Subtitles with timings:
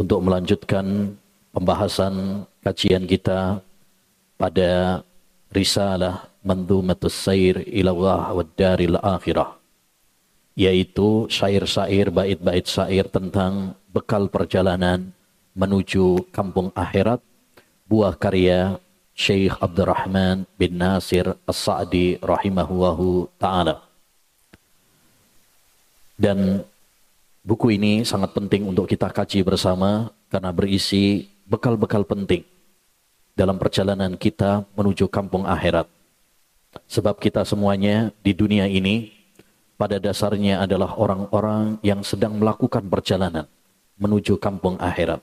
[0.00, 1.12] untuk melanjutkan
[1.52, 3.60] pembahasan kajian kita
[4.40, 5.04] pada
[5.52, 9.60] risalah Mandumatus Sair Ilallah wa Daril Akhirah
[10.56, 15.12] yaitu syair-syair bait-bait syair tentang bekal perjalanan
[15.52, 17.20] menuju kampung akhirat
[17.84, 18.80] buah karya
[19.12, 23.84] Syekh Abdurrahman bin Nasir As-Sa'di rahimahullahu taala.
[26.16, 26.64] Dan
[27.44, 32.46] buku ini sangat penting untuk kita kaji bersama karena berisi bekal-bekal penting
[33.34, 35.88] dalam perjalanan kita menuju kampung akhirat.
[36.86, 39.10] Sebab kita semuanya di dunia ini
[39.74, 43.48] pada dasarnya adalah orang-orang yang sedang melakukan perjalanan
[43.98, 45.18] menuju kampung akhirat.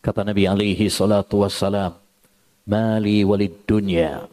[0.00, 1.94] Kata Nabi alaihi salatu wassalam,
[2.66, 4.26] mali walid dunya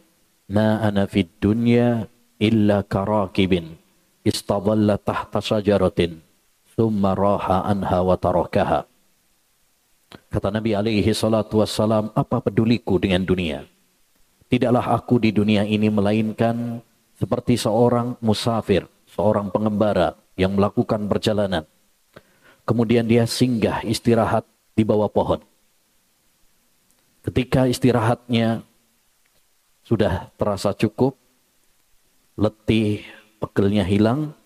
[0.48, 2.08] ma ana fid dunya
[2.40, 3.76] illa karakibin
[4.24, 6.22] istadalla tahta syajaratin
[6.78, 8.86] thumma raha anha wa tarakaha.
[10.30, 13.66] Kata Nabi alaihi salatu wassalam apa peduliku dengan dunia?
[14.46, 16.80] Tidaklah aku di dunia ini melainkan
[17.18, 21.66] seperti seorang musafir seorang pengembara yang melakukan perjalanan.
[22.62, 24.46] Kemudian dia singgah istirahat
[24.78, 25.42] di bawah pohon.
[27.26, 28.62] Ketika istirahatnya
[29.82, 31.18] sudah terasa cukup,
[32.38, 33.02] letih,
[33.42, 34.36] pegelnya hilang,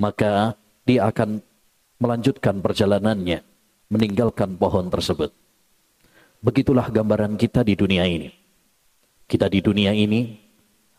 [0.00, 0.56] maka
[0.88, 1.44] dia akan
[1.98, 3.42] melanjutkan perjalanannya,
[3.90, 5.30] meninggalkan pohon tersebut.
[6.44, 8.28] Begitulah gambaran kita di dunia ini.
[9.24, 10.36] Kita di dunia ini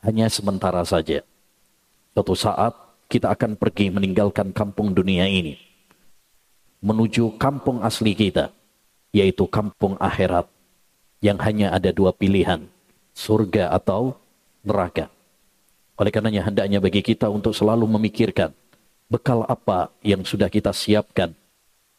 [0.02, 1.22] hanya sementara saja.
[2.16, 2.74] Suatu saat
[3.06, 5.62] kita akan pergi meninggalkan kampung dunia ini.
[6.82, 8.50] Menuju kampung asli kita,
[9.14, 10.50] yaitu kampung akhirat
[11.22, 12.66] yang hanya ada dua pilihan,
[13.14, 14.18] surga atau
[14.66, 15.10] neraka.
[15.96, 18.52] Oleh karenanya hendaknya bagi kita untuk selalu memikirkan
[19.06, 21.32] bekal apa yang sudah kita siapkan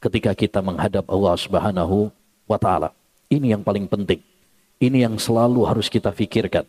[0.02, 2.10] ketika kita menghadap Allah Subhanahu
[2.46, 2.90] wa taala.
[3.26, 4.22] Ini yang paling penting.
[4.76, 6.68] Ini yang selalu harus kita pikirkan.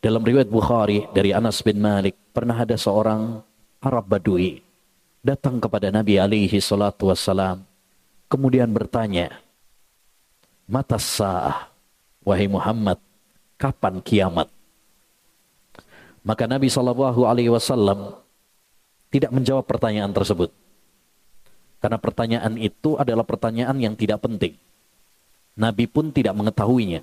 [0.00, 3.44] Dalam riwayat Bukhari dari Anas bin Malik, pernah ada seorang
[3.84, 4.64] Arab Badui
[5.20, 7.60] datang kepada Nabi alaihi salatu wassalam,
[8.32, 9.40] kemudian bertanya,
[10.64, 11.68] mata sa'ah.
[12.20, 13.00] Wahai Muhammad,
[13.56, 14.48] kapan kiamat?
[16.20, 18.19] Maka Nabi Shallallahu Alaihi Wasallam
[19.10, 20.54] tidak menjawab pertanyaan tersebut.
[21.82, 24.54] Karena pertanyaan itu adalah pertanyaan yang tidak penting.
[25.58, 27.02] Nabi pun tidak mengetahuinya.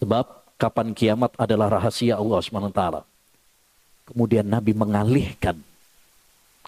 [0.00, 0.24] Sebab
[0.56, 2.82] kapan kiamat adalah rahasia Allah SWT.
[4.06, 5.58] Kemudian Nabi mengalihkan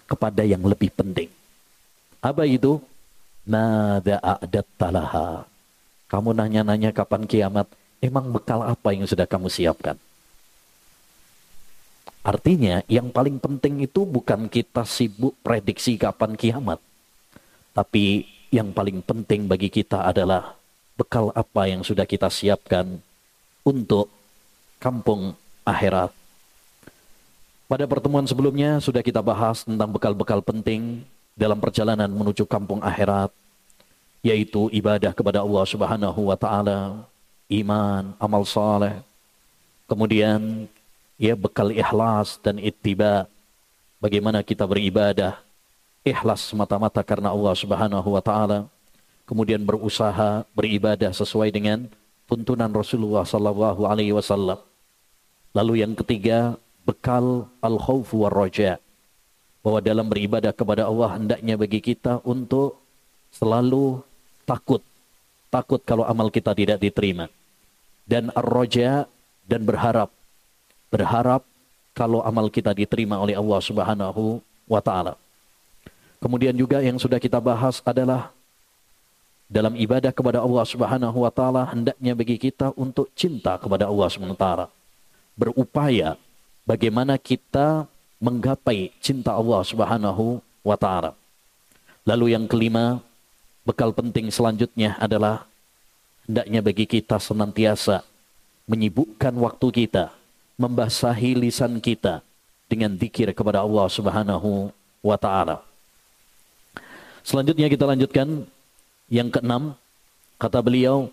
[0.09, 1.31] kepada yang lebih penting.
[2.19, 2.83] Apa itu?
[3.49, 5.47] Nada a'dat talaha.
[6.09, 7.69] Kamu nanya-nanya kapan kiamat,
[8.01, 9.97] emang bekal apa yang sudah kamu siapkan?
[12.29, 16.77] Artinya yang paling penting itu bukan kita sibuk prediksi kapan kiamat.
[17.73, 20.53] Tapi yang paling penting bagi kita adalah
[20.93, 23.01] bekal apa yang sudah kita siapkan
[23.65, 24.13] untuk
[24.77, 25.33] kampung
[25.65, 26.13] akhirat.
[27.65, 31.01] Pada pertemuan sebelumnya sudah kita bahas tentang bekal-bekal penting
[31.33, 33.33] dalam perjalanan menuju kampung akhirat
[34.21, 37.09] yaitu ibadah kepada Allah Subhanahu wa taala,
[37.49, 39.01] iman, amal saleh.
[39.89, 40.69] Kemudian
[41.19, 43.27] ya bekal ikhlas dan ittiba.
[43.99, 45.43] Bagaimana kita beribadah
[46.07, 48.71] ikhlas semata-mata karena Allah Subhanahu wa taala.
[49.29, 51.85] Kemudian berusaha beribadah sesuai dengan
[52.25, 54.57] tuntunan Rasulullah sallallahu alaihi wasallam.
[55.53, 56.57] Lalu yang ketiga,
[56.89, 58.81] bekal al-khauf war raja.
[59.61, 62.81] Bahwa dalam beribadah kepada Allah hendaknya bagi kita untuk
[63.35, 64.01] selalu
[64.49, 64.81] takut.
[65.53, 67.29] Takut kalau amal kita tidak diterima.
[68.09, 69.05] Dan ar-roja
[69.45, 70.09] dan berharap.
[70.89, 71.45] Berharap
[71.93, 75.15] kalau amal kita diterima oleh Allah Subhanahu wa taala.
[76.19, 78.35] Kemudian juga yang sudah kita bahas adalah
[79.49, 84.69] dalam ibadah kepada Allah Subhanahu wa taala hendaknya bagi kita untuk cinta kepada Allah Subhanahu.
[85.39, 86.19] Berupaya
[86.67, 87.87] bagaimana kita
[88.19, 91.15] menggapai cinta Allah Subhanahu wa taala.
[92.03, 93.05] Lalu yang kelima,
[93.69, 95.45] Bekal penting selanjutnya adalah
[96.25, 98.01] hendaknya bagi kita senantiasa
[98.65, 100.09] menyibukkan waktu kita,
[100.59, 102.21] membasahi lisan kita
[102.67, 105.63] dengan zikir kepada Allah Subhanahu wa taala.
[107.23, 108.45] Selanjutnya kita lanjutkan
[109.09, 109.79] yang keenam
[110.37, 111.09] kata beliau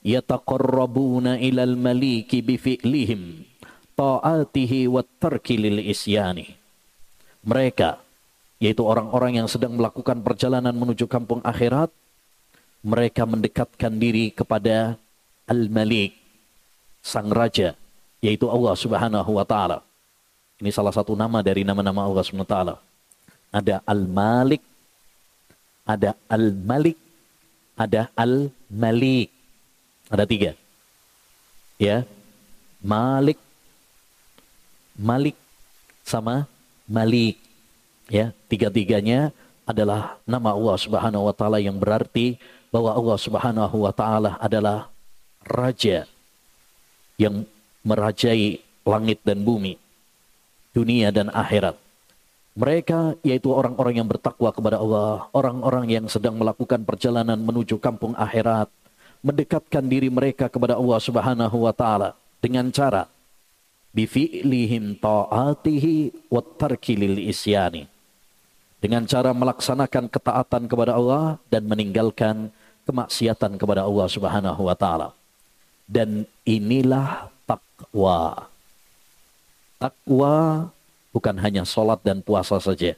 [0.00, 3.44] yataqarrabuna ilal maliki bi fi'lihim
[3.94, 6.56] ta'atihi wa tarki lil isyani.
[7.46, 8.02] Mereka
[8.56, 11.92] yaitu orang-orang yang sedang melakukan perjalanan menuju kampung akhirat,
[12.80, 14.96] mereka mendekatkan diri kepada
[15.44, 16.16] Al-Malik,
[17.04, 17.76] Sang Raja,
[18.20, 19.84] yaitu Allah Subhanahu wa taala.
[20.56, 22.74] Ini salah satu nama dari nama-nama Allah Subhanahu wa taala.
[23.52, 24.62] Ada Al-Malik,
[25.84, 26.98] ada Al-Malik,
[27.76, 29.28] ada Al-Malik.
[30.06, 30.52] Ada tiga.
[31.76, 32.06] Ya.
[32.78, 33.40] Malik,
[34.94, 35.34] Malik
[36.06, 36.46] sama
[36.86, 37.36] Malik.
[38.06, 39.34] Ya, tiga-tiganya
[39.66, 42.38] adalah nama Allah Subhanahu wa taala yang berarti
[42.70, 44.86] bahwa Allah Subhanahu wa taala adalah
[45.42, 46.06] raja
[47.18, 47.42] yang
[47.86, 49.78] merajai langit dan bumi,
[50.74, 51.78] dunia dan akhirat.
[52.58, 58.66] Mereka yaitu orang-orang yang bertakwa kepada Allah, orang-orang yang sedang melakukan perjalanan menuju kampung akhirat,
[59.22, 63.06] mendekatkan diri mereka kepada Allah Subhanahu wa taala dengan cara
[63.92, 67.86] bifi'lihim ta'atihi wa tarki lil isyani.
[68.80, 72.52] Dengan cara melaksanakan ketaatan kepada Allah dan meninggalkan
[72.88, 75.12] kemaksiatan kepada Allah Subhanahu wa taala.
[75.84, 77.35] Dan inilah
[77.76, 78.48] takwa.
[79.76, 80.34] Takwa
[81.12, 82.96] bukan hanya sholat dan puasa saja.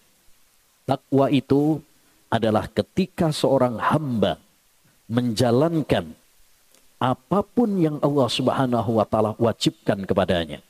[0.87, 1.83] Takwa itu
[2.31, 4.39] adalah ketika seorang hamba
[5.11, 6.15] menjalankan
[6.99, 10.63] apa pun yang Allah Subhanahu wa taala wajibkan kepadanya.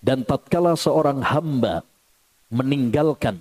[0.00, 1.84] Dan tatkala seorang hamba
[2.48, 3.36] meninggalkan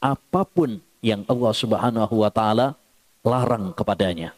[0.00, 2.76] apa pun yang Allah Subhanahu wa taala
[3.24, 4.36] larang kepadanya.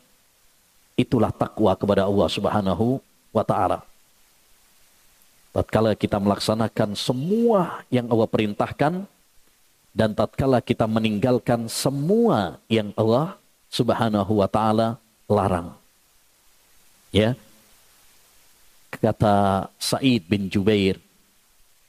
[0.95, 3.03] Itulah takwa kepada Allah Subhanahu
[3.35, 3.83] wa taala.
[5.55, 9.07] Tatkala kita melaksanakan semua yang Allah perintahkan
[9.95, 13.39] dan tatkala kita meninggalkan semua yang Allah
[13.71, 14.99] Subhanahu wa taala
[15.31, 15.79] larang.
[17.15, 17.39] Ya.
[18.91, 20.99] Kata Said bin Jubair,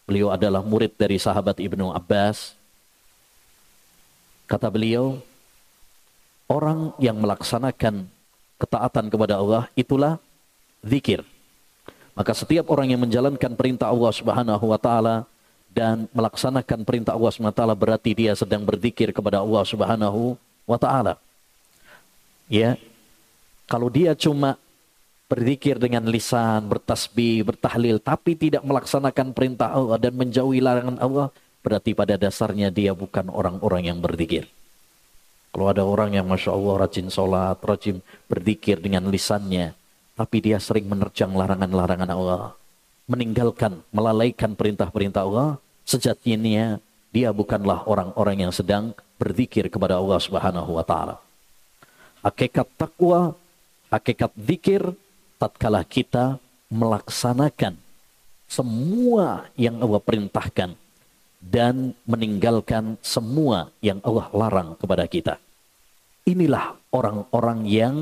[0.05, 2.53] beliau adalah murid dari sahabat Ibnu Abbas.
[4.45, 5.17] Kata beliau,
[6.45, 8.05] orang yang melaksanakan
[8.61, 10.21] ketaatan kepada Allah itulah
[10.85, 11.25] zikir.
[12.15, 15.27] Maka setiap orang yang menjalankan perintah Allah Subhanahu wa taala
[15.75, 20.77] dan melaksanakan perintah Allah Subhanahu wa taala berarti dia sedang berzikir kepada Allah Subhanahu wa
[20.79, 21.19] taala.
[22.47, 22.79] Ya.
[23.67, 24.55] Kalau dia cuma
[25.25, 31.27] berzikir dengan lisan, bertasbih, bertahlil, tapi tidak melaksanakan perintah Allah dan menjauhi larangan Allah,
[31.65, 34.45] berarti pada dasarnya dia bukan orang-orang yang berzikir.
[35.49, 39.73] Kalau ada orang yang Masya Allah rajin sholat, rajin berzikir dengan lisannya,
[40.15, 42.55] tapi dia sering menerjang larangan-larangan Allah,
[43.05, 46.79] meninggalkan, melalaikan perintah-perintah Allah, sejatinya
[47.11, 51.19] dia bukanlah orang-orang yang sedang berzikir kepada Allah Subhanahu wa taala.
[52.23, 53.35] Hakikat takwa,
[53.91, 54.83] hakikat zikir,
[55.37, 56.39] tatkala kita
[56.71, 57.77] melaksanakan
[58.47, 60.73] semua yang Allah perintahkan
[61.43, 65.37] dan meninggalkan semua yang Allah larang kepada kita.
[66.25, 67.95] Inilah orang-orang yang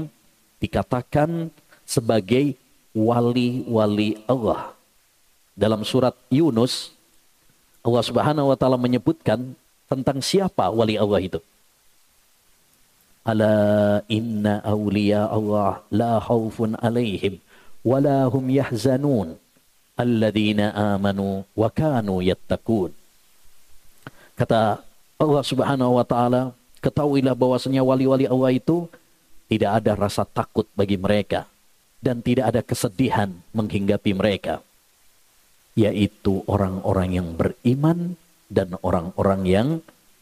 [0.64, 1.52] dikatakan
[1.84, 2.56] sebagai
[2.94, 4.72] wali-wali Allah.
[5.54, 6.94] Dalam surat Yunus,
[7.86, 9.54] Allah Subhanahu wa taala menyebutkan
[9.90, 11.40] tentang siapa wali Allah itu.
[13.24, 13.56] Ala
[14.10, 17.40] inna awliya Allah la khawfun alaihim
[17.86, 19.38] wa la hum yahzanun
[19.96, 22.92] alladzina amanu wa kanu yattaqun.
[24.34, 24.82] Kata
[25.22, 28.90] Allah Subhanahu wa taala, ketahuilah bahwasanya wali-wali Allah itu
[29.46, 31.46] tidak ada rasa takut bagi mereka
[32.04, 34.60] dan tidak ada kesedihan menghinggapi mereka
[35.74, 38.20] yaitu orang-orang yang beriman
[38.52, 39.68] dan orang-orang yang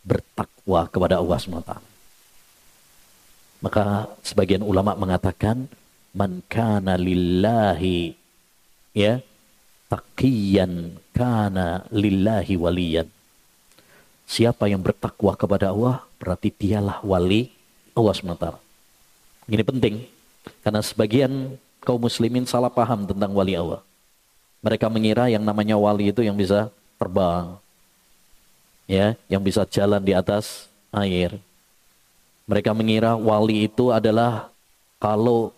[0.07, 1.73] bertakwa kepada Allah SWT.
[3.61, 5.67] Maka sebagian ulama mengatakan
[6.15, 8.15] man kana lillahi
[8.95, 9.19] ya
[9.91, 13.07] taqiyan kana lillahi waliyan.
[14.25, 17.51] Siapa yang bertakwa kepada Allah berarti dialah wali
[17.91, 18.47] Allah SWT.
[19.51, 20.07] Ini penting
[20.63, 23.81] karena sebagian kaum muslimin salah paham tentang wali Allah.
[24.61, 26.69] Mereka mengira yang namanya wali itu yang bisa
[27.01, 27.57] terbang.
[28.85, 31.39] Ya, yang bisa jalan di atas air,
[32.43, 34.51] mereka mengira wali itu adalah
[34.99, 35.55] kalau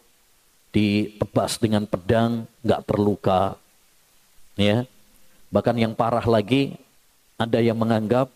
[0.70, 3.58] ditebas dengan pedang nggak terluka.
[4.53, 4.86] Ya.
[5.50, 6.77] Bahkan yang parah lagi
[7.38, 8.30] ada yang menganggap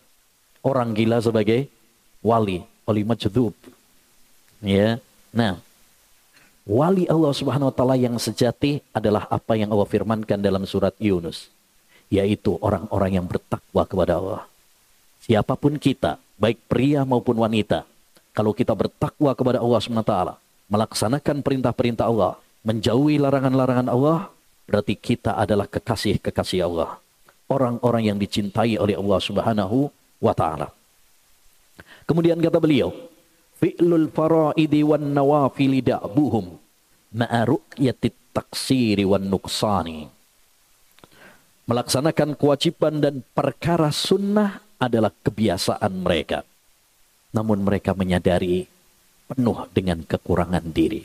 [0.62, 1.70] orang gila sebagai
[2.18, 3.54] wali, wali majdub.
[4.58, 4.98] Ya.
[5.30, 5.62] Nah,
[6.68, 11.48] wali Allah Subhanahu wa taala yang sejati adalah apa yang Allah firmankan dalam surat Yunus,
[12.12, 14.44] yaitu orang-orang yang bertakwa kepada Allah.
[15.24, 17.88] Siapa pun kita, baik pria maupun wanita,
[18.36, 20.14] kalau kita bertakwa kepada Allah SWT,
[20.68, 24.30] melaksanakan perintah-perintah Allah, menjauhi larangan-larangan Allah,
[24.68, 27.00] berarti kita adalah kekasih-kekasih Allah.
[27.48, 29.88] Orang-orang yang dicintai oleh Allah Subhanahu
[30.20, 30.68] wa taala.
[32.04, 32.92] Kemudian kata beliau,
[33.58, 36.54] fi'lul fara'idi wan nawafili da'buhum
[37.14, 40.06] ma'a ru'yatit taksiri wan nuksani.
[41.68, 46.46] Melaksanakan kewajiban dan perkara sunnah adalah kebiasaan mereka
[47.32, 48.64] namun mereka menyadari
[49.28, 51.04] penuh dengan kekurangan diri.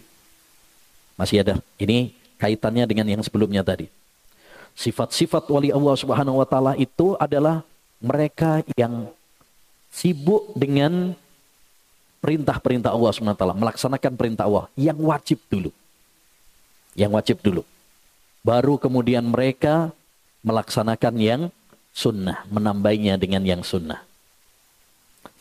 [1.19, 3.91] Masih ada, ini kaitannya dengan yang sebelumnya tadi.
[4.73, 7.61] Sifat-sifat wali Allah Subhanahu wa taala itu adalah
[8.01, 9.11] mereka yang
[9.93, 11.13] sibuk dengan
[12.23, 15.75] perintah-perintah Allah taala, melaksanakan perintah Allah yang wajib dulu.
[16.95, 17.67] Yang wajib dulu.
[18.39, 19.91] Baru kemudian mereka
[20.47, 21.41] melaksanakan yang
[21.91, 23.99] sunnah, menambahnya dengan yang sunnah.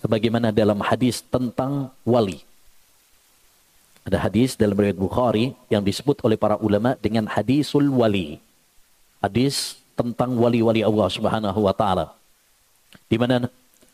[0.03, 2.43] Sebagaimana dalam hadis tentang wali.
[4.03, 8.43] Ada hadis dalam riwayat Bukhari yang disebut oleh para ulama dengan hadisul wali
[9.23, 12.11] hadis tentang wali-wali Allah Subhanahu wa taala.
[13.07, 13.47] Di mana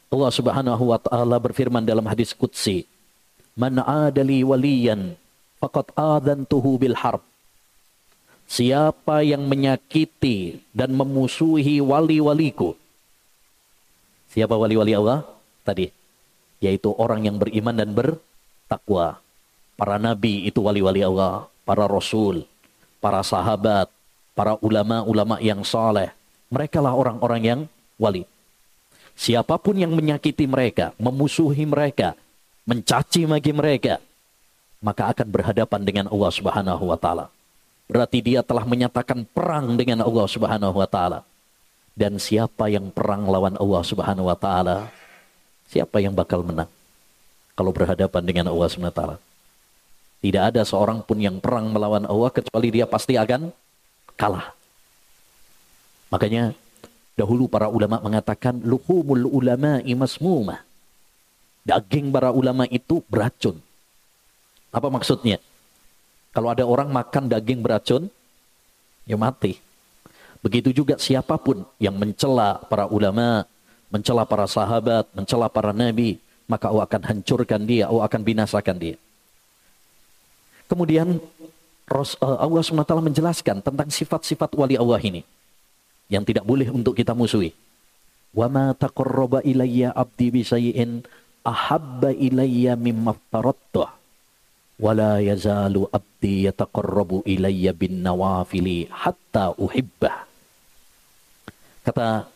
[0.09, 2.89] Allah Subhanahu wa taala berfirman dalam hadis qudsi,
[3.53, 5.17] "Man 'adali waliyan
[5.61, 7.21] faqad adantuhu bil harb."
[8.49, 12.73] Siapa yang menyakiti dan memusuhi wali-waliku?
[14.33, 15.29] Siapa wali-wali Allah?
[15.69, 15.93] Tadi,
[16.57, 19.21] yaitu orang yang beriman dan bertakwa.
[19.77, 22.49] Para nabi itu wali-wali Allah, para rasul,
[23.05, 23.93] para sahabat,
[24.33, 26.09] para ulama-ulama yang soleh.
[26.49, 27.61] Mereka lah orang-orang yang
[28.01, 28.25] wali.
[29.19, 32.15] Siapa pun yang menyakiti mereka, memusuhi mereka,
[32.63, 33.99] mencaci maki mereka,
[34.79, 37.27] maka akan berhadapan dengan Allah Subhanahu wa taala.
[37.91, 41.27] Berarti dia telah menyatakan perang dengan Allah Subhanahu wa taala.
[41.99, 44.87] Dan siapa yang perang lawan Allah Subhanahu wa taala,
[45.67, 46.71] siapa yang bakal menang
[47.59, 49.17] kalau berhadapan dengan Allah Subhanahu wa taala?
[50.23, 53.51] Tidak ada seorang pun yang perang melawan Allah kecuali dia pasti akan
[54.15, 54.55] kalah.
[56.15, 56.55] Makanya
[57.19, 60.63] dahulu para ulama mengatakan luhumul ulama imasmuma.
[61.67, 63.59] Daging para ulama itu beracun.
[64.71, 65.43] Apa maksudnya?
[66.31, 68.07] Kalau ada orang makan daging beracun,
[69.03, 69.59] ya mati.
[70.39, 73.43] Begitu juga siapa pun yang mencela para ulama,
[73.91, 78.97] mencela para sahabat, mencela para nabi, maka Allah akan hancurkan dia, Allah akan binasakan dia.
[80.71, 81.19] Kemudian
[81.89, 85.25] Eh, Allah SWT menjelaskan tentang sifat-sifat wali Allah ini.
[86.09, 87.53] Yang tidak boleh untuk kita musuhi.
[88.33, 91.05] Wa ma taqarraba ilayya abdi bisayyin
[91.45, 93.89] ahabba ilayya mimma aftaradtuh.
[94.79, 100.25] Wa la yazalu abdi yataqarrabu ilayya bin nawafili hatta uhibbah.
[101.85, 102.29] Kata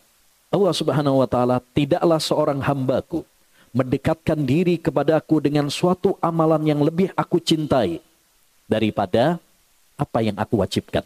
[0.53, 3.25] Allah Subhanahu wa taala, tidaklah seorang hambaku
[3.73, 7.97] mendekatkan diri kepadaku dengan suatu amalan yang lebih aku cintai
[8.69, 9.41] daripada
[9.97, 11.01] apa yang aku wajibkan.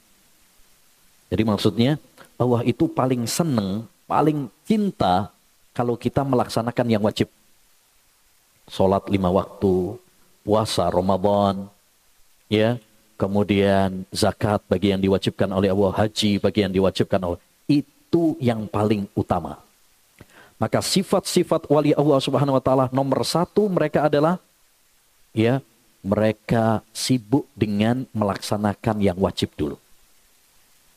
[1.32, 1.96] Jadi maksudnya
[2.38, 5.34] Allah itu paling senang, paling cinta
[5.74, 7.30] kalau kita melaksanakan yang wajib.
[8.70, 9.98] Sholat lima waktu,
[10.46, 11.66] puasa Ramadan,
[12.46, 12.78] ya,
[13.18, 19.10] kemudian zakat bagi yang diwajibkan oleh Allah, haji bagi yang diwajibkan oleh itu yang paling
[19.18, 19.58] utama.
[20.58, 24.42] Maka sifat-sifat wali Allah Subhanahu wa taala nomor satu mereka adalah
[25.30, 25.62] ya
[26.02, 29.78] mereka sibuk dengan melaksanakan yang wajib dulu.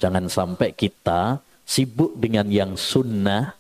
[0.00, 3.54] Jangan sampai kita sibuk dengan yang sunnah,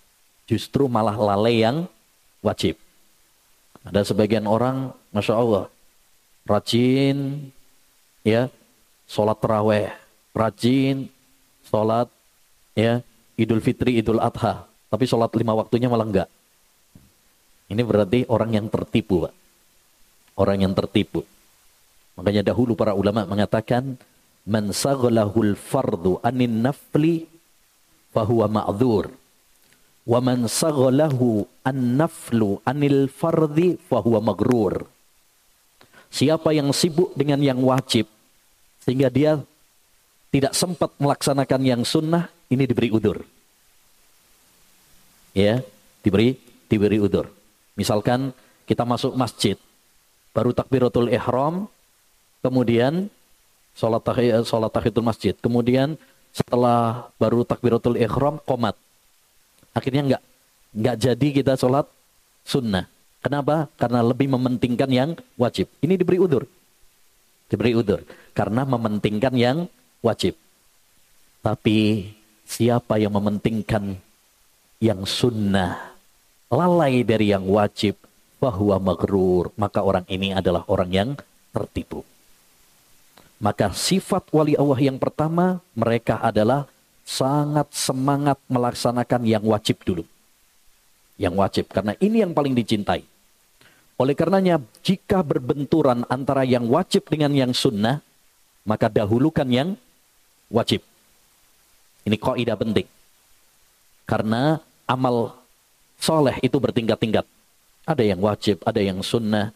[0.48, 1.84] justru malah lalai yang
[2.40, 2.80] wajib.
[3.84, 5.64] Ada sebagian orang, masya Allah,
[6.48, 7.48] rajin,
[8.24, 8.48] ya,
[9.04, 9.92] sholat terawih,
[10.32, 11.12] rajin,
[11.68, 12.08] sholat,
[12.72, 13.04] ya,
[13.36, 16.28] Idul Fitri, Idul Adha, tapi sholat lima waktunya malah enggak.
[17.70, 19.34] Ini berarti orang yang tertipu, Pak.
[20.34, 21.22] Orang yang tertipu.
[22.18, 23.94] Makanya dahulu para ulama mengatakan
[24.46, 27.28] man saghlahul fardu anin nafli
[28.14, 29.10] fahuwa ma'dzur.
[30.08, 34.88] Wa man saghlahu an-naflu anil fardi fahuwa magrur.
[36.10, 38.10] Siapa yang sibuk dengan yang wajib
[38.82, 39.38] sehingga dia
[40.34, 43.22] tidak sempat melaksanakan yang sunnah, ini diberi udur.
[45.30, 45.62] Ya,
[46.02, 46.34] diberi
[46.66, 47.30] diberi udur.
[47.78, 48.34] Misalkan
[48.66, 49.54] kita masuk masjid,
[50.34, 51.70] baru takbiratul ihram,
[52.42, 53.06] kemudian
[53.80, 55.96] sholat tahiyat sholat tahiyatul masjid, kemudian
[56.36, 58.76] setelah baru takbiratul ikhram komat.
[59.72, 60.22] Akhirnya enggak
[60.76, 61.88] enggak jadi kita sholat
[62.44, 62.84] sunnah.
[63.24, 63.72] Kenapa?
[63.80, 65.68] Karena lebih mementingkan yang wajib.
[65.80, 66.44] Ini diberi udur.
[67.48, 68.00] Diberi udur.
[68.32, 69.68] Karena mementingkan yang
[70.00, 70.36] wajib.
[71.44, 72.08] Tapi
[72.48, 73.96] siapa yang mementingkan
[74.80, 75.92] yang sunnah,
[76.48, 78.00] lalai dari yang wajib,
[78.40, 81.08] bahwa magrur, maka orang ini adalah orang yang
[81.52, 82.00] tertipu.
[83.40, 86.68] Maka sifat wali Allah yang pertama, mereka adalah
[87.08, 90.04] sangat semangat melaksanakan yang wajib dulu.
[91.16, 93.00] Yang wajib, karena ini yang paling dicintai.
[93.96, 98.04] Oleh karenanya, jika berbenturan antara yang wajib dengan yang sunnah,
[98.64, 99.72] maka dahulukan yang
[100.52, 100.84] wajib.
[102.04, 102.88] Ini kaidah penting.
[104.04, 105.36] Karena amal
[106.00, 107.24] soleh itu bertingkat-tingkat.
[107.84, 109.52] Ada yang wajib, ada yang sunnah.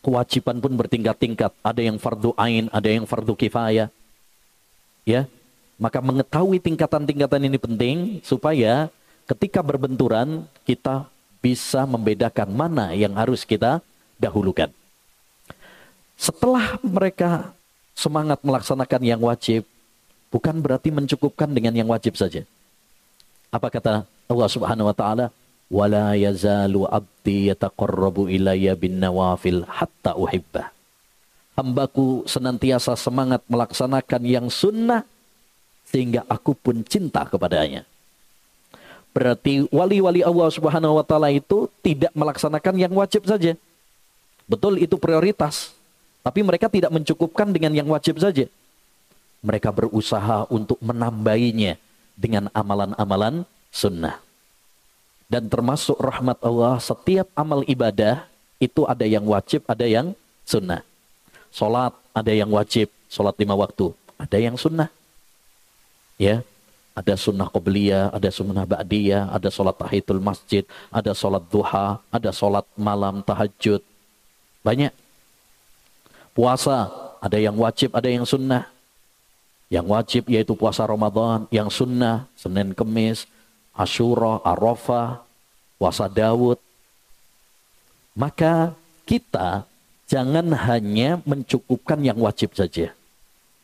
[0.00, 1.52] Kewajiban pun bertingkat-tingkat.
[1.60, 3.92] Ada yang fardu ain, ada yang fardu kifayah.
[5.04, 5.28] Ya,
[5.80, 8.92] maka mengetahui tingkatan-tingkatan ini penting supaya
[9.24, 11.08] ketika berbenturan kita
[11.40, 13.80] bisa membedakan mana yang harus kita
[14.20, 14.68] dahulukan.
[16.20, 17.56] Setelah mereka
[17.96, 19.64] semangat melaksanakan yang wajib,
[20.28, 22.44] bukan berarti mencukupkan dengan yang wajib saja.
[23.48, 25.32] Apa kata Allah Subhanahu wa taala?
[25.70, 30.12] Wala yazalu abdi yataqarrabu ilayya bin nawafil hatta.
[31.54, 35.06] Hambaku senantiasa semangat melaksanakan yang sunnah
[35.86, 37.86] sehingga aku pun cinta kepadanya.
[39.10, 43.58] Berarti wali-wali Allah Subhanahu wa taala itu tidak melaksanakan yang wajib saja.
[44.46, 45.74] Betul itu prioritas,
[46.22, 48.46] tapi mereka tidak mencukupkan dengan yang wajib saja.
[49.42, 51.74] Mereka berusaha untuk menambahinya
[52.14, 53.42] dengan amalan-amalan
[53.74, 54.29] sunnah.
[55.30, 58.26] Dan termasuk rahmat Allah, setiap amal ibadah
[58.58, 60.10] itu ada yang wajib, ada yang
[60.42, 60.82] sunnah.
[61.54, 63.94] Salat ada yang wajib, salat lima waktu.
[64.18, 64.90] Ada yang sunnah.
[66.18, 66.42] Ya,
[66.92, 72.66] ada sunnah qobliyah, ada sunnah ba'diyah, ada salat tahiyatul masjid, ada salat duha, ada salat
[72.74, 73.80] malam tahajud.
[74.66, 74.92] Banyak.
[76.34, 76.90] Puasa,
[77.22, 78.68] ada yang wajib, ada yang sunnah.
[79.70, 83.30] Yang wajib yaitu puasa Ramadan, yang sunnah, Senin Kemis,
[83.80, 85.24] Ashura, Arafah,
[85.80, 86.60] puasa Daud.
[88.12, 88.76] Maka
[89.08, 89.64] kita
[90.04, 92.92] jangan hanya mencukupkan yang wajib saja.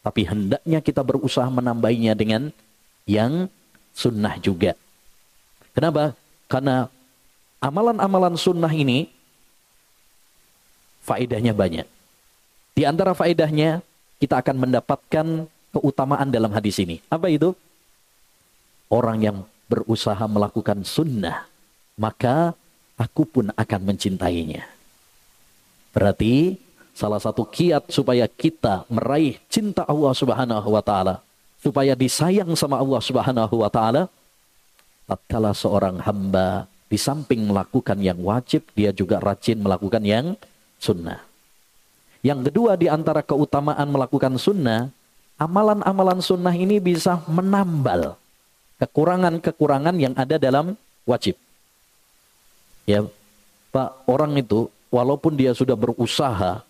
[0.00, 2.48] Tapi hendaknya kita berusaha menambahinya dengan
[3.04, 3.52] yang
[3.92, 4.72] sunnah juga.
[5.76, 6.16] Kenapa?
[6.48, 6.88] Karena
[7.60, 9.12] amalan-amalan sunnah ini
[11.04, 11.84] faedahnya banyak.
[12.72, 13.84] Di antara faedahnya
[14.16, 15.26] kita akan mendapatkan
[15.76, 17.04] keutamaan dalam hadis ini.
[17.12, 17.52] Apa itu?
[18.86, 21.46] Orang yang berusaha melakukan sunnah,
[21.98, 22.54] maka
[22.96, 24.64] aku pun akan mencintainya.
[25.90, 26.56] Berarti
[26.96, 31.20] salah satu kiat supaya kita meraih cinta Allah Subhanahu wa taala,
[31.60, 34.08] supaya disayang sama Allah Subhanahu wa taala,
[35.04, 40.26] tatkala seorang hamba di samping melakukan yang wajib, dia juga rajin melakukan yang
[40.78, 41.22] sunnah.
[42.22, 44.90] Yang kedua di antara keutamaan melakukan sunnah,
[45.38, 48.18] amalan-amalan sunnah ini bisa menambal
[48.80, 50.76] kekurangan-kekurangan yang ada dalam
[51.08, 51.36] wajib.
[52.86, 53.02] Ya,
[53.72, 56.62] Pak, orang itu walaupun dia sudah berusaha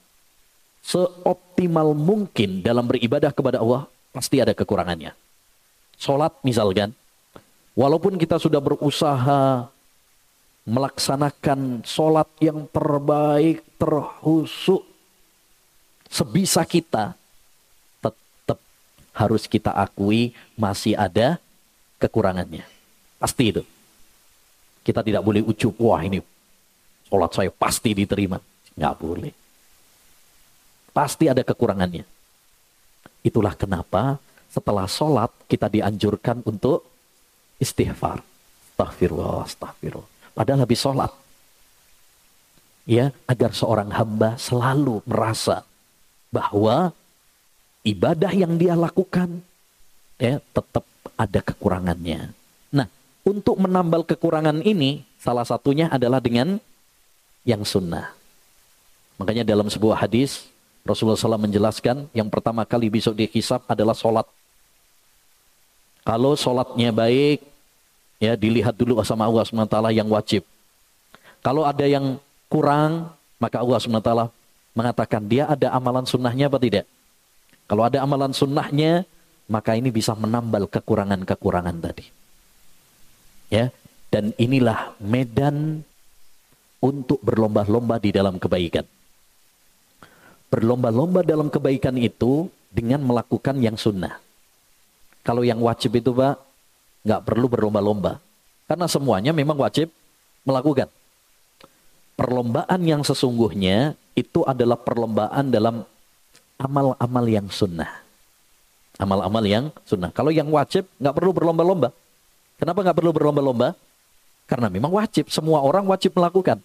[0.86, 5.12] seoptimal mungkin dalam beribadah kepada Allah, pasti ada kekurangannya.
[5.98, 6.94] Sholat misalkan,
[7.74, 9.68] walaupun kita sudah berusaha
[10.66, 14.82] melaksanakan sholat yang terbaik, terhusuk,
[16.06, 17.18] sebisa kita,
[18.02, 18.58] tetap
[19.14, 21.38] harus kita akui masih ada
[22.00, 22.64] kekurangannya.
[23.16, 23.62] Pasti itu.
[24.86, 26.22] Kita tidak boleh ucup, wah ini
[27.10, 28.38] sholat saya pasti diterima.
[28.76, 29.32] Nggak boleh.
[30.92, 32.04] Pasti ada kekurangannya.
[33.26, 36.86] Itulah kenapa setelah sholat kita dianjurkan untuk
[37.58, 38.22] istighfar.
[38.76, 40.10] Astagfirullah, astagfirullah.
[40.36, 41.12] Padahal habis sholat.
[42.86, 45.66] Ya, agar seorang hamba selalu merasa
[46.30, 46.94] bahwa
[47.82, 49.42] ibadah yang dia lakukan
[50.22, 52.30] ya tetap ada kekurangannya.
[52.70, 52.86] Nah,
[53.24, 56.60] untuk menambal kekurangan ini, salah satunya adalah dengan
[57.42, 58.12] yang sunnah.
[59.16, 60.46] Makanya dalam sebuah hadis,
[60.84, 64.28] Rasulullah SAW menjelaskan, yang pertama kali besok dihisap adalah sholat.
[66.06, 67.42] Kalau sholatnya baik,
[68.22, 70.46] ya dilihat dulu sama Allah SWT yang wajib.
[71.42, 74.12] Kalau ada yang kurang, maka Allah SWT
[74.76, 76.86] mengatakan dia ada amalan sunnahnya apa tidak?
[77.66, 79.02] Kalau ada amalan sunnahnya,
[79.46, 82.06] maka ini bisa menambal kekurangan-kekurangan tadi.
[83.46, 83.70] Ya,
[84.10, 85.86] dan inilah medan
[86.82, 88.86] untuk berlomba-lomba di dalam kebaikan.
[90.50, 94.18] Berlomba-lomba dalam kebaikan itu dengan melakukan yang sunnah.
[95.26, 96.38] Kalau yang wajib itu Pak,
[97.02, 98.22] nggak perlu berlomba-lomba.
[98.66, 99.90] Karena semuanya memang wajib
[100.46, 100.90] melakukan.
[102.14, 105.82] Perlombaan yang sesungguhnya itu adalah perlombaan dalam
[106.56, 108.05] amal-amal yang sunnah.
[108.96, 110.08] Amal-amal yang sunnah.
[110.08, 111.92] Kalau yang wajib nggak perlu berlomba-lomba.
[112.56, 113.76] Kenapa nggak perlu berlomba-lomba?
[114.48, 115.28] Karena memang wajib.
[115.28, 116.62] Semua orang wajib melakukan.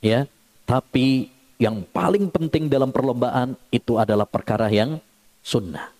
[0.00, 0.24] Ya,
[0.64, 5.02] tapi yang paling penting dalam perlombaan itu adalah perkara yang
[5.42, 5.90] sunnah.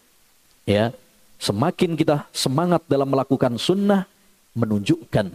[0.65, 0.95] Ya,
[1.37, 4.07] semakin kita semangat dalam melakukan sunnah,
[4.55, 5.35] menunjukkan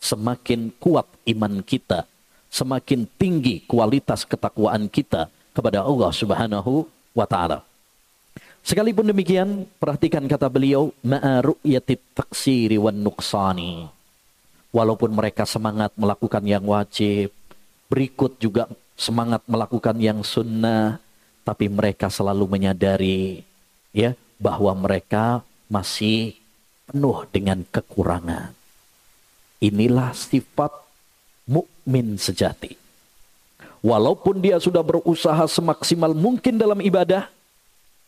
[0.00, 2.08] semakin kuat iman kita,
[2.48, 7.69] semakin tinggi kualitas ketakwaan kita kepada Allah Subhanahu wa taala.
[8.60, 13.88] Sekalipun demikian, perhatikan kata beliau, ma'aru'yatit taksiri wan nuksani.
[14.70, 17.34] walaupun mereka semangat melakukan yang wajib,
[17.90, 21.02] berikut juga semangat melakukan yang sunnah,
[21.42, 23.42] tapi mereka selalu menyadari
[23.90, 26.38] ya bahwa mereka masih
[26.86, 28.54] penuh dengan kekurangan.
[29.60, 30.72] Inilah sifat
[31.44, 32.78] mukmin sejati.
[33.80, 37.28] Walaupun dia sudah berusaha semaksimal mungkin dalam ibadah,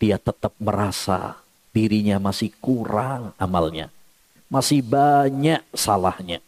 [0.02, 1.38] dia tetap merasa
[1.70, 3.86] dirinya masih kurang amalnya.
[4.50, 6.42] Masih banyak salahnya.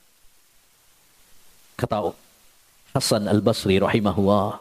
[1.78, 2.10] Kata
[2.90, 4.58] Hasan al-Basri rahimahullah,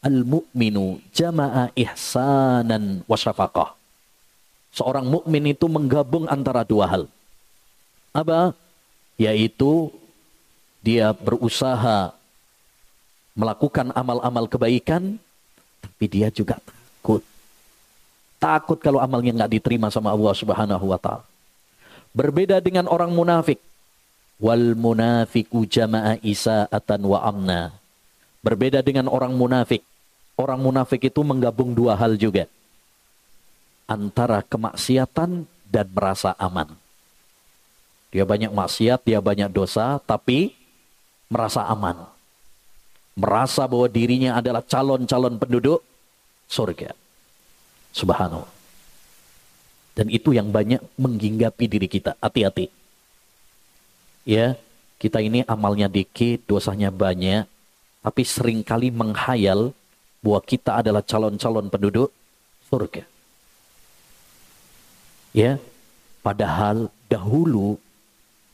[0.00, 3.76] al-mu'minu jama'a ihsanan wa syafaqah.
[4.72, 7.04] Seorang mukmin itu menggabung antara dua hal.
[8.16, 8.56] Apa?
[9.20, 9.92] Yaitu
[10.80, 12.16] dia berusaha
[13.36, 15.20] melakukan amal-amal kebaikan,
[15.84, 17.20] tapi dia juga takut.
[18.40, 21.24] Takut kalau amalnya nggak diterima sama Allah Subhanahu wa taala.
[22.16, 23.60] Berbeda dengan orang munafik.
[24.40, 27.76] Wal munafiku jama'a isa'atan wa amna.
[28.40, 29.84] Berbeda dengan orang munafik.
[30.40, 32.48] Orang munafik itu menggabung dua hal juga.
[33.84, 36.72] Antara kemaksiatan dan merasa aman.
[38.08, 40.56] Dia banyak maksiat, dia banyak dosa, tapi
[41.28, 42.08] merasa aman
[43.20, 45.84] merasa bahwa dirinya adalah calon-calon penduduk
[46.48, 46.96] surga.
[47.90, 48.50] Subhanallah.
[49.94, 52.14] Dan itu yang banyak mengginggapi diri kita.
[52.22, 52.70] Hati-hati.
[54.24, 54.54] Ya,
[55.00, 57.48] kita ini amalnya dikit, dosanya banyak,
[58.00, 59.72] tapi sering kali menghayal
[60.20, 62.12] bahwa kita adalah calon-calon penduduk
[62.68, 63.04] surga.
[65.32, 65.56] Ya,
[66.20, 67.80] padahal dahulu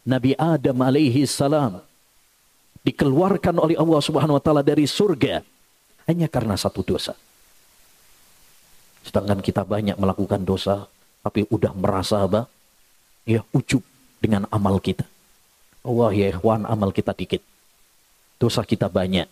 [0.06, 1.82] Nabi Adam alaihi salam
[2.86, 5.42] dikeluarkan oleh Allah Subhanahu wa taala dari surga
[6.06, 7.18] hanya karena satu dosa.
[9.06, 10.90] Sedangkan kita banyak melakukan dosa
[11.22, 12.50] tapi udah merasa apa?
[13.22, 13.82] Ya ujub
[14.18, 15.06] dengan amal kita.
[15.86, 17.42] Allah ya ikhwan amal kita dikit.
[18.42, 19.30] Dosa kita banyak.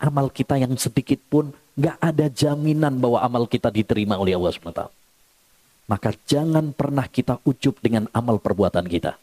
[0.00, 4.82] Amal kita yang sedikit pun gak ada jaminan bahwa amal kita diterima oleh Allah SWT.
[5.86, 9.20] Maka jangan pernah kita ujub dengan amal perbuatan kita.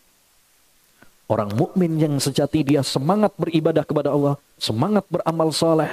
[1.27, 5.91] Orang mukmin yang sejati dia semangat beribadah kepada Allah, semangat beramal saleh,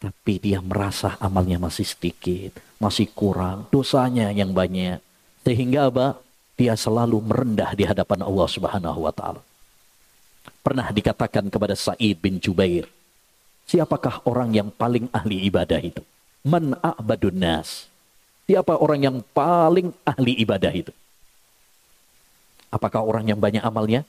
[0.00, 5.00] tapi dia merasa amalnya masih sedikit, masih kurang, dosanya yang banyak.
[5.44, 6.20] Sehingga apa?
[6.56, 9.42] Dia selalu merendah di hadapan Allah Subhanahu wa taala.
[10.64, 12.88] Pernah dikatakan kepada Sa'id bin Jubair,
[13.68, 16.02] siapakah orang yang paling ahli ibadah itu?
[16.42, 17.86] Man a'badun nas?
[18.46, 20.94] Siapa orang yang paling ahli ibadah itu?
[22.70, 24.02] Apakah orang yang banyak amalnya?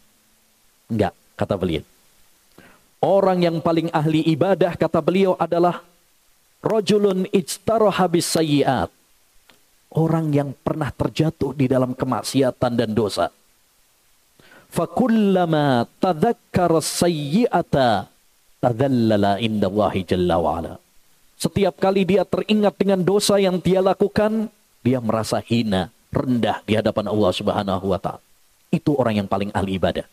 [0.89, 1.83] Enggak, kata beliau.
[2.97, 5.85] Orang yang paling ahli ibadah, kata beliau adalah
[6.61, 8.89] rojulun ijtaroha sayyiat.
[9.87, 13.31] Orang yang pernah terjatuh di dalam kemaksiatan dan dosa.
[14.67, 18.11] Fakullama tadhakkara sayyi'ata
[18.59, 20.75] tadhallala indallahi jalla wa'ala.
[21.39, 24.51] Setiap kali dia teringat dengan dosa yang dia lakukan,
[24.83, 28.21] dia merasa hina, rendah di hadapan Allah Subhanahu wa taala.
[28.67, 30.03] Itu orang yang paling ahli ibadah.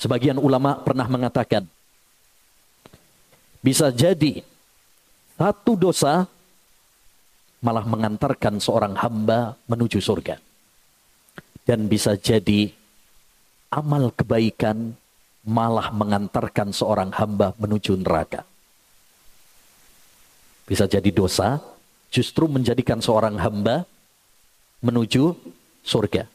[0.00, 1.68] Sebagian ulama pernah mengatakan,
[3.60, 4.42] bisa jadi
[5.34, 6.30] satu dosa
[7.64, 10.38] malah mengantarkan seorang hamba menuju surga.
[11.64, 12.68] Dan bisa jadi
[13.72, 14.92] amal kebaikan
[15.48, 18.44] malah mengantarkan seorang hamba menuju neraka.
[20.64, 21.60] Bisa jadi dosa
[22.12, 23.88] justru menjadikan seorang hamba
[24.84, 25.32] menuju
[25.84, 26.28] surga.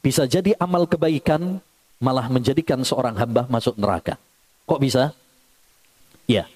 [0.00, 1.60] Bisa jadi amal kebaikan
[2.00, 4.20] malah menjadikan seorang hamba masuk neraka.
[4.64, 5.12] Kok bisa?
[6.24, 6.48] Ya.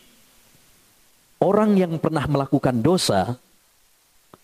[1.38, 3.38] Orang yang pernah melakukan dosa,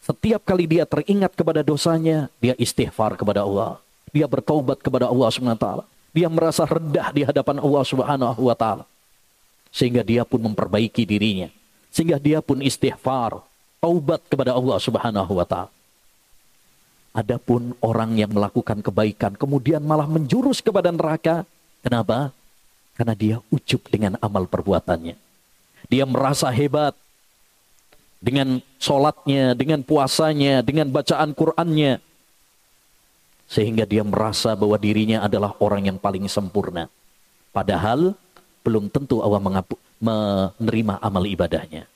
[0.04, 3.82] setiap kali dia teringat kepada dosanya, dia istighfar kepada Allah.
[4.14, 5.66] Dia bertobat kepada Allah SWT.
[6.14, 8.86] Dia merasa rendah di hadapan Allah Subhanahu wa taala.
[9.74, 11.50] Sehingga dia pun memperbaiki dirinya.
[11.90, 13.42] Sehingga dia pun istighfar,
[13.82, 15.72] taubat kepada Allah Subhanahu wa taala.
[17.10, 21.42] Adapun orang yang melakukan kebaikan kemudian malah menjurus kepada neraka.
[21.80, 22.30] Kenapa?
[22.94, 25.23] Karena dia ujub dengan amal perbuatannya.
[25.94, 26.98] Dia merasa hebat
[28.18, 32.02] dengan sholatnya, dengan puasanya, dengan bacaan Qur'annya.
[33.46, 36.90] Sehingga dia merasa bahwa dirinya adalah orang yang paling sempurna.
[37.54, 38.18] Padahal
[38.66, 39.38] belum tentu Allah
[40.02, 41.86] menerima amal ibadahnya.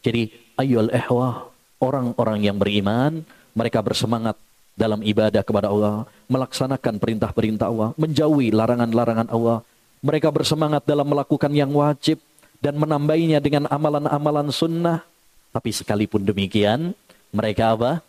[0.00, 1.52] Jadi ayol ehwah,
[1.84, 3.20] orang-orang yang beriman,
[3.52, 4.40] mereka bersemangat
[4.72, 9.60] dalam ibadah kepada Allah, melaksanakan perintah-perintah Allah, menjauhi larangan-larangan Allah.
[10.00, 12.16] Mereka bersemangat dalam melakukan yang wajib
[12.64, 15.04] dan menambahinya dengan amalan-amalan sunnah.
[15.52, 16.96] Tapi sekalipun demikian,
[17.28, 18.00] mereka apa?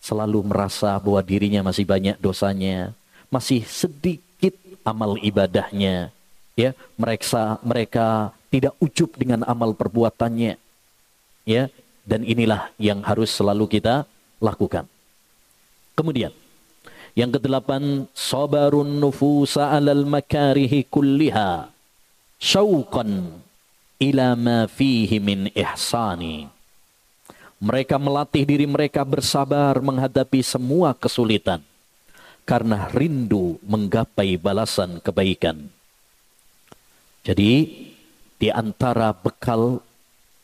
[0.00, 2.96] Selalu merasa bahwa dirinya masih banyak dosanya,
[3.28, 6.08] masih sedikit amal ibadahnya,
[6.56, 8.06] ya mereka mereka
[8.48, 10.58] tidak ujub dengan amal perbuatannya,
[11.46, 11.70] ya
[12.02, 14.08] dan inilah yang harus selalu kita
[14.42, 14.90] lakukan.
[15.94, 16.34] Kemudian
[17.14, 21.70] yang kedelapan, sabarun nufusa alal makarihi kulliha
[22.42, 23.38] syauqan
[24.02, 26.50] ila ma fihi min ihsani.
[27.62, 31.62] Mereka melatih diri mereka bersabar menghadapi semua kesulitan
[32.42, 35.70] karena rindu menggapai balasan kebaikan.
[37.22, 37.52] Jadi
[38.42, 39.78] di antara bekal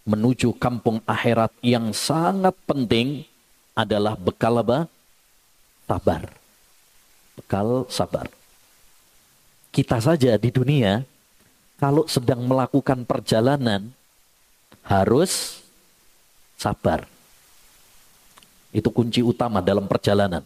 [0.07, 3.27] menuju kampung akhirat yang sangat penting
[3.75, 4.87] adalah bekal apa?
[5.91, 6.39] Sabar
[7.39, 8.27] bekal sabar.
[9.71, 11.07] Kita saja di dunia,
[11.79, 13.95] kalau sedang melakukan perjalanan,
[14.83, 15.63] harus
[16.59, 17.07] sabar.
[18.75, 20.43] Itu kunci utama dalam perjalanan.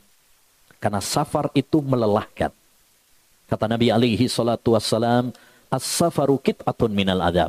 [0.76, 2.52] Karena safar itu melelahkan.
[3.48, 5.32] Kata Nabi alaihi salatu wassalam,
[5.72, 7.48] As-safaru kit'atun minal adab.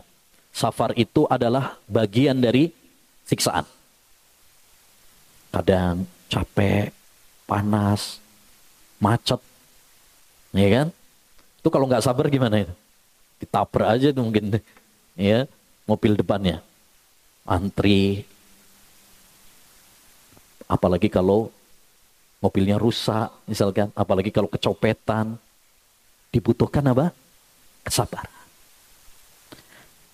[0.55, 2.71] Safar itu adalah bagian dari
[3.27, 3.67] siksaan.
[5.51, 6.95] Kadang capek,
[7.43, 8.23] panas,
[9.03, 9.43] macet.
[10.55, 10.87] Ya kan?
[11.59, 12.73] Itu kalau nggak sabar gimana itu?
[13.43, 14.55] Ditabrak aja tuh mungkin
[15.19, 15.43] ya
[15.83, 16.63] mobil depannya.
[17.43, 18.23] Antri.
[20.71, 21.51] Apalagi kalau
[22.39, 25.35] mobilnya rusak misalkan, apalagi kalau kecopetan.
[26.33, 27.13] Dibutuhkan apa?
[27.85, 28.41] Kesabaran.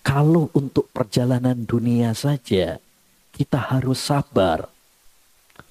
[0.04, 2.82] Kalau untuk perjalanan dunia saja
[3.32, 4.68] kita harus sabar.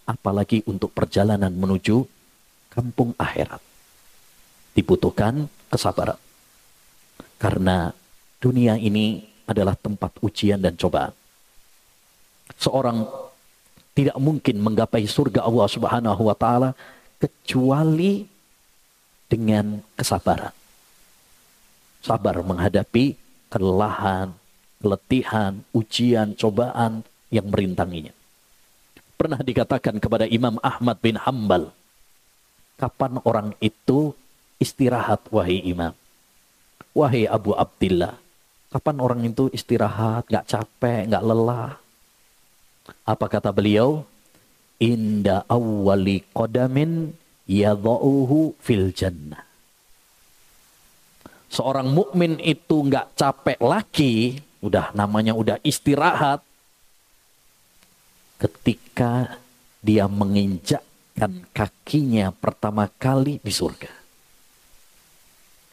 [0.08, 2.00] Apalagi untuk perjalanan menuju
[2.72, 3.60] kampung akhirat.
[4.72, 6.16] Dibutuhkan kesabaran.
[7.38, 7.94] Karena
[8.42, 11.14] dunia ini adalah tempat ujian dan cobaan.
[12.58, 13.06] Seorang
[13.94, 16.70] tidak mungkin menggapai surga Allah Subhanahu wa taala
[17.18, 18.26] kecuali
[19.30, 20.54] dengan kesabaran.
[22.02, 23.18] Sabar menghadapi
[23.50, 24.34] kelelahan,
[24.78, 28.14] keletihan, ujian, cobaan yang merintanginya.
[29.18, 31.74] Pernah dikatakan kepada Imam Ahmad bin Hambal,
[32.78, 34.14] Kapan orang itu
[34.62, 35.90] istirahat wahai imam?
[36.98, 38.18] Wahai Abu Abdillah,
[38.74, 41.78] kapan orang itu istirahat, gak capek, gak lelah?
[43.06, 44.02] Apa kata beliau?
[44.82, 47.14] Inda awwali qadamin
[47.46, 49.46] yadha'uhu fil jannah.
[51.48, 56.44] Seorang mukmin itu nggak capek lagi, udah namanya udah istirahat.
[58.38, 59.40] Ketika
[59.80, 60.84] dia menginjak
[61.18, 63.97] menginjakkan kakinya pertama kali di surga.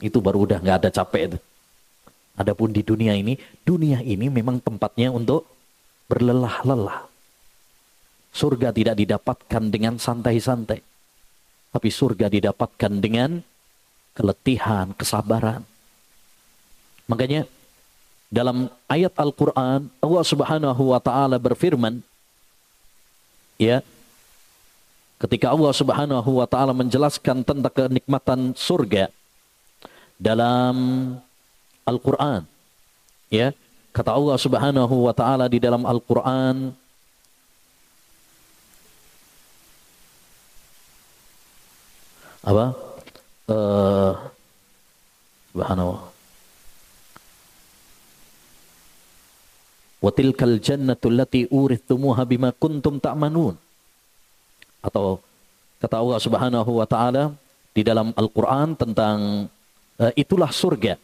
[0.04, 1.38] Itu baru udah nggak ada capek itu.
[2.36, 5.48] Adapun di dunia ini, dunia ini memang tempatnya untuk
[6.12, 7.08] berlelah-lelah.
[8.36, 10.84] Surga tidak didapatkan dengan santai-santai.
[11.72, 13.40] Tapi surga didapatkan dengan
[14.12, 15.64] keletihan, kesabaran.
[17.08, 17.48] Makanya
[18.28, 22.04] dalam ayat Al-Quran, Allah subhanahu wa ta'ala berfirman,
[23.56, 23.80] ya,
[25.20, 29.08] ketika Allah Subhanahu wa taala menjelaskan tentang kenikmatan surga
[30.16, 30.76] dalam
[31.86, 32.48] Al-Qur'an.
[33.30, 33.52] Ya,
[33.92, 36.76] kata Allah Subhanahu wa taala di dalam Al-Qur'an
[42.46, 42.66] apa?
[43.46, 44.14] Uh,
[45.54, 45.98] subhanahu
[50.04, 53.58] wa tilkal jannatu allati urithumuha bima kuntum ta'manun
[54.86, 55.18] atau
[55.82, 57.34] kata Allah Subhanahu wa taala
[57.74, 59.50] di dalam Al-Qur'an tentang
[60.16, 61.00] itulah surga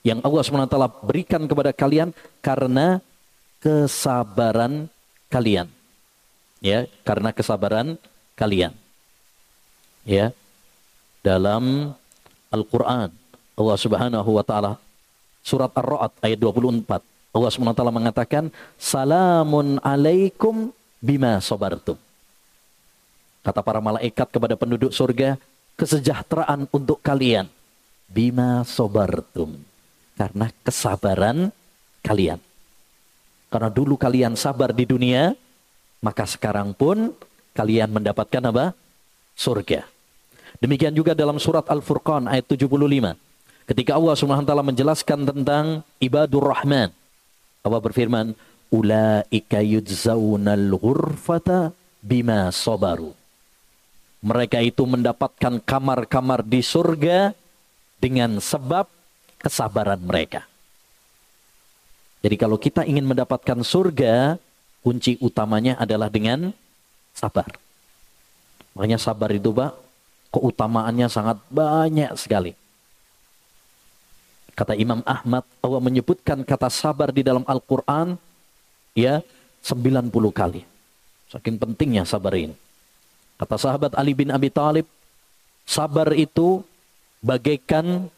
[0.00, 3.00] yang Allah SWT berikan kepada kalian karena
[3.60, 4.88] kesabaran
[5.28, 5.68] kalian.
[6.60, 7.96] Ya, karena kesabaran
[8.36, 8.72] kalian.
[10.04, 10.32] Ya.
[11.20, 11.92] Dalam
[12.48, 13.12] Al-Qur'an
[13.60, 14.80] Allah Subhanahu wa taala
[15.44, 16.80] surat Ar-Ra'd ayat 24
[17.36, 18.48] Allah SWT mengatakan
[18.80, 22.00] salamun alaikum bima sabartum
[23.40, 25.40] Kata para malaikat kepada penduduk surga,
[25.80, 27.48] kesejahteraan untuk kalian.
[28.10, 29.54] Bima sobartum.
[30.18, 31.54] Karena kesabaran
[32.02, 32.42] kalian.
[33.50, 35.32] Karena dulu kalian sabar di dunia,
[36.02, 37.14] maka sekarang pun
[37.54, 38.76] kalian mendapatkan apa?
[39.34, 39.86] Surga.
[40.60, 43.16] Demikian juga dalam surat Al-Furqan ayat 75.
[43.64, 46.90] Ketika Allah SWT menjelaskan tentang ibadur rahman.
[47.62, 48.34] Allah berfirman,
[48.70, 53.10] Ula'ika yudzawunal ghurfata bima sobaru.
[54.22, 57.32] Mereka itu mendapatkan kamar-kamar di surga
[58.00, 58.88] dengan sebab
[59.38, 60.48] kesabaran mereka.
[62.20, 64.36] Jadi kalau kita ingin mendapatkan surga,
[64.84, 66.52] kunci utamanya adalah dengan
[67.16, 67.48] sabar.
[68.76, 69.72] Makanya sabar itu Pak,
[70.32, 72.52] keutamaannya sangat banyak sekali.
[74.52, 78.20] Kata Imam Ahmad, Allah menyebutkan kata sabar di dalam Al-Quran,
[78.92, 79.24] ya,
[79.64, 80.68] 90 kali.
[81.32, 82.52] Saking pentingnya sabar ini.
[83.40, 84.84] Kata sahabat Ali bin Abi Thalib,
[85.64, 86.60] sabar itu
[87.20, 88.08] bagaikan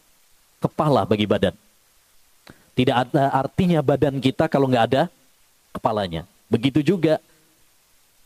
[0.63, 1.55] kepala bagi badan.
[2.73, 5.03] Tidak ada artinya badan kita kalau nggak ada
[5.77, 6.25] kepalanya.
[6.49, 7.21] Begitu juga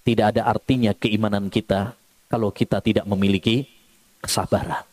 [0.07, 1.99] tidak ada artinya keimanan kita
[2.31, 3.67] kalau kita tidak memiliki
[4.23, 4.87] kesabaran.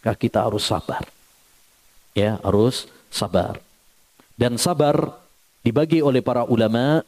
[0.00, 1.04] Maka kita harus sabar
[2.14, 3.58] ya harus sabar.
[4.34, 5.20] Dan sabar
[5.60, 7.04] dibagi oleh para ulama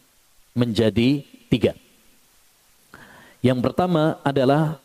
[0.52, 1.72] menjadi tiga.
[3.40, 4.78] Yang pertama adalah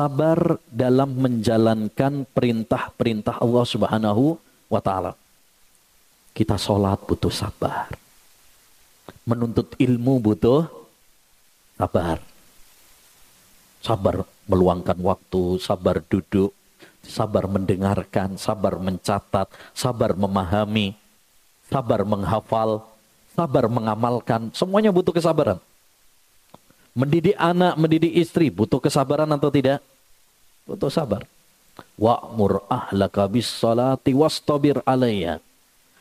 [0.00, 4.40] sabar dalam menjalankan perintah-perintah Allah Subhanahu
[4.72, 5.12] wa taala.
[6.32, 7.92] Kita sholat butuh sabar.
[9.28, 10.64] Menuntut ilmu butuh
[11.76, 12.16] sabar.
[13.84, 16.56] Sabar meluangkan waktu, sabar duduk,
[17.04, 20.96] sabar mendengarkan, sabar mencatat, sabar memahami,
[21.68, 22.88] sabar menghafal,
[23.36, 25.60] sabar mengamalkan, semuanya butuh kesabaran.
[26.90, 29.78] Mendidik anak, mendidik istri, butuh kesabaran atau tidak?
[30.66, 31.22] Butuh sabar.
[31.94, 35.38] Wa'mur ahlaka bis salati wastabir alaiya.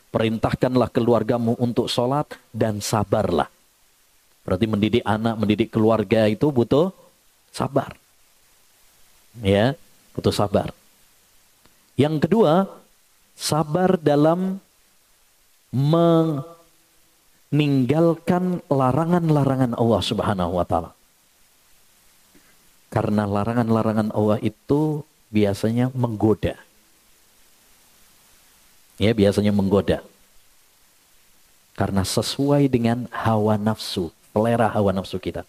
[0.09, 3.45] Perintahkanlah keluargamu untuk sholat dan sabarlah.
[4.41, 6.89] Berarti mendidik anak, mendidik keluarga itu butuh
[7.53, 7.93] sabar.
[9.45, 9.77] Ya,
[10.17, 10.73] butuh sabar.
[11.93, 12.65] Yang kedua,
[13.37, 14.57] sabar dalam
[17.49, 20.91] meninggalkan larangan-larangan Allah Subhanahu wa taala.
[22.89, 26.57] Karena larangan-larangan Allah itu biasanya menggoda.
[28.97, 30.01] Ya, biasanya menggoda.
[31.77, 35.47] Karena sesuai dengan hawa nafsu, selera hawa nafsu kita.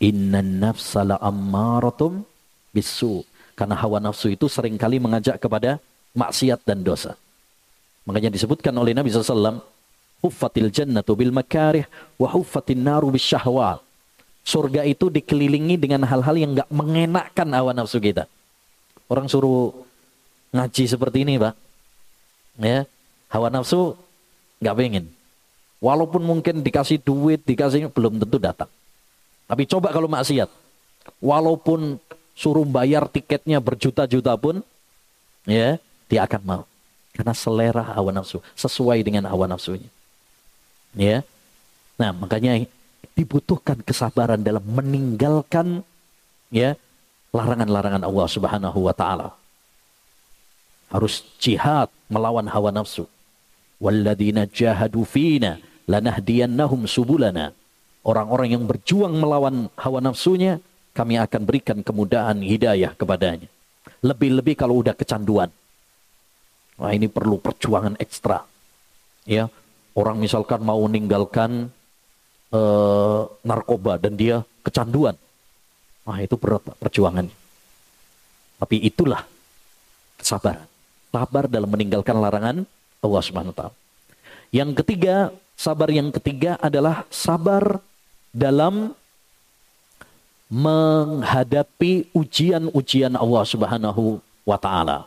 [0.00, 2.24] Inna nafsa la'ammaratum
[2.72, 3.26] bisu.
[3.54, 5.78] Karena hawa nafsu itu sering kali mengajak kepada
[6.16, 7.18] maksiat dan dosa.
[8.08, 9.73] Makanya disebutkan oleh Nabi SAW,
[10.24, 11.84] Huffatil jannatu bil makarih
[12.16, 13.84] wa huffatin naru bis syahwat.
[14.40, 18.24] Surga itu dikelilingi dengan hal-hal yang nggak mengenakkan hawa nafsu kita.
[19.04, 19.76] Orang suruh
[20.56, 21.52] ngaji seperti ini, Pak.
[22.56, 22.88] Ya,
[23.28, 23.96] hawa nafsu
[24.64, 25.04] nggak pengen.
[25.84, 28.72] Walaupun mungkin dikasih duit, dikasih belum tentu datang.
[29.44, 30.48] Tapi coba kalau maksiat.
[31.20, 32.00] Walaupun
[32.32, 34.64] suruh bayar tiketnya berjuta-juta pun,
[35.44, 35.76] ya
[36.08, 36.62] dia akan mau.
[37.12, 39.93] Karena selera hawa nafsu, sesuai dengan hawa nafsunya.
[40.94, 41.26] Ya.
[41.98, 42.66] Nah, makanya
[43.14, 45.86] dibutuhkan kesabaran dalam meninggalkan
[46.50, 46.74] ya
[47.30, 49.34] larangan-larangan Allah Subhanahu wa taala.
[50.90, 53.10] Harus jihad melawan hawa nafsu.
[53.82, 55.58] Walladzina jahadu fina
[55.90, 57.50] lanahdiyannahum subulana.
[58.04, 60.60] Orang-orang yang berjuang melawan hawa nafsunya,
[60.94, 63.50] kami akan berikan kemudahan hidayah kepadanya.
[64.04, 65.48] Lebih-lebih kalau udah kecanduan.
[66.76, 68.44] Wah ini perlu perjuangan ekstra.
[69.24, 69.48] Ya,
[69.94, 71.70] orang misalkan mau meninggalkan
[72.50, 75.14] uh, narkoba dan dia kecanduan.
[76.04, 77.26] Wah itu berat perjuangan.
[78.60, 79.24] Tapi itulah
[80.20, 80.68] kesabaran.
[81.14, 82.66] Sabar dalam meninggalkan larangan
[82.98, 83.70] Allah Subhanahu wa
[84.50, 87.78] Yang ketiga, sabar yang ketiga adalah sabar
[88.34, 88.98] dalam
[90.50, 95.06] menghadapi ujian-ujian Allah Subhanahu wa taala.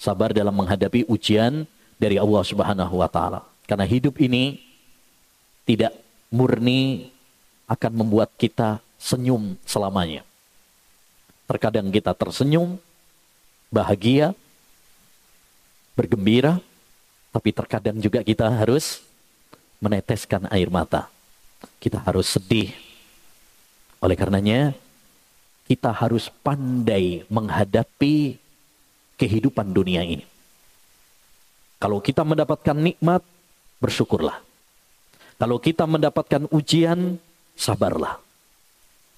[0.00, 1.68] Sabar dalam menghadapi ujian
[2.00, 3.51] dari Allah Subhanahu wa taala.
[3.72, 4.60] Karena hidup ini
[5.64, 5.96] tidak
[6.28, 7.08] murni
[7.64, 10.28] akan membuat kita senyum selamanya.
[11.48, 12.76] Terkadang kita tersenyum,
[13.72, 14.36] bahagia,
[15.96, 16.60] bergembira,
[17.32, 19.00] tapi terkadang juga kita harus
[19.80, 21.08] meneteskan air mata.
[21.80, 22.76] Kita harus sedih,
[24.04, 24.76] oleh karenanya,
[25.64, 28.36] kita harus pandai menghadapi
[29.16, 30.28] kehidupan dunia ini.
[31.80, 33.24] Kalau kita mendapatkan nikmat,
[33.82, 34.38] bersyukurlah.
[35.42, 37.18] Kalau kita mendapatkan ujian,
[37.58, 38.22] sabarlah.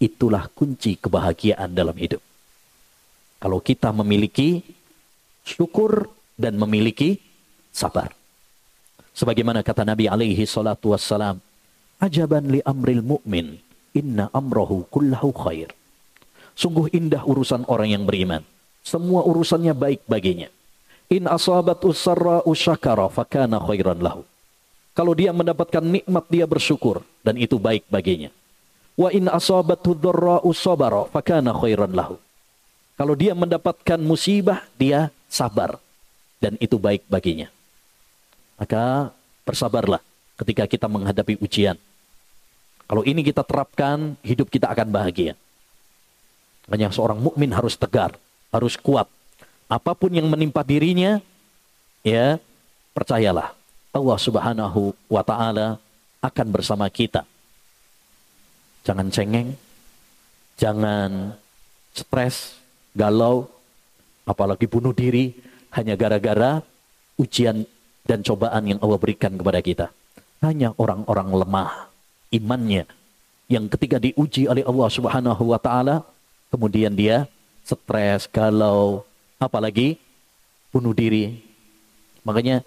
[0.00, 2.24] Itulah kunci kebahagiaan dalam hidup.
[3.36, 4.64] Kalau kita memiliki
[5.44, 7.20] syukur dan memiliki
[7.68, 8.08] sabar.
[9.12, 11.38] Sebagaimana kata Nabi alaihi salatu wassalam,
[12.00, 13.60] ajaban li amril mu'min
[13.94, 15.70] Inna amrohu kullahu khair.
[16.58, 18.42] Sungguh indah urusan orang yang beriman.
[18.82, 20.50] Semua urusannya baik baginya.
[21.14, 24.26] In asabat usarra usyakara fakana khairan lahu.
[24.94, 28.30] Kalau dia mendapatkan nikmat dia bersyukur dan itu baik baginya.
[28.94, 32.16] Wa in asabat dharra usabara fakana khairan lahu.
[32.94, 35.82] Kalau dia mendapatkan musibah dia sabar
[36.38, 37.50] dan itu baik baginya.
[38.54, 39.10] Maka
[39.42, 39.98] bersabarlah
[40.38, 41.74] ketika kita menghadapi ujian
[42.84, 45.32] kalau ini kita terapkan, hidup kita akan bahagia.
[46.68, 48.16] Hanya seorang mukmin harus tegar,
[48.52, 49.08] harus kuat,
[49.68, 51.20] apa pun yang menimpa dirinya,
[52.04, 52.36] ya
[52.92, 53.56] percayalah
[53.94, 55.78] Allah Subhanahu wa taala
[56.18, 57.22] akan bersama kita.
[58.82, 59.54] Jangan cengeng,
[60.58, 61.38] jangan
[61.94, 62.58] stres,
[62.92, 63.46] galau,
[64.26, 65.38] apalagi bunuh diri
[65.72, 66.60] hanya gara-gara
[67.16, 67.62] ujian
[68.04, 69.86] dan cobaan yang Allah berikan kepada kita.
[70.42, 71.88] Hanya orang-orang lemah
[72.34, 72.84] imannya
[73.46, 76.02] yang ketika diuji oleh Allah Subhanahu wa taala
[76.50, 77.30] kemudian dia
[77.64, 79.06] stres, galau,
[79.40, 79.96] apalagi
[80.68, 81.40] bunuh diri.
[82.26, 82.60] Makanya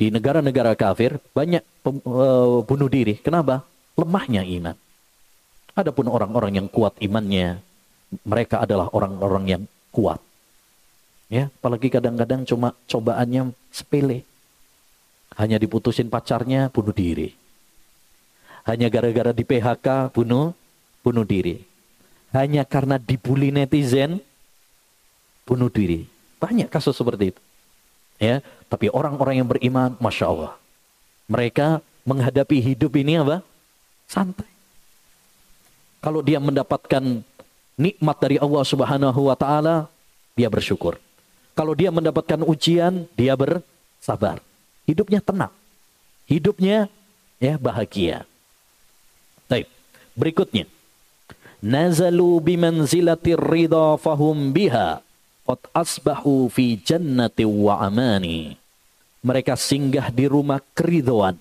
[0.00, 3.20] di negara-negara kafir banyak pem, uh, bunuh diri.
[3.20, 3.68] Kenapa?
[4.00, 4.72] Lemahnya iman.
[5.76, 7.60] Adapun orang-orang yang kuat imannya,
[8.24, 10.24] mereka adalah orang-orang yang kuat.
[11.28, 14.24] Ya, apalagi kadang-kadang cuma cobaannya sepele.
[15.36, 17.36] Hanya diputusin pacarnya, bunuh diri.
[18.64, 20.56] Hanya gara-gara di PHK, bunuh,
[21.04, 21.60] bunuh diri.
[22.32, 24.24] Hanya karena dibully netizen,
[25.44, 26.08] bunuh diri.
[26.40, 27.40] Banyak kasus seperti itu.
[28.20, 30.52] Ya, tapi orang-orang yang beriman, masya Allah,
[31.24, 33.40] mereka menghadapi hidup ini apa?
[34.04, 34.48] Santai.
[36.04, 37.24] Kalau dia mendapatkan
[37.80, 39.88] nikmat dari Allah Subhanahu wa taala,
[40.36, 41.00] dia bersyukur.
[41.56, 44.40] Kalau dia mendapatkan ujian, dia bersabar.
[44.84, 45.52] Hidupnya tenang.
[46.28, 46.92] Hidupnya
[47.40, 48.28] ya bahagia.
[49.48, 49.66] Baik.
[50.14, 50.68] Berikutnya.
[51.60, 55.04] Nazalu bimanzilatir ridha fahum biha
[55.50, 58.54] qad asbahu fi jannati wa amani.
[59.26, 61.34] Mereka singgah di rumah keridoan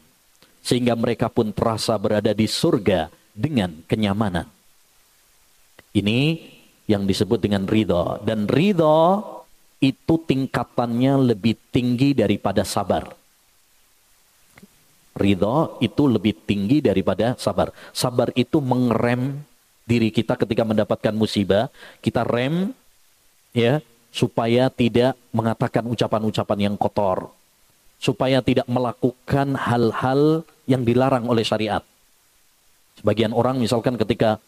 [0.65, 4.49] sehingga mereka pun terasa berada di surga dengan kenyamanan.
[5.93, 6.41] Ini
[6.89, 9.21] yang disebut dengan ridho dan ridho
[9.79, 13.13] itu tingkatannya lebih tinggi daripada sabar.
[15.13, 17.71] Ridho itu lebih tinggi daripada sabar.
[17.93, 19.39] Sabar itu mengerem
[19.85, 21.71] diri kita ketika mendapatkan musibah.
[22.03, 22.75] Kita rem
[23.55, 23.79] ya
[24.09, 27.29] supaya tidak mengatakan ucapan-ucapan yang kotor.
[27.99, 31.83] Supaya tidak melakukan hal-hal yang dilarang oleh syariat.
[32.95, 34.39] Sebagian orang misalkan ketika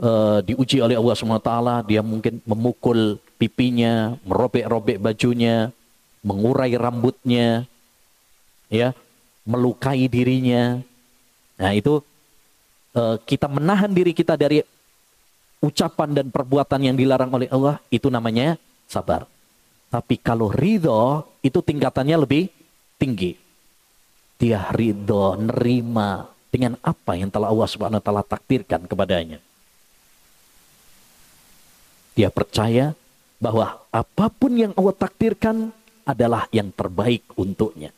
[0.00, 1.52] uh, diuji oleh Allah SWT,
[1.88, 5.68] dia mungkin memukul pipinya, merobek-robek bajunya,
[6.24, 7.68] mengurai rambutnya,
[8.72, 8.96] ya,
[9.44, 10.80] melukai dirinya.
[11.60, 12.00] Nah itu
[12.96, 14.64] uh, kita menahan diri kita dari
[15.60, 19.26] ucapan dan perbuatan yang dilarang oleh Allah itu namanya sabar.
[19.90, 22.50] Tapi kalau ridho itu tingkatannya lebih
[22.98, 23.36] tinggi.
[24.36, 29.38] Dia ridho, nerima dengan apa yang telah Allah Subhanahu wa taala takdirkan kepadanya.
[32.16, 32.96] Dia percaya
[33.36, 35.68] bahwa apa pun yang Allah takdirkan
[36.08, 37.92] adalah yang terbaik untuknya.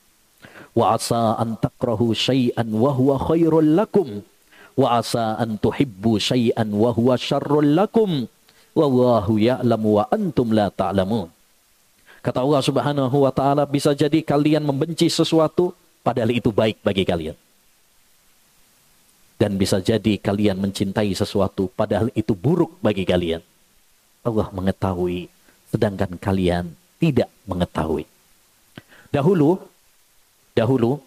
[0.75, 4.23] Wa asa an takrahu syai'an wa huwa khairul lakum
[4.79, 8.31] wa asa an tuhibbu syai'an wa huwa syarrul lakum
[8.79, 11.27] wallahu ya'lamu wa antum la ta'lamun.
[12.23, 15.75] Kata Allah Subhanahu wa taala bisa jadi kalian membenci sesuatu
[16.07, 17.35] padahal itu baik bagi kalian.
[19.39, 23.43] Dan bisa jadi kalian mencintai sesuatu padahal itu buruk bagi kalian.
[24.23, 25.27] Allah mengetahui
[25.75, 26.71] sedangkan kalian
[27.03, 28.07] tidak mengetahui.
[29.11, 29.63] Dahulu
[30.59, 30.99] Dahulu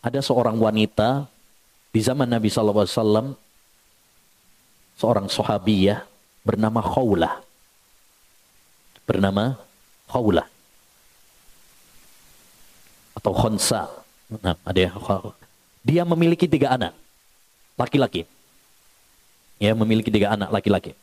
[0.00, 1.28] ada seorang wanita
[1.92, 3.36] di zaman Nabi SAW,
[4.96, 6.08] seorang sahabiyah
[6.44, 7.34] bernama Khawlah.
[9.04, 9.58] Bernama
[10.08, 10.46] Khawlah.
[13.16, 13.90] Atau Khonsa.
[14.40, 14.78] Nah, ada
[15.82, 16.94] Dia memiliki tiga anak.
[17.74, 18.24] Laki-laki.
[19.60, 20.96] Ya, memiliki tiga anak laki-laki.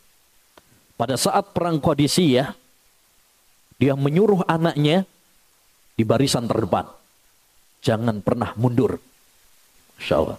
[0.98, 2.58] Pada saat perang Qadisiyah,
[3.78, 5.06] dia menyuruh anaknya
[5.94, 6.90] di barisan terdepan.
[7.78, 8.98] Jangan pernah mundur.
[9.94, 10.38] Insya Allah.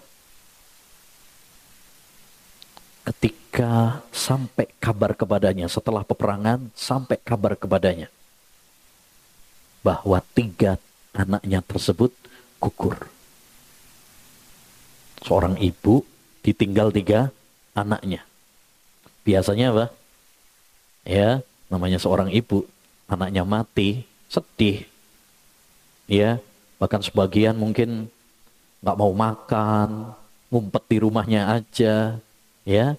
[3.10, 8.06] Ketika sampai kabar kepadanya setelah peperangan, sampai kabar kepadanya
[9.82, 10.78] bahwa tiga
[11.18, 12.14] anaknya tersebut
[12.62, 13.10] gugur.
[15.26, 16.06] Seorang ibu
[16.46, 17.34] ditinggal tiga
[17.74, 18.22] anaknya.
[19.26, 19.86] Biasanya apa?
[21.02, 22.70] Ya, namanya seorang ibu,
[23.10, 24.86] anaknya mati, sedih,
[26.06, 26.38] ya
[26.78, 28.08] bahkan sebagian mungkin
[28.80, 30.14] nggak mau makan
[30.50, 32.18] ngumpet di rumahnya aja
[32.70, 32.94] ya.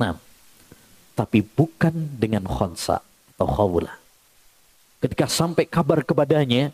[0.00, 0.16] Nah
[1.12, 3.04] tapi bukan dengan khonsa
[3.36, 3.92] atau khawla.
[5.04, 6.72] Ketika sampai kabar kepadanya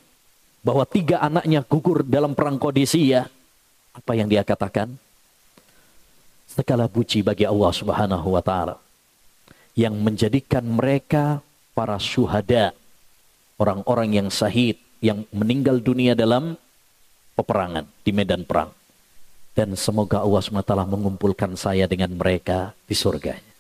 [0.62, 3.26] bahwa tiga anaknya gugur dalam perang kondisi ya
[3.90, 4.94] apa yang dia katakan?
[6.44, 8.78] Segala puji bagi Allah Subhanahu wa taala
[9.74, 11.42] yang menjadikan mereka
[11.74, 12.70] para syuhada
[13.58, 16.54] orang-orang yang syahid yang meninggal dunia dalam
[17.34, 18.70] peperangan di medan perang.
[19.54, 23.54] Dan semoga Allah SWT mengumpulkan saya dengan mereka di surganya.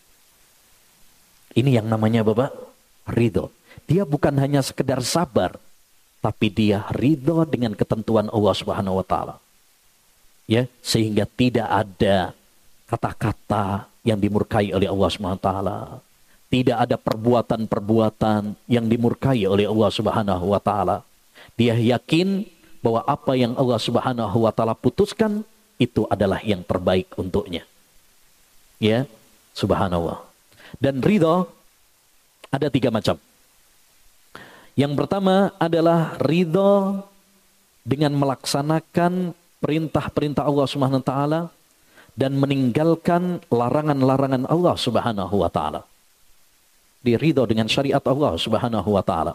[1.54, 2.50] Ini yang namanya Bapak
[3.06, 3.54] ridho.
[3.86, 5.54] Dia bukan hanya sekedar sabar,
[6.18, 9.36] tapi dia ridho dengan ketentuan Allah Subhanahu wa taala.
[10.50, 12.34] Ya, sehingga tidak ada
[12.90, 15.78] kata-kata yang dimurkai oleh Allah Subhanahu wa taala.
[16.50, 21.06] Tidak ada perbuatan-perbuatan yang dimurkai oleh Allah Subhanahu wa taala.
[21.54, 22.46] Dia yakin
[22.82, 25.46] bahwa apa yang Allah Subhanahu wa taala putuskan
[25.78, 27.66] itu adalah yang terbaik untuknya.
[28.78, 29.06] Ya,
[29.56, 30.22] subhanallah.
[30.78, 31.46] Dan ridho
[32.50, 33.18] ada tiga macam.
[34.74, 37.02] Yang pertama adalah ridho
[37.86, 41.40] dengan melaksanakan perintah-perintah Allah Subhanahu wa taala
[42.18, 45.86] dan meninggalkan larangan-larangan Allah Subhanahu wa taala.
[47.04, 49.34] Diridho dengan syariat Allah Subhanahu wa taala.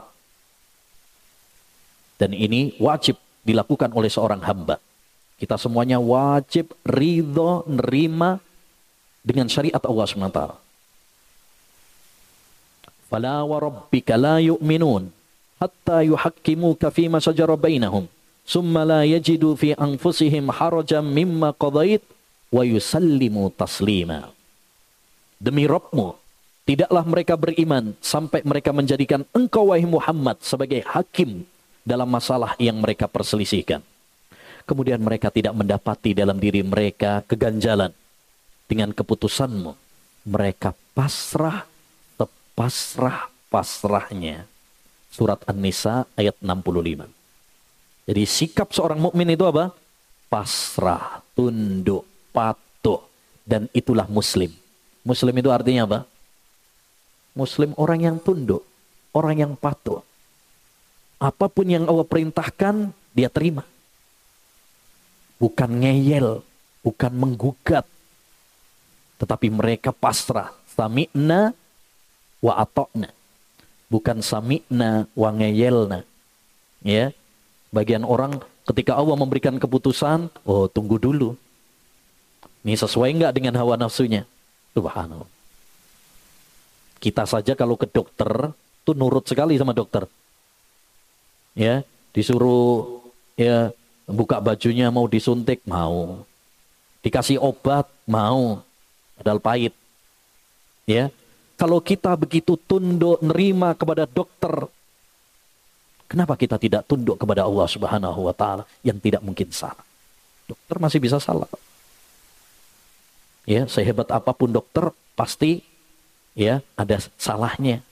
[2.19, 3.15] Dan ini wajib
[3.47, 4.75] dilakukan oleh seorang hamba.
[5.39, 8.43] Kita semuanya wajib ridho, nerima
[9.23, 10.41] dengan syariat Allah SWT.
[13.07, 15.07] Fala wa rabbika la yu'minun
[15.63, 18.05] hatta yuhakkimuka fima shajara bainahum
[18.43, 22.03] summa la yajidu fi anfusihim harajan mimma qadait
[22.51, 24.35] wa yusallimu taslima.
[25.39, 26.19] Demi Rabbmu,
[26.67, 31.47] tidaklah mereka beriman sampai mereka menjadikan engkau wahai Muhammad sebagai hakim
[31.87, 33.79] dalam masalah yang mereka perselisihkan
[34.69, 37.89] kemudian mereka tidak mendapati dalam diri mereka keganjalan
[38.69, 39.73] dengan keputusanmu.
[40.29, 41.65] Mereka pasrah,
[42.13, 44.45] tepasrah pasrahnya.
[45.09, 47.09] Surat An-Nisa ayat 65.
[48.05, 49.73] Jadi sikap seorang mukmin itu apa?
[50.29, 53.01] Pasrah, tunduk, patuh.
[53.41, 54.53] Dan itulah muslim.
[55.01, 55.99] Muslim itu artinya apa?
[57.33, 58.61] Muslim orang yang tunduk,
[59.17, 60.05] orang yang patuh.
[61.17, 63.65] Apa pun yang Allah perintahkan, dia terima
[65.39, 66.43] bukan ngeyel,
[66.83, 67.87] bukan menggugat,
[69.19, 70.55] tetapi mereka pasrah.
[70.75, 71.51] Sami'na
[72.39, 73.11] wa atokna.
[73.91, 76.07] Bukan sami'na wa ngeyelna.
[76.85, 77.11] Ya.
[77.69, 81.35] Bagian orang ketika Allah memberikan keputusan, oh tunggu dulu.
[82.63, 84.23] Ini sesuai nggak dengan hawa nafsunya?
[84.75, 85.27] Subhanallah.
[86.99, 88.51] Kita saja kalau ke dokter,
[88.83, 90.07] tuh nurut sekali sama dokter.
[91.55, 93.03] Ya, disuruh
[93.39, 93.71] ya
[94.09, 95.61] buka bajunya mau disuntik?
[95.69, 96.25] Mau.
[97.05, 97.87] Dikasih obat?
[98.09, 98.59] Mau.
[99.15, 99.73] Padahal pahit.
[100.89, 101.13] Ya.
[101.55, 104.67] Kalau kita begitu tunduk nerima kepada dokter
[106.09, 109.85] kenapa kita tidak tunduk kepada Allah Subhanahu wa taala yang tidak mungkin salah?
[110.49, 111.45] Dokter masih bisa salah.
[113.45, 115.61] Ya sehebat apa pun dokter pasti
[116.33, 117.85] ya ada salahnya.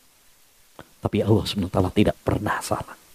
[1.03, 3.06] Tapi Allah Subhanahu wa taala tidak pernah salah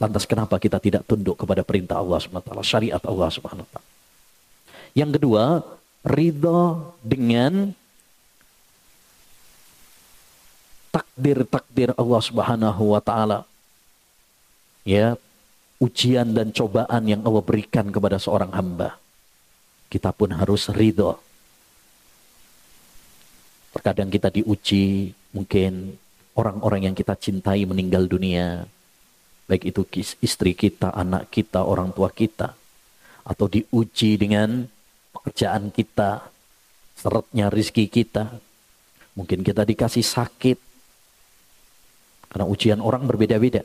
[0.00, 3.76] Lantas kenapa kita tidak tunduk kepada perintah Allah SWT, syariat Allah SWT.
[4.96, 5.64] Yang kedua,
[6.04, 7.72] ridho dengan
[10.92, 13.48] takdir-takdir Allah Subhanahu wa taala.
[14.84, 15.16] Ya,
[15.80, 19.00] ujian dan cobaan yang Allah berikan kepada seorang hamba.
[19.88, 21.20] Kita pun harus ridho.
[23.72, 25.96] Terkadang kita diuji, mungkin
[26.36, 28.68] orang-orang yang kita cintai meninggal dunia,
[29.52, 29.84] baik itu
[30.24, 32.56] istri kita, anak kita, orang tua kita,
[33.20, 34.64] atau diuji dengan
[35.12, 36.24] pekerjaan kita,
[36.96, 38.32] seretnya rizki kita.
[39.12, 40.56] Mungkin kita dikasih sakit,
[42.32, 43.60] karena ujian orang berbeda-beda.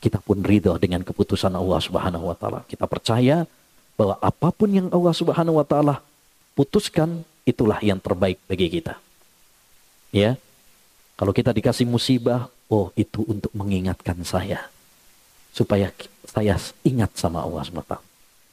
[0.00, 2.64] Kita pun ridho dengan keputusan Allah Subhanahu wa taala.
[2.64, 3.44] Kita percaya
[3.92, 6.00] bahwa apa pun yang Allah Subhanahu wa taala
[6.56, 8.96] putuskan itulah yang terbaik bagi kita.
[10.16, 10.40] Ya.
[11.20, 14.72] Kalau kita dikasih musibah, Oh itu untuk mengingatkan saya.
[15.52, 15.92] Supaya
[16.24, 18.00] saya ingat sama Allah SWT.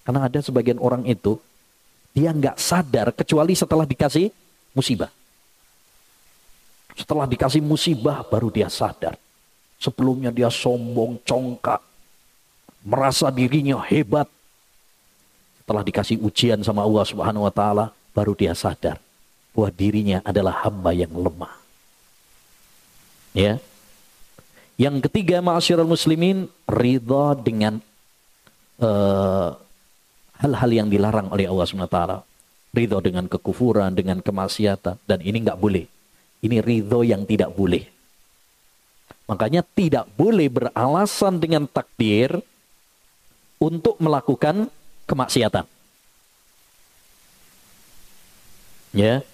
[0.03, 1.39] Karena ada sebagian orang itu,
[2.11, 4.27] dia nggak sadar kecuali setelah dikasih
[4.75, 5.07] musibah.
[6.99, 9.15] Setelah dikasih musibah baru dia sadar.
[9.79, 11.79] Sebelumnya dia sombong, congkak,
[12.83, 14.27] merasa dirinya hebat.
[15.63, 18.99] Setelah dikasih ujian sama Allah Subhanahu wa taala, baru dia sadar
[19.55, 21.55] bahwa dirinya adalah hamba yang lemah.
[23.31, 23.63] Ya.
[24.79, 27.83] Yang ketiga, ma'asyiral muslimin, ridha dengan
[28.79, 29.49] eh,
[30.39, 31.99] hal-hal uh, yang dilarang oleh Allah SWT.
[32.71, 35.03] Ridho dengan kekufuran, dengan kemaksiatan.
[35.03, 35.83] Dan ini nggak boleh.
[36.39, 37.83] Ini ridho yang tidak boleh.
[39.27, 42.39] Makanya tidak boleh beralasan dengan takdir
[43.59, 44.71] untuk melakukan
[45.03, 45.67] kemaksiatan.
[48.95, 49.27] Ya.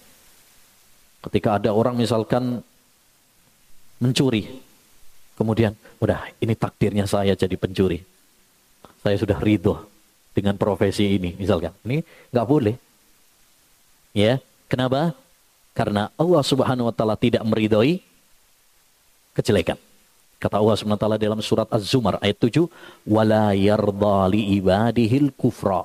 [1.22, 2.66] Ketika ada orang misalkan
[4.02, 4.65] mencuri,
[5.36, 8.00] Kemudian, udah ini takdirnya saya jadi pencuri.
[9.04, 9.84] Saya sudah ridho
[10.32, 11.76] dengan profesi ini, misalkan.
[11.84, 12.00] Ini
[12.32, 12.76] nggak boleh.
[14.16, 15.12] Ya, kenapa?
[15.76, 18.00] Karena Allah Subhanahu wa taala tidak meridhoi
[19.36, 19.76] kejelekan.
[20.40, 22.64] Kata Allah Subhanahu wa taala dalam surat Az-Zumar ayat 7,
[23.04, 23.52] "Wala
[24.32, 25.84] li ibadihil kufra."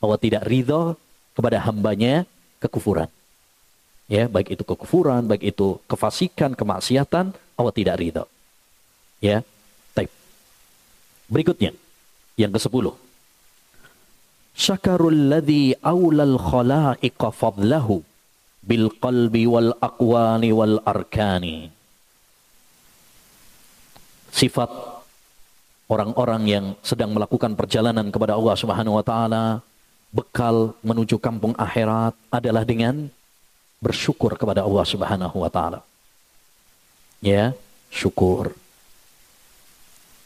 [0.00, 0.96] Allah tidak ridha
[1.36, 2.24] kepada hambanya
[2.64, 3.12] kekufuran.
[4.08, 8.24] Ya, baik itu kekufuran, baik itu kefasikan, kemaksiatan, Allah tidak ridha.
[9.18, 9.42] Ya.
[9.94, 10.10] Baik.
[11.26, 11.74] Berikutnya
[12.38, 12.94] yang ke-10.
[14.58, 18.02] Syakarul ladzi aulal khalaiqa fadlahu
[18.62, 21.70] bil qalbi wal aqwani wal arkani.
[24.34, 24.70] Sifat
[25.88, 29.44] orang-orang yang sedang melakukan perjalanan kepada Allah Subhanahu wa taala,
[30.12, 33.08] bekal menuju kampung akhirat adalah dengan
[33.80, 35.80] bersyukur kepada Allah Subhanahu wa taala.
[37.24, 37.56] Ya,
[37.90, 38.54] syukur.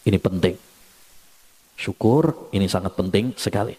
[0.03, 0.59] Ini penting.
[1.79, 3.75] Syukur ini sangat penting sekali.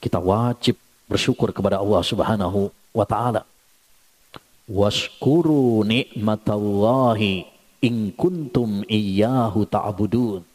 [0.00, 0.78] Kita wajib
[1.10, 3.42] bersyukur kepada Allah Subhanahu wa taala.
[4.70, 7.46] Washkuru ni'matallahi
[7.82, 10.46] in kuntum iyyahu ta'budun.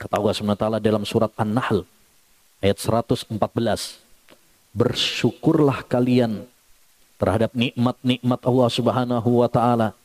[0.00, 1.84] Kata Allah Subhanahu wa taala dalam surat An-Nahl
[2.64, 3.36] ayat 114.
[4.76, 6.44] Bersyukurlah kalian
[7.16, 9.96] terhadap nikmat-nikmat Allah Subhanahu wa taala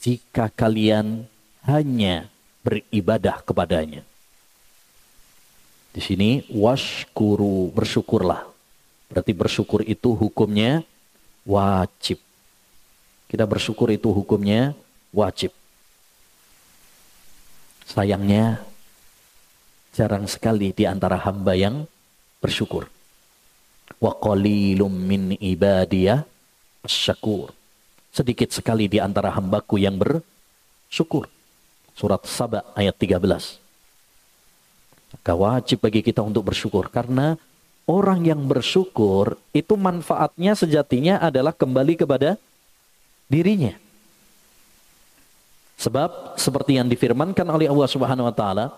[0.00, 1.24] jika kalian
[1.64, 2.28] hanya
[2.64, 4.04] beribadah kepadanya.
[5.90, 8.46] Di sini washkuru bersyukurlah.
[9.10, 10.86] Berarti bersyukur itu hukumnya
[11.42, 12.22] wajib.
[13.26, 14.70] Kita bersyukur itu hukumnya
[15.10, 15.50] wajib.
[17.90, 18.62] Sayangnya
[19.90, 21.90] jarang sekali di antara hamba yang
[22.38, 22.86] bersyukur.
[23.98, 26.22] Wa qalilum min ibadiyah
[26.86, 27.50] syakur.
[28.14, 31.26] Sedikit sekali di antara hambaku yang bersyukur.
[32.00, 33.20] Surat Saba ayat 13.
[35.20, 37.36] Maka wajib bagi kita untuk bersyukur karena
[37.84, 42.40] orang yang bersyukur itu manfaatnya sejatinya adalah kembali kepada
[43.28, 43.76] dirinya.
[45.76, 48.72] Sebab seperti yang difirmankan oleh Allah Subhanahu wa taala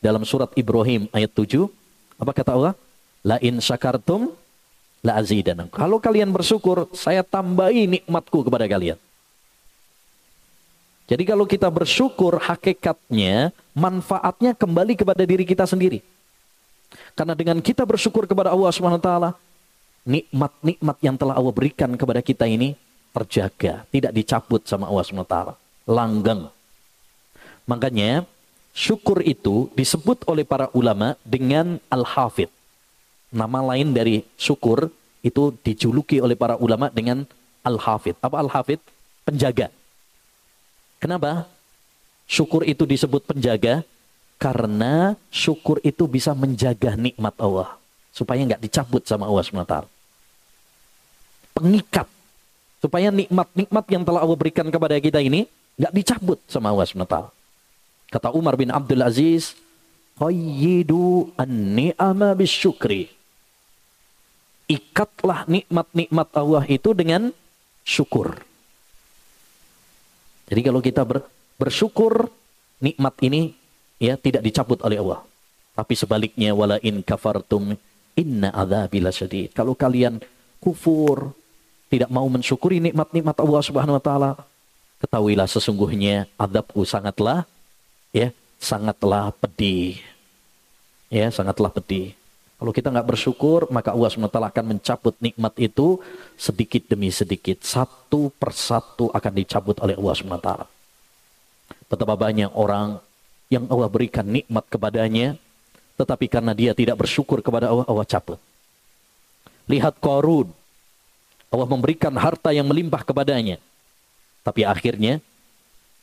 [0.00, 1.68] dalam surat Ibrahim ayat 7,
[2.16, 2.74] apa kata Allah?
[3.20, 4.32] La in syakartum
[5.04, 5.68] la azidanam.
[5.68, 8.96] Kalau kalian bersyukur, saya tambahi nikmatku kepada kalian.
[11.10, 16.00] Jadi kalau kita bersyukur hakikatnya manfaatnya kembali kepada diri kita sendiri.
[17.12, 19.08] Karena dengan kita bersyukur kepada Allah Swt,
[20.06, 22.78] nikmat-nikmat yang telah Allah berikan kepada kita ini
[23.12, 25.34] terjaga, tidak dicabut sama Allah Swt.
[25.90, 26.48] Langgeng.
[27.66, 28.24] Makanya
[28.70, 32.48] syukur itu disebut oleh para ulama dengan al-hafid.
[33.32, 34.92] Nama lain dari syukur
[35.24, 37.24] itu dijuluki oleh para ulama dengan
[37.66, 38.14] al-hafid.
[38.22, 38.78] Apa al-hafid?
[39.26, 39.70] Penjaga.
[41.02, 41.50] Kenapa?
[42.30, 43.82] Syukur itu disebut penjaga
[44.38, 47.74] karena syukur itu bisa menjaga nikmat Allah
[48.14, 49.76] supaya nggak dicabut sama Allah SWT.
[51.58, 52.06] Pengikat
[52.78, 57.16] supaya nikmat-nikmat yang telah Allah berikan kepada kita ini nggak dicabut sama Allah SWT.
[58.14, 59.58] Kata Umar bin Abdul Aziz,
[60.22, 63.10] Qayyidu an-ni'ama bisyukri.
[64.70, 67.34] Ikatlah nikmat-nikmat Allah itu dengan
[67.82, 68.51] syukur.
[70.52, 71.24] Jadi kalau kita ber,
[71.56, 72.28] bersyukur
[72.76, 73.56] nikmat ini
[73.96, 75.24] ya tidak dicabut oleh Allah.
[75.72, 77.72] Tapi sebaliknya wala in kafartum
[78.12, 79.56] inna adzabila syadid.
[79.56, 80.20] Kalau kalian
[80.60, 81.32] kufur,
[81.88, 84.30] tidak mau mensyukuri nikmat-nikmat Allah Subhanahu wa taala,
[85.00, 87.48] ketahuilah sesungguhnya adabku sangatlah
[88.12, 88.28] ya,
[88.60, 89.96] sangatlah pedih.
[91.08, 92.12] Ya, sangatlah pedih.
[92.62, 95.98] Kalau kita nggak bersyukur, maka Allah SWT akan mencabut nikmat itu
[96.38, 97.58] sedikit demi sedikit.
[97.66, 100.50] Satu persatu akan dicabut oleh Allah SWT.
[101.90, 103.02] Betapa banyak orang
[103.50, 105.34] yang Allah berikan nikmat kepadanya,
[105.98, 108.38] tetapi karena dia tidak bersyukur kepada Allah, Allah cabut.
[109.66, 110.46] Lihat Korun,
[111.50, 113.58] Allah memberikan harta yang melimpah kepadanya,
[114.46, 115.18] tapi akhirnya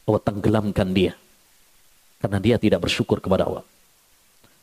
[0.03, 1.15] Allah tenggelamkan dia
[2.19, 3.63] karena dia tidak bersyukur kepada Allah.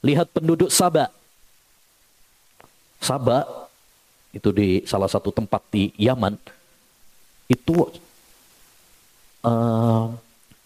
[0.05, 1.09] Lihat penduduk Sabah,
[3.07, 3.46] Sabah
[4.34, 6.34] itu di salah satu tempat di Yaman
[7.46, 7.86] itu
[9.46, 10.11] uh,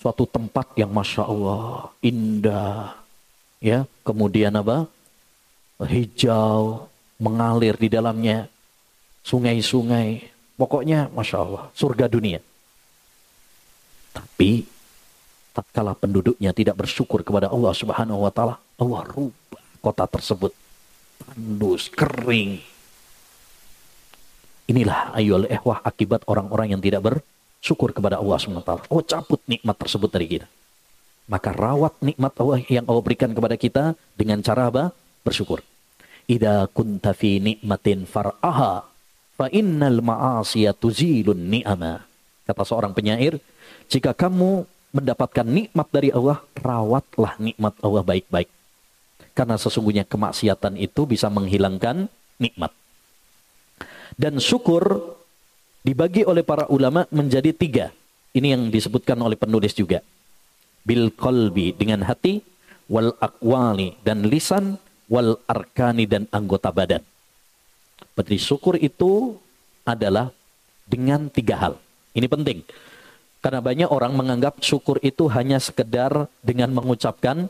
[0.01, 2.97] suatu tempat yang masya Allah indah,
[3.61, 3.85] ya.
[4.01, 4.89] Kemudian apa?
[5.85, 6.89] Hijau
[7.21, 8.49] mengalir di dalamnya
[9.21, 10.25] sungai-sungai,
[10.57, 12.41] pokoknya masya Allah surga dunia.
[14.17, 14.65] Tapi
[15.53, 20.57] tatkala penduduknya tidak bersyukur kepada Allah Subhanahu wa taala, Allah rubah kota tersebut
[21.21, 22.65] tandus, kering.
[24.71, 27.15] Inilah ayol ehwah akibat orang-orang yang tidak ber
[27.59, 28.89] syukur kepada Allah SWT.
[28.89, 30.47] Oh cabut nikmat tersebut dari kita.
[31.27, 34.95] Maka rawat nikmat Allah yang Allah berikan kepada kita dengan cara apa?
[35.23, 35.63] Bersyukur.
[36.31, 38.91] Ida kunta fi nikmatin far'aha
[39.41, 42.05] Fa innal ma'asiya tuzilun ni'ama.
[42.45, 43.41] Kata seorang penyair,
[43.89, 48.53] jika kamu mendapatkan nikmat dari Allah, rawatlah nikmat Allah baik-baik.
[49.33, 52.11] Karena sesungguhnya kemaksiatan itu bisa menghilangkan
[52.41, 52.75] nikmat.
[54.19, 55.17] Dan syukur
[55.87, 57.87] dibagi oleh para ulama menjadi tiga.
[58.31, 60.05] Ini yang disebutkan oleh penulis juga.
[60.87, 62.43] Bil kolbi dengan hati,
[62.91, 64.79] wal akwali dan lisan,
[65.11, 67.03] wal arkani dan anggota badan.
[68.15, 69.39] Berarti syukur itu
[69.87, 70.31] adalah
[70.87, 71.75] dengan tiga hal.
[72.13, 72.67] Ini penting.
[73.41, 77.49] Karena banyak orang menganggap syukur itu hanya sekedar dengan mengucapkan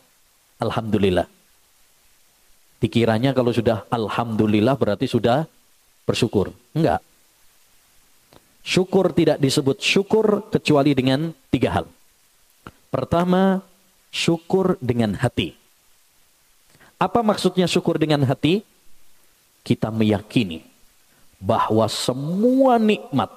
[0.61, 1.27] Alhamdulillah.
[2.81, 5.45] Dikiranya kalau sudah Alhamdulillah berarti sudah
[6.09, 6.51] bersyukur.
[6.73, 7.05] Enggak.
[8.65, 11.87] Syukur tidak disebut syukur kecuali dengan tiga hal.
[12.89, 13.61] Pertama,
[14.13, 15.57] syukur dengan hati.
[17.01, 18.65] Apa maksudnya syukur dengan hati?
[19.65, 20.65] kita meyakini
[21.41, 23.33] bahwa semua nikmat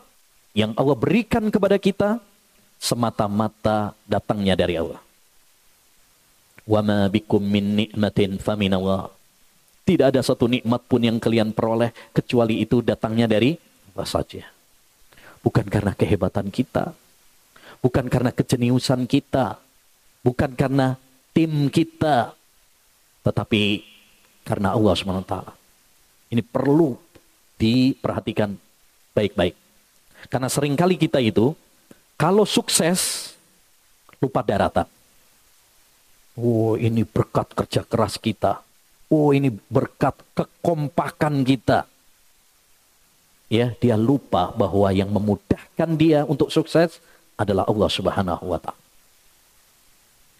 [0.55, 2.19] yang Allah berikan kepada kita
[2.77, 4.99] semata-mata datangnya dari Allah.
[6.63, 9.11] Wa ma bikum min nikmatin faminallah.
[9.83, 13.51] Tidak ada satu nikmat pun yang kalian peroleh kecuali itu datangnya dari
[13.91, 14.47] Allah saja.
[15.43, 16.95] Bukan karena kehebatan kita,
[17.83, 19.59] bukan karena kejeniusan kita,
[20.23, 20.95] bukan karena
[21.35, 22.31] tim kita,
[23.27, 23.83] tetapi
[24.47, 25.35] karena Allah SWT.
[26.31, 26.95] Ini perlu
[27.59, 28.55] diperhatikan
[29.11, 29.55] baik-baik.
[30.31, 31.51] Karena sering kali kita itu,
[32.15, 33.33] kalau sukses,
[34.23, 34.87] lupa daratan.
[36.39, 38.63] Oh ini berkat kerja keras kita.
[39.13, 41.85] Oh ini berkat kekompakan kita.
[43.45, 46.97] Ya, dia lupa bahwa yang memudahkan dia untuk sukses
[47.37, 48.81] adalah Allah Subhanahu wa taala.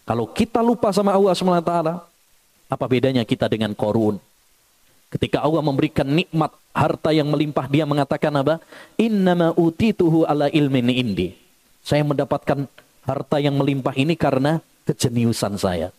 [0.02, 1.94] Kalau kita lupa sama Allah Subhanahu wa taala,
[2.66, 4.18] apa bedanya kita dengan korun?
[5.06, 8.58] Ketika Allah memberikan nikmat harta yang melimpah, dia mengatakan apa?
[8.98, 11.30] Innama utituhu ala ilmin indi.
[11.86, 12.66] Saya mendapatkan
[13.06, 15.94] harta yang melimpah ini karena kejeniusan saya.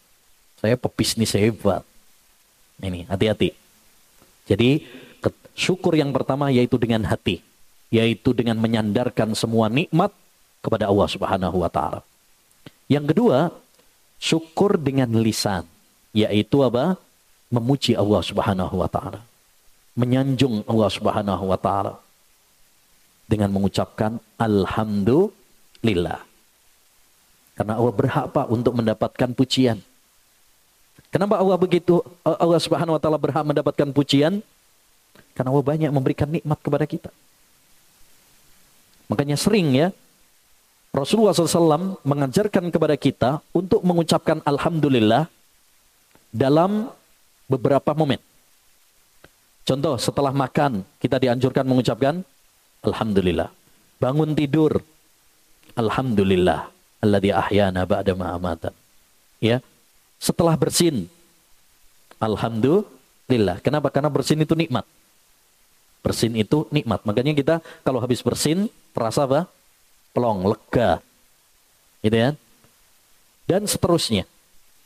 [0.59, 1.94] Saya pebisnis hebat.
[2.79, 3.55] Ini, hati-hati.
[4.45, 4.83] Jadi,
[5.55, 7.41] syukur yang pertama yaitu dengan hati.
[7.93, 10.11] Yaitu dengan menyandarkan semua nikmat
[10.59, 12.01] kepada Allah subhanahu wa ta'ala.
[12.91, 13.53] Yang kedua,
[14.19, 15.65] syukur dengan lisan.
[16.15, 16.99] Yaitu apa?
[17.55, 19.21] memuji Allah Subhanahu wa taala.
[19.95, 22.01] Menyanjung Allah Subhanahu wa taala
[23.25, 26.21] dengan mengucapkan alhamdulillah.
[27.55, 29.79] Karena Allah berhak Pak untuk mendapatkan pujian.
[31.15, 34.43] Kenapa Allah begitu Allah Subhanahu wa taala berhak mendapatkan pujian?
[35.31, 37.07] Karena Allah banyak memberikan nikmat kepada kita.
[39.07, 39.95] Makanya sering ya
[40.91, 45.31] Rasulullah SAW mengajarkan kepada kita untuk mengucapkan Alhamdulillah
[46.35, 46.91] dalam
[47.47, 48.19] beberapa momen.
[49.63, 52.27] Contoh, setelah makan, kita dianjurkan mengucapkan
[52.83, 53.49] Alhamdulillah.
[54.03, 54.83] Bangun tidur,
[55.79, 56.69] Alhamdulillah.
[57.03, 58.73] Alladhi ahyana ba'da ma'amatan.
[59.39, 59.63] Ya.
[60.25, 61.05] Setelah bersin,
[62.17, 63.61] Alhamdulillah.
[63.61, 63.93] Kenapa?
[63.93, 64.81] Karena bersin itu nikmat.
[66.01, 67.05] Bersin itu nikmat.
[67.05, 67.55] Makanya kita
[67.85, 69.45] kalau habis bersin, terasa apa?
[70.17, 70.97] Pelong, lega.
[72.01, 72.29] Gitu ya.
[73.45, 74.25] Dan seterusnya.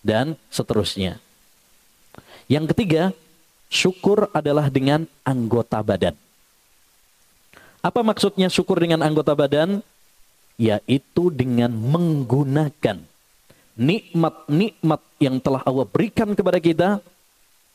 [0.04, 1.24] Dan seterusnya.
[2.52, 3.04] Yang ketiga,
[3.72, 6.20] syukur adalah dengan anggota badan.
[7.80, 9.80] Apa maksudnya syukur dengan anggota badan?
[10.60, 13.08] Yaitu dengan menggunakan
[13.80, 17.00] nikmat-nikmat yang telah Allah berikan kepada kita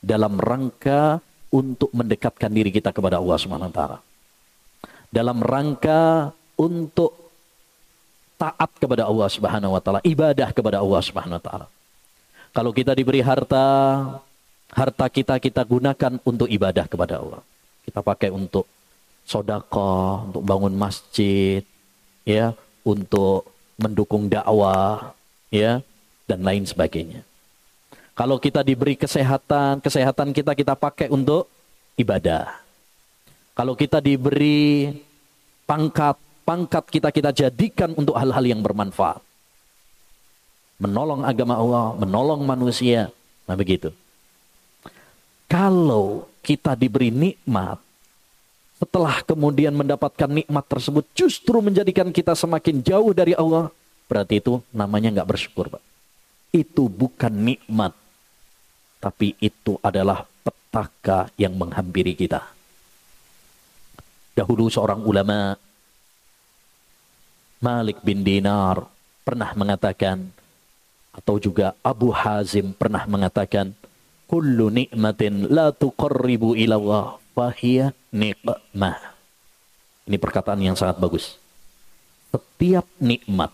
[0.04, 3.98] dalam rangka untuk mendekatkan diri kita kepada Allah Subhanahu wa taala.
[5.08, 7.16] Dalam rangka untuk
[8.36, 11.66] taat kepada Allah Subhanahu wa taala, ibadah kepada Allah Subhanahu wa taala.
[12.52, 13.64] Kalau kita diberi harta,
[14.76, 17.40] harta kita kita gunakan untuk ibadah kepada Allah.
[17.88, 18.68] Kita pakai untuk
[19.24, 21.64] sodako, untuk bangun masjid,
[22.28, 22.52] ya,
[22.84, 23.48] untuk
[23.80, 25.16] mendukung dakwah,
[25.48, 25.80] ya,
[26.24, 27.24] dan lain sebagainya.
[28.14, 31.50] Kalau kita diberi kesehatan, kesehatan kita kita pakai untuk
[31.98, 32.62] ibadah.
[33.54, 34.94] Kalau kita diberi
[35.66, 36.14] pangkat,
[36.46, 39.18] pangkat kita kita jadikan untuk hal-hal yang bermanfaat.
[40.78, 43.10] Menolong agama Allah, menolong manusia.
[43.46, 43.90] Nah begitu.
[45.50, 47.78] Kalau kita diberi nikmat,
[48.78, 53.70] setelah kemudian mendapatkan nikmat tersebut justru menjadikan kita semakin jauh dari Allah,
[54.10, 55.93] berarti itu namanya nggak bersyukur, Pak.
[56.54, 57.90] Itu bukan nikmat,
[59.02, 62.46] tapi itu adalah petaka yang menghampiri kita.
[64.38, 65.58] Dahulu seorang ulama
[67.58, 68.86] Malik bin Dinar
[69.26, 70.30] pernah mengatakan
[71.10, 73.74] atau juga Abu Hazim pernah mengatakan
[74.30, 78.98] kullu nikmatin la tuqarribu ila Allah fahiya niqmah.
[80.06, 81.34] Ini perkataan yang sangat bagus.
[82.30, 83.50] Setiap nikmat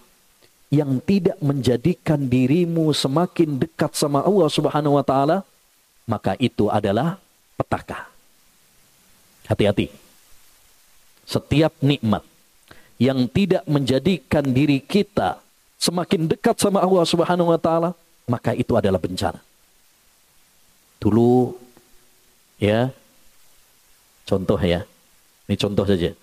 [0.71, 5.43] yang tidak menjadikan dirimu semakin dekat sama Allah Subhanahu wa taala,
[6.07, 7.18] maka itu adalah
[7.59, 8.07] petaka.
[9.51, 9.91] Hati-hati.
[11.27, 12.23] Setiap nikmat
[13.03, 15.43] yang tidak menjadikan diri kita
[15.75, 17.91] semakin dekat sama Allah Subhanahu wa taala,
[18.31, 19.43] maka itu adalah bencana.
[21.03, 21.51] Dulu
[22.62, 22.95] ya
[24.23, 24.87] contoh ya.
[25.51, 26.14] Ini contoh saja.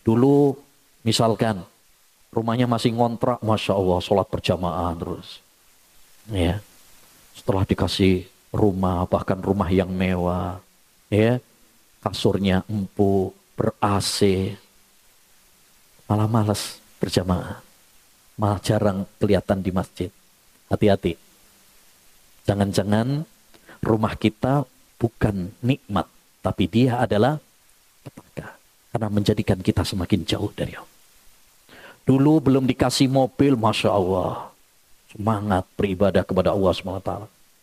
[0.00, 0.56] Dulu
[1.04, 1.60] misalkan
[2.30, 5.42] rumahnya masih ngontrak, masya Allah, sholat berjamaah terus.
[6.30, 6.62] Ya,
[7.34, 10.62] setelah dikasih rumah, bahkan rumah yang mewah,
[11.10, 11.42] ya,
[11.98, 14.50] kasurnya empuk, ber AC,
[16.06, 17.58] malah malas berjamaah,
[18.38, 20.10] malah jarang kelihatan di masjid.
[20.70, 21.18] Hati-hati,
[22.46, 23.26] jangan-jangan
[23.82, 24.62] rumah kita
[25.02, 26.06] bukan nikmat,
[26.46, 27.42] tapi dia adalah
[28.06, 28.54] petaka
[28.94, 30.89] karena menjadikan kita semakin jauh dari Allah.
[32.08, 34.50] Dulu belum dikasih mobil, Masya Allah.
[35.10, 37.10] Semangat beribadah kepada Allah SWT.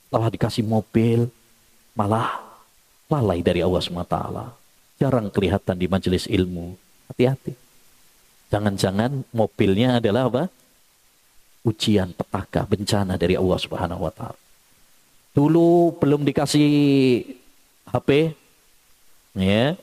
[0.07, 1.27] Setelah dikasih mobil,
[1.95, 2.39] malah
[3.11, 4.17] lalai dari Allah SWT.
[4.99, 6.75] Jarang kelihatan di majelis ilmu.
[7.11, 7.55] Hati-hati.
[8.47, 10.43] Jangan-jangan mobilnya adalah apa?
[11.67, 14.39] Ujian, petaka, bencana dari Allah Subhanahu wa taala.
[15.35, 16.71] Dulu belum dikasih
[17.91, 18.31] HP,
[19.35, 19.75] ya.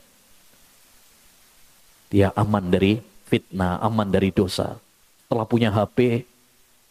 [2.09, 2.99] Dia aman dari
[3.29, 4.77] fitnah, aman dari dosa.
[5.25, 6.29] Setelah punya HP,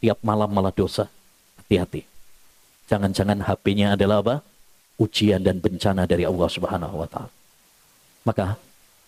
[0.03, 1.07] tiap malam malah dosa.
[1.63, 2.03] Hati-hati.
[2.91, 4.36] Jangan-jangan HP-nya adalah apa?
[4.99, 7.31] Ujian dan bencana dari Allah Subhanahu wa taala.
[8.27, 8.59] Maka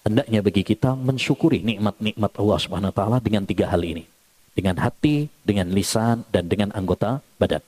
[0.07, 4.07] hendaknya bagi kita mensyukuri nikmat-nikmat Allah Subhanahu wa taala dengan tiga hal ini.
[4.55, 7.59] Dengan hati, dengan lisan, dan dengan anggota badan.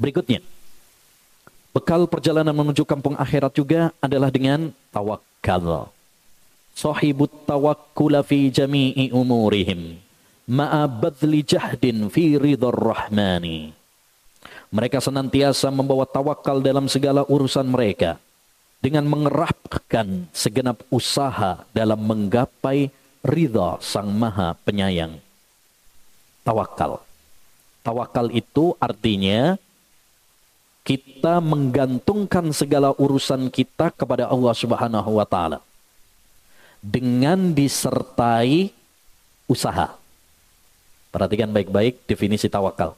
[0.00, 0.40] Berikutnya,
[1.76, 5.92] bekal perjalanan menuju kampung akhirat juga adalah dengan tawakal
[6.80, 10.00] sahibut tawakkula fi jami'i umurihim
[10.50, 13.70] ma'a badli jahdin fi ridhar rahmani.
[14.70, 18.18] Mereka senantiasa membawa tawakal dalam segala urusan mereka
[18.82, 22.90] dengan mengerapkan segenap usaha dalam menggapai
[23.22, 25.18] ridha sang maha penyayang.
[26.46, 27.02] Tawakal.
[27.82, 29.58] Tawakal itu artinya
[30.86, 35.60] kita menggantungkan segala urusan kita kepada Allah Subhanahu wa taala
[36.80, 38.72] dengan disertai
[39.44, 39.96] usaha.
[41.12, 42.96] Perhatikan baik-baik definisi tawakal.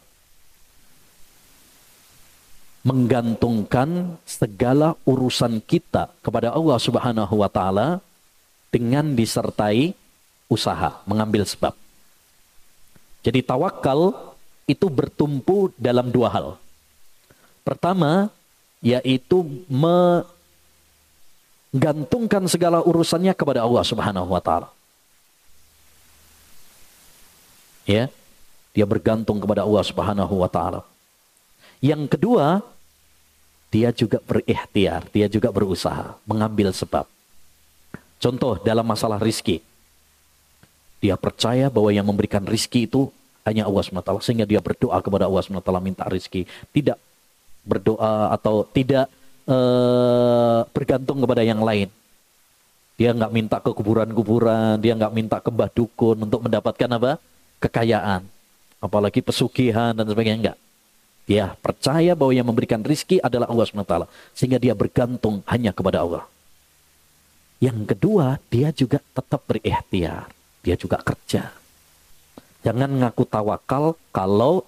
[2.82, 8.02] Menggantungkan segala urusan kita kepada Allah Subhanahu wa taala
[8.74, 9.94] dengan disertai
[10.50, 11.74] usaha, mengambil sebab.
[13.22, 14.34] Jadi tawakal
[14.66, 16.46] itu bertumpu dalam dua hal.
[17.62, 18.28] Pertama,
[18.82, 19.46] yaitu
[21.72, 24.68] gantungkan segala urusannya kepada Allah Subhanahu wa taala.
[27.88, 28.12] Ya.
[28.72, 30.80] Dia bergantung kepada Allah Subhanahu wa taala.
[31.82, 32.62] Yang kedua,
[33.72, 37.08] dia juga berikhtiar, dia juga berusaha, mengambil sebab.
[38.22, 39.64] Contoh dalam masalah rizki.
[41.02, 43.10] Dia percaya bahwa yang memberikan rizki itu
[43.42, 44.22] hanya Allah SWT.
[44.22, 46.46] Sehingga dia berdoa kepada Allah SWT minta rizki.
[46.70, 46.94] Tidak
[47.66, 49.10] berdoa atau tidak
[49.48, 51.88] uh, bergantung kepada yang lain.
[53.00, 57.18] Dia nggak minta ke kuburan-kuburan, dia nggak minta ke mbah dukun untuk mendapatkan apa?
[57.62, 58.22] Kekayaan,
[58.82, 60.58] apalagi pesugihan dan sebagainya enggak.
[61.22, 63.94] Dia percaya bahwa yang memberikan rizki adalah Allah SWT.
[64.34, 66.26] Sehingga dia bergantung hanya kepada Allah.
[67.62, 70.26] Yang kedua, dia juga tetap berikhtiar.
[70.66, 71.54] Dia juga kerja.
[72.66, 74.66] Jangan ngaku tawakal kalau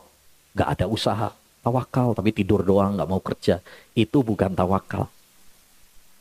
[0.55, 1.29] nggak ada usaha
[1.65, 3.65] tawakal tapi tidur doang nggak mau kerja.
[3.97, 5.09] Itu bukan tawakal.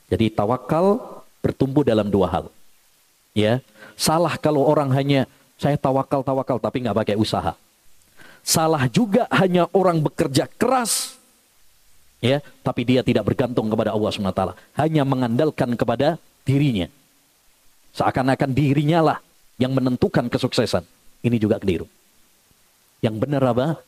[0.07, 1.03] Jadi tawakal
[1.43, 2.45] bertumbuh dalam dua hal.
[3.35, 3.59] Ya
[3.99, 5.27] salah kalau orang hanya
[5.59, 7.59] saya tawakal tawakal tapi nggak pakai usaha.
[8.43, 11.19] Salah juga hanya orang bekerja keras
[12.23, 14.41] ya tapi dia tidak bergantung kepada Allah swt
[14.79, 16.15] hanya mengandalkan kepada
[16.47, 16.87] dirinya.
[17.93, 19.17] Seakan-akan dirinya lah
[19.61, 20.81] yang menentukan kesuksesan.
[21.23, 21.85] Ini juga keliru.
[23.03, 23.79] Yang benar apa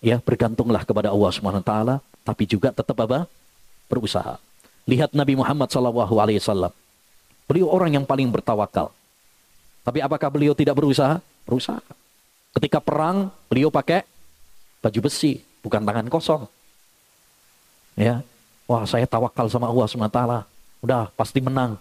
[0.00, 1.94] ya bergantunglah kepada Allah Subhanahu wa taala
[2.26, 3.30] tapi juga tetap apa?
[3.86, 4.34] berusaha.
[4.86, 6.74] Lihat Nabi Muhammad sallallahu alaihi wasallam.
[7.46, 8.90] Beliau orang yang paling bertawakal.
[9.86, 11.22] Tapi apakah beliau tidak berusaha?
[11.46, 11.78] Berusaha.
[12.50, 14.02] Ketika perang, beliau pakai
[14.82, 16.42] baju besi, bukan tangan kosong.
[17.94, 18.26] Ya.
[18.66, 20.20] Wah, saya tawakal sama Allah SWT.
[20.82, 21.78] Udah, pasti menang.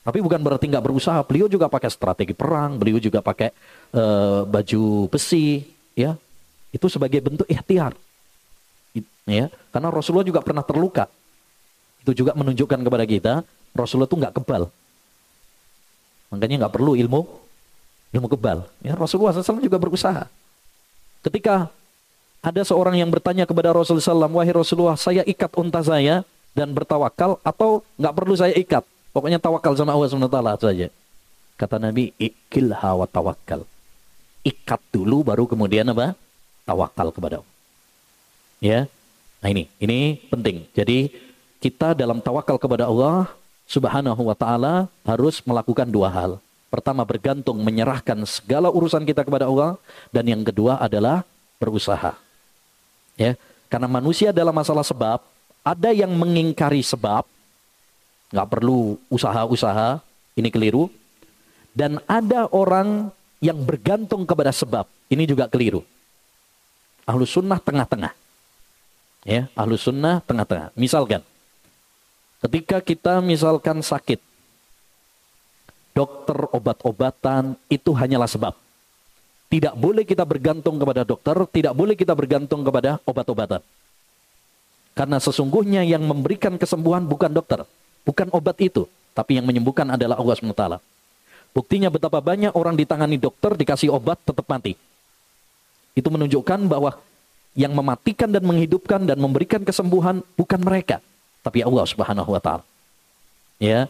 [0.00, 1.20] Tapi bukan berarti nggak berusaha.
[1.28, 3.52] Beliau juga pakai strategi perang, beliau juga pakai
[3.92, 6.16] uh, baju besi, ya
[6.76, 7.96] itu sebagai bentuk ikhtiar.
[9.26, 11.10] Ya, karena Rasulullah juga pernah terluka.
[12.04, 13.34] Itu juga menunjukkan kepada kita
[13.76, 14.62] Rasulullah itu nggak kebal.
[16.32, 17.20] Makanya nggak perlu ilmu
[18.16, 18.64] ilmu kebal.
[18.80, 20.24] Ya, Rasulullah SAW juga berusaha.
[21.20, 21.68] Ketika
[22.40, 26.22] ada seorang yang bertanya kepada Rasulullah SAW, wahai Rasulullah, saya ikat unta saya
[26.56, 28.86] dan bertawakal atau nggak perlu saya ikat?
[29.12, 30.88] Pokoknya tawakal sama Allah SWT saja.
[31.56, 33.64] Kata Nabi, ikilha wa tawakal.
[34.44, 36.14] Ikat dulu baru kemudian apa?
[36.66, 37.54] Tawakal kepada Allah.
[38.58, 38.80] Ya.
[39.40, 40.66] Nah ini, ini penting.
[40.74, 41.14] Jadi
[41.62, 43.30] kita dalam tawakal kepada Allah
[43.70, 46.42] Subhanahu wa taala harus melakukan dua hal.
[46.66, 49.78] Pertama bergantung menyerahkan segala urusan kita kepada Allah
[50.10, 51.22] dan yang kedua adalah
[51.62, 52.18] berusaha.
[53.16, 53.38] Ya,
[53.70, 55.22] karena manusia dalam masalah sebab
[55.66, 57.26] ada yang mengingkari sebab,
[58.30, 59.98] nggak perlu usaha-usaha,
[60.38, 60.86] ini keliru.
[61.74, 63.10] Dan ada orang
[63.42, 65.82] yang bergantung kepada sebab, ini juga keliru.
[67.06, 68.12] Ahlus sunnah tengah-tengah.
[69.22, 70.74] Ya, ahlus sunnah tengah-tengah.
[70.74, 71.22] Misalkan,
[72.42, 74.18] ketika kita misalkan sakit,
[75.94, 78.54] dokter obat-obatan itu hanyalah sebab.
[79.46, 83.62] Tidak boleh kita bergantung kepada dokter, tidak boleh kita bergantung kepada obat-obatan.
[84.98, 87.62] Karena sesungguhnya yang memberikan kesembuhan bukan dokter,
[88.02, 90.64] bukan obat itu, tapi yang menyembuhkan adalah Allah SWT.
[91.54, 94.74] Buktinya betapa banyak orang ditangani dokter, dikasih obat, tetap mati.
[95.96, 97.00] Itu menunjukkan bahwa
[97.56, 101.00] yang mematikan dan menghidupkan dan memberikan kesembuhan bukan mereka,
[101.40, 102.64] tapi Allah Subhanahu wa taala.
[103.56, 103.88] Ya.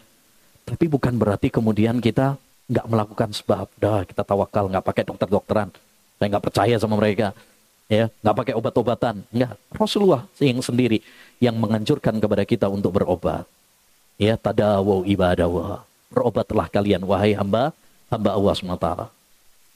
[0.67, 3.67] Tapi bukan berarti kemudian kita nggak melakukan sebab.
[3.79, 5.71] Dah kita tawakal, nggak pakai dokter-dokteran.
[6.19, 7.31] Saya nggak percaya sama mereka.
[7.87, 9.23] Ya, nggak pakai obat-obatan.
[9.31, 9.55] Enggak.
[9.71, 10.99] Rasulullah yang sendiri
[11.39, 13.47] yang menganjurkan kepada kita untuk berobat.
[14.19, 15.47] Ya, tadawu ibadah
[16.11, 17.71] Berobatlah kalian wahai hamba
[18.11, 18.87] hamba Allah SWT.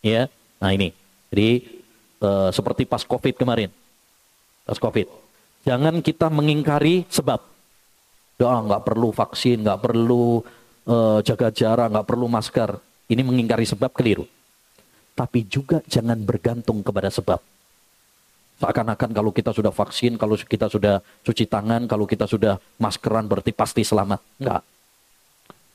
[0.04, 0.28] Ya.
[0.60, 0.92] Nah ini.
[1.32, 1.81] Jadi
[2.22, 3.70] uh, seperti pas Covid kemarin.
[4.64, 5.10] Pas Covid.
[5.66, 7.42] Jangan kita mengingkari sebab.
[8.38, 10.42] Doa nggak perlu vaksin, nggak perlu
[10.90, 12.74] uh, jaga jarak, nggak perlu masker.
[13.12, 14.26] Ini mengingkari sebab keliru.
[15.14, 17.38] Tapi juga jangan bergantung kepada sebab.
[18.62, 23.52] Seakan-akan kalau kita sudah vaksin, kalau kita sudah cuci tangan, kalau kita sudah maskeran berarti
[23.54, 24.22] pasti selamat.
[24.38, 24.62] Enggak.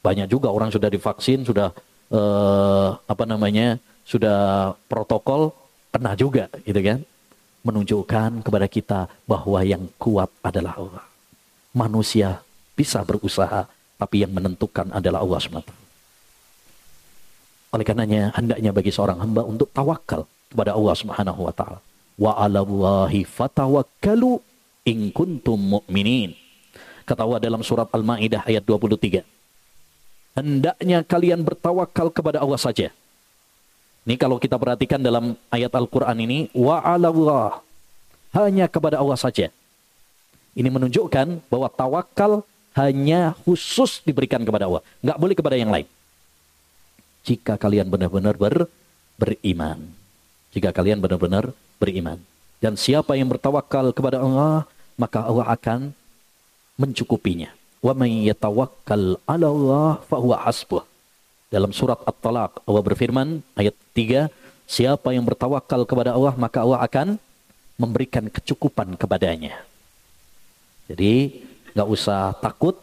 [0.02, 1.74] Banyak juga orang sudah divaksin, sudah
[2.14, 5.50] uh, apa namanya, sudah protokol,
[5.96, 7.00] kena juga, gitu kan?
[7.64, 11.04] Menunjukkan kepada kita bahwa yang kuat adalah Allah.
[11.72, 12.44] Manusia
[12.76, 13.64] bisa berusaha,
[13.96, 15.72] tapi yang menentukan adalah Allah SWT.
[17.72, 21.80] Oleh karenanya hendaknya bagi seorang hamba untuk tawakal kepada Allah Subhanahu wa taala.
[22.16, 24.40] Wa 'alallahi fatawakkalu
[24.88, 26.36] in kuntum mu'minin.
[27.08, 29.24] Kata Allah dalam surat Al-Maidah ayat 23.
[30.36, 32.92] Hendaknya kalian bertawakal kepada Allah saja.
[34.06, 37.58] Ini kalau kita perhatikan dalam ayat Al-Quran ini, wa Allah
[38.30, 39.50] hanya kepada Allah saja.
[40.54, 42.46] Ini menunjukkan bahwa tawakal
[42.78, 44.86] hanya khusus diberikan kepada Allah.
[45.02, 45.90] Nggak boleh kepada yang lain.
[47.26, 48.70] Jika kalian benar-benar ber,
[49.18, 49.90] beriman.
[50.54, 51.50] Jika kalian benar-benar
[51.82, 52.22] beriman.
[52.62, 55.90] Dan siapa yang bertawakal kepada Allah, maka Allah akan
[56.78, 57.50] mencukupinya.
[57.82, 59.90] Wa man yatawakkal 'ala Allah
[60.46, 60.86] hasbuh.
[61.50, 64.28] Dalam surat At-Talaq Allah berfirman ayat 3,
[64.68, 67.16] siapa yang bertawakal kepada Allah maka Allah akan
[67.80, 69.64] memberikan kecukupan kepadanya.
[70.92, 71.40] Jadi
[71.72, 72.76] nggak usah takut,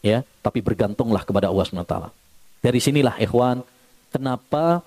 [0.00, 1.96] ya, tapi bergantunglah kepada Allah SWT.
[2.64, 3.60] Dari sinilah ikhwan,
[4.08, 4.80] kenapa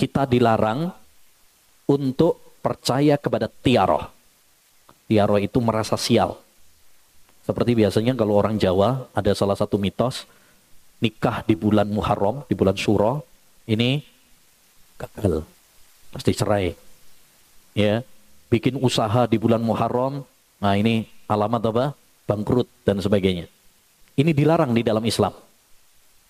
[0.00, 0.90] kita dilarang
[1.86, 4.08] untuk percaya kepada tiaroh.
[5.04, 6.40] Tiaroh itu merasa sial.
[7.44, 10.24] Seperti biasanya kalau orang Jawa ada salah satu mitos
[11.04, 13.20] nikah di bulan Muharram, di bulan Suro,
[13.68, 14.00] ini
[14.98, 15.42] gagal,
[16.14, 16.74] pasti cerai.
[17.74, 18.06] Ya,
[18.48, 20.22] bikin usaha di bulan Muharram,
[20.62, 21.86] nah ini alamat apa?
[22.24, 23.50] Bangkrut dan sebagainya.
[24.14, 25.34] Ini dilarang di dalam Islam.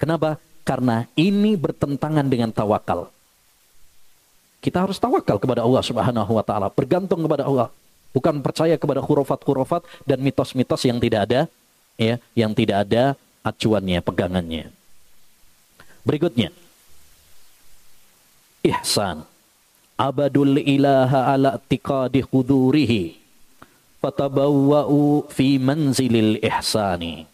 [0.00, 0.40] Kenapa?
[0.64, 3.12] Karena ini bertentangan dengan tawakal.
[4.64, 7.68] Kita harus tawakal kepada Allah Subhanahu wa taala, bergantung kepada Allah,
[8.16, 11.40] bukan percaya kepada khurafat-khurafat dan mitos-mitos yang tidak ada
[12.00, 13.12] ya, yang tidak ada
[13.44, 14.72] acuannya, pegangannya.
[16.08, 16.48] Berikutnya.
[18.64, 19.28] Ihsan.
[19.94, 23.14] Abadul ilaha ala tiqadi khudurihi
[24.04, 27.24] fatabawwa'u fi manzilil ihsani.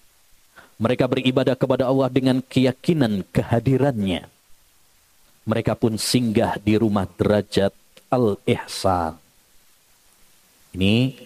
[0.80, 4.30] Mereka beribadah kepada Allah dengan keyakinan kehadirannya.
[5.44, 7.74] Mereka pun singgah di rumah derajat
[8.08, 9.18] al-ihsan.
[10.70, 11.18] Ini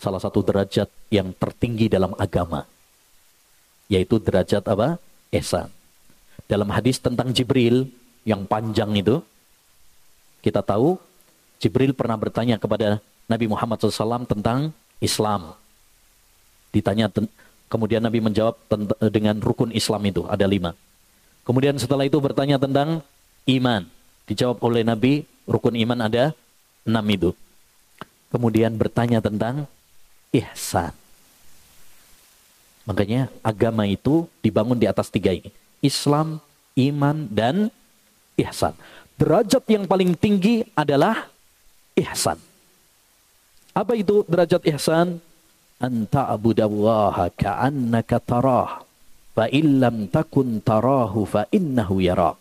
[0.00, 2.64] salah satu derajat yang tertinggi dalam agama.
[3.92, 4.96] Yaitu derajat apa?
[5.30, 5.68] Ihsan.
[6.48, 7.92] Dalam hadis tentang Jibril
[8.24, 9.20] yang panjang itu,
[10.44, 10.98] kita tahu
[11.58, 14.70] Jibril pernah bertanya kepada Nabi Muhammad SAW tentang
[15.02, 15.58] Islam.
[16.70, 17.10] Ditanya,
[17.66, 18.56] kemudian Nabi menjawab
[19.10, 20.72] dengan rukun Islam itu, ada lima.
[21.42, 23.02] Kemudian setelah itu bertanya tentang
[23.50, 23.82] iman.
[24.28, 26.36] Dijawab oleh Nabi, rukun iman ada
[26.86, 27.30] enam itu.
[28.28, 29.64] Kemudian bertanya tentang
[30.30, 30.92] ihsan.
[32.84, 35.52] Makanya agama itu dibangun di atas tiga ini.
[35.80, 36.40] Islam,
[36.76, 37.72] iman, dan
[38.36, 38.76] ihsan.
[39.18, 41.26] Derajat yang paling tinggi adalah
[41.98, 42.38] ihsan.
[43.74, 45.18] Apa itu derajat ihsan?
[45.82, 48.86] Anta abudallaha ka'annaka tarah.
[49.34, 52.38] Fa illam takun tarahu fa innahu yara.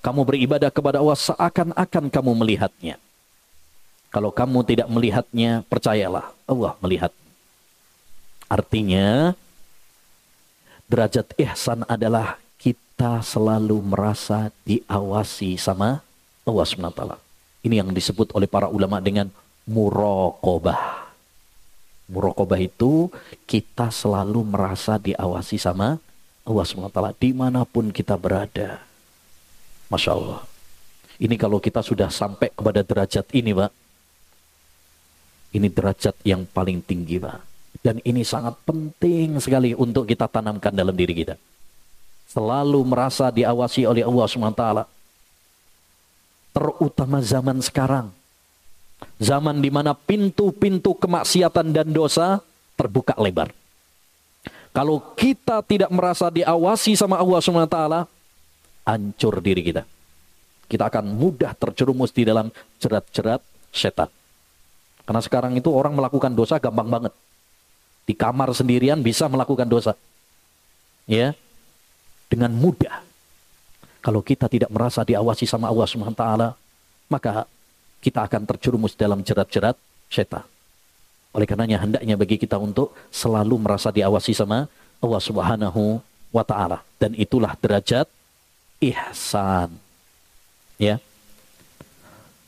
[0.00, 2.96] Kamu beribadah kepada Allah seakan-akan kamu melihatnya.
[4.08, 7.12] Kalau kamu tidak melihatnya, percayalah Allah melihat.
[8.48, 9.36] Artinya,
[10.88, 12.40] derajat ihsan adalah
[12.98, 16.02] kita selalu merasa diawasi sama
[16.42, 17.14] Allah SWT.
[17.62, 19.30] Ini yang disebut oleh para ulama dengan
[19.70, 21.06] murokobah.
[22.10, 23.06] Murokobah itu
[23.46, 26.02] kita selalu merasa diawasi sama
[26.42, 28.82] Allah SWT di mana pun kita berada.
[29.94, 30.42] Masya Allah.
[31.22, 33.70] Ini kalau kita sudah sampai kepada derajat ini Pak.
[35.54, 37.38] Ini derajat yang paling tinggi Pak.
[37.78, 41.38] Dan ini sangat penting sekali untuk kita tanamkan dalam diri kita.
[42.28, 44.64] Selalu merasa diawasi oleh Allah SWT.
[46.52, 48.12] Terutama zaman sekarang
[49.18, 52.42] Zaman di mana pintu-pintu kemaksiatan dan dosa
[52.78, 53.50] terbuka lebar.
[54.70, 57.78] Kalau kita tidak merasa diawasi sama Allah SWT,
[58.86, 59.82] hancur diri kita.
[60.70, 63.42] Kita akan mudah terjerumus di dalam jerat-jerat
[63.74, 64.06] setan.
[65.02, 67.12] Karena sekarang itu orang melakukan dosa gampang banget.
[68.04, 69.96] Di kamar sendirian bisa melakukan dosa.
[71.08, 71.34] Ya.
[72.28, 73.00] Dengan mudah.
[74.04, 76.24] Kalau kita tidak merasa diawasi sama Allah SWT,
[77.08, 77.48] maka
[77.98, 79.74] kita akan terjerumus dalam jerat-jerat
[80.06, 80.44] setan.
[81.34, 86.00] Oleh karenanya hendaknya bagi kita untuk selalu merasa diawasi sama Allah Subhanahu
[86.32, 88.08] wa taala dan itulah derajat
[88.80, 89.72] ihsan.
[90.80, 91.02] Ya.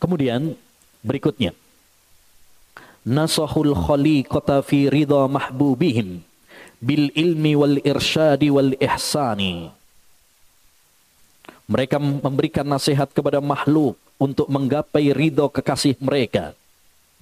[0.00, 0.56] Kemudian
[1.04, 1.52] berikutnya
[3.04, 6.24] nasahul khaliqata fi ridha mahbubihim
[6.80, 9.68] bil ilmi wal irsyadi wal ihsani.
[11.70, 16.58] Mereka memberikan nasihat kepada makhluk untuk menggapai ridho kekasih mereka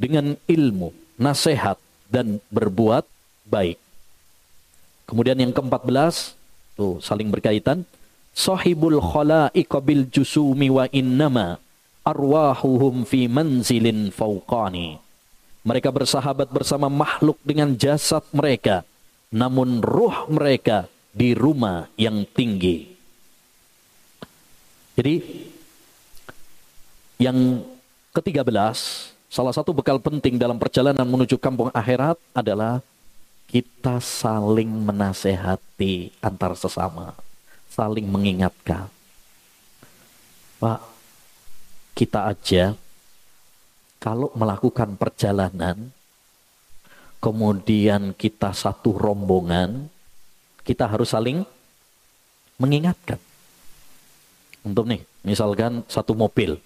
[0.01, 1.77] dengan ilmu, nasihat,
[2.09, 3.05] dan berbuat
[3.45, 3.77] baik.
[5.05, 6.33] Kemudian yang ke-14,
[6.79, 7.85] tuh saling berkaitan.
[8.33, 11.59] Sahibul khalaiqa bil jusumi wa innama
[12.07, 14.97] arwahuhum fi manzilin fauqani.
[15.67, 18.88] Mereka bersahabat bersama makhluk dengan jasad mereka,
[19.29, 22.89] namun ruh mereka di rumah yang tinggi.
[24.99, 25.15] Jadi
[27.19, 27.63] yang
[28.15, 32.83] ketiga belas, salah satu bekal penting dalam perjalanan menuju kampung akhirat adalah
[33.49, 37.17] kita saling menasehati antar sesama,
[37.73, 38.91] saling mengingatkan.
[40.59, 40.83] Pak,
[41.95, 42.75] kita aja
[43.99, 45.91] kalau melakukan perjalanan,
[47.19, 49.91] kemudian kita satu rombongan,
[50.63, 51.43] kita harus saling
[52.59, 53.19] mengingatkan.
[54.63, 56.59] Untuk nih, misalkan satu mobil,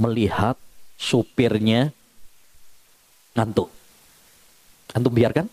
[0.00, 0.56] melihat
[0.96, 1.92] supirnya
[3.36, 3.68] ngantuk.
[4.92, 5.48] Antum biarkan?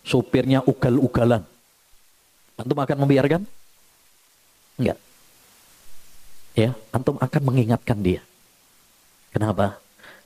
[0.00, 1.44] Supirnya ugal-ugalan.
[2.56, 3.42] Antum akan membiarkan?
[4.80, 4.98] Enggak.
[6.56, 8.20] Ya, antum akan mengingatkan dia.
[9.32, 9.79] Kenapa?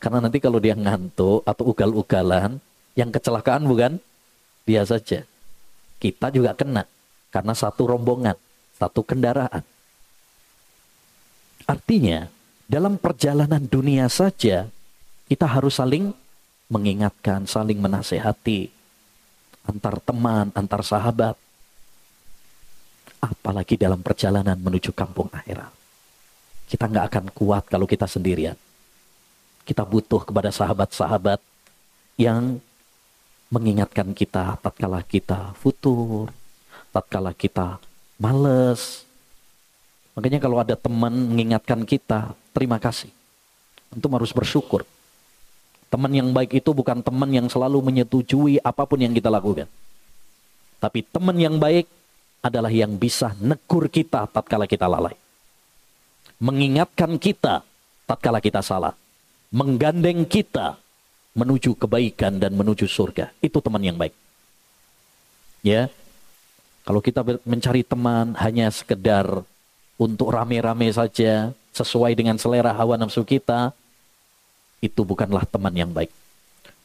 [0.05, 2.61] Karena nanti kalau dia ngantuk atau ugal-ugalan,
[2.93, 3.97] yang kecelakaan bukan
[4.69, 5.25] dia saja.
[5.97, 6.85] Kita juga kena
[7.33, 8.37] karena satu rombongan,
[8.77, 9.65] satu kendaraan.
[11.65, 12.29] Artinya,
[12.69, 14.69] dalam perjalanan dunia saja,
[15.25, 16.13] kita harus saling
[16.69, 18.69] mengingatkan, saling menasehati.
[19.65, 21.33] Antar teman, antar sahabat.
[23.25, 25.73] Apalagi dalam perjalanan menuju kampung akhirat.
[26.69, 28.61] Kita nggak akan kuat kalau kita sendirian.
[29.65, 31.41] Kita butuh kepada sahabat-sahabat
[32.21, 32.61] yang
[33.49, 36.29] mengingatkan kita tatkala kita futur,
[36.93, 37.81] tatkala kita
[38.21, 39.05] males,
[40.15, 43.11] Makanya kalau ada teman mengingatkan kita, terima kasih.
[43.91, 44.87] Antum harus bersyukur.
[45.91, 49.67] Teman yang baik itu bukan teman yang selalu menyetujui apa pun yang kita lakukan.
[50.79, 51.87] Tapi teman yang baik
[52.43, 55.15] adalah yang bisa negur kita tatkala kita lalai.
[56.39, 57.63] Mengingatkan kita
[58.07, 58.95] tatkala kita salah.
[59.55, 60.83] Menggandeng kita
[61.39, 63.31] menuju kebaikan dan menuju surga.
[63.39, 64.11] Itu teman yang baik.
[65.63, 65.87] Ya.
[66.83, 69.47] Kalau kita mencari teman hanya sekedar
[69.95, 73.71] untuk rame-rame saja sesuai dengan selera hawa nafsu kita,
[74.83, 76.11] itu bukanlah teman yang baik.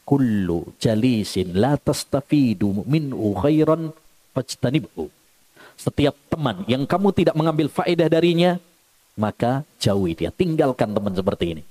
[0.08, 3.92] Kullu jalisin la tastafidu minhu khairan
[4.32, 5.12] fajtanibhu.
[5.76, 8.56] Setiap teman yang kamu tidak mengambil faedah darinya,
[9.18, 11.62] maka jauhi dia, tinggalkan teman seperti ini.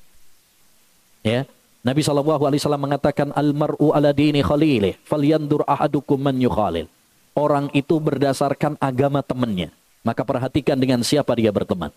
[1.26, 1.44] Ya,
[1.80, 6.88] Nabi Shallallahu Alaihi Wasallam mengatakan almaru ala dini khalilih, falyandur ahadukum man yukhalil.
[7.36, 9.72] Orang itu berdasarkan agama temannya.
[10.04, 11.92] Maka perhatikan dengan siapa dia berteman.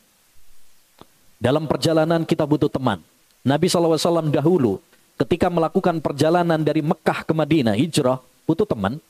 [1.42, 3.02] Dalam perjalanan kita butuh teman.
[3.42, 4.78] Nabi SAW dahulu
[5.18, 9.02] ketika melakukan perjalanan dari Mekah ke Madinah, hijrah, butuh teman.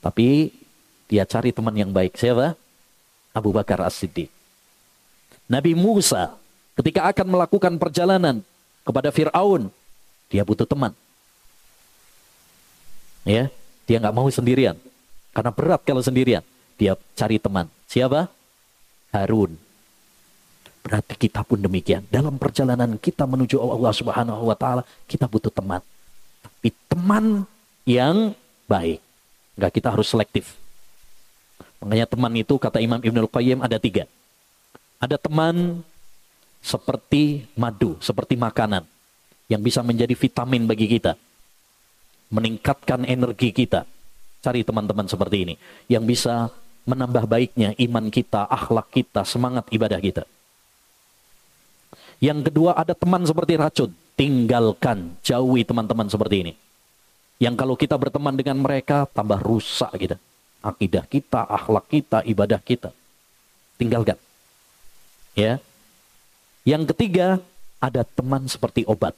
[0.00, 0.52] Tapi
[1.12, 2.16] dia cari teman yang baik.
[2.16, 2.56] Siapa?
[3.36, 4.32] Abu Bakar As-Siddiq.
[5.44, 6.32] Nabi Musa
[6.80, 8.40] ketika akan melakukan perjalanan
[8.86, 9.66] kepada Fir'aun,
[10.30, 10.94] dia butuh teman.
[13.26, 13.50] Ya,
[13.90, 14.78] dia nggak mau sendirian.
[15.34, 16.46] Karena berat kalau sendirian.
[16.78, 17.66] Dia cari teman.
[17.90, 18.30] Siapa?
[19.10, 19.58] Harun.
[20.86, 22.06] Berarti kita pun demikian.
[22.06, 25.82] Dalam perjalanan kita menuju Allah Subhanahu wa taala, kita butuh teman.
[26.46, 27.42] Tapi teman
[27.82, 28.38] yang
[28.70, 29.02] baik.
[29.58, 30.54] Enggak kita harus selektif.
[31.82, 34.06] Makanya teman itu kata Imam Ibnul Qayyim ada tiga.
[35.02, 35.82] Ada teman
[36.66, 38.82] seperti madu, seperti makanan
[39.46, 41.14] yang bisa menjadi vitamin bagi kita.
[42.34, 43.86] Meningkatkan energi kita.
[44.42, 45.54] Cari teman-teman seperti ini
[45.86, 46.50] yang bisa
[46.86, 50.26] menambah baiknya iman kita, akhlak kita, semangat ibadah kita.
[52.18, 56.52] Yang kedua ada teman seperti racun, tinggalkan, jauhi teman-teman seperti ini.
[57.38, 60.16] Yang kalau kita berteman dengan mereka tambah rusak kita
[60.66, 62.90] akidah kita, akhlak kita, ibadah kita.
[63.78, 64.18] Tinggalkan.
[65.38, 65.62] Ya.
[66.66, 67.38] Yang ketiga,
[67.78, 69.14] ada teman seperti obat.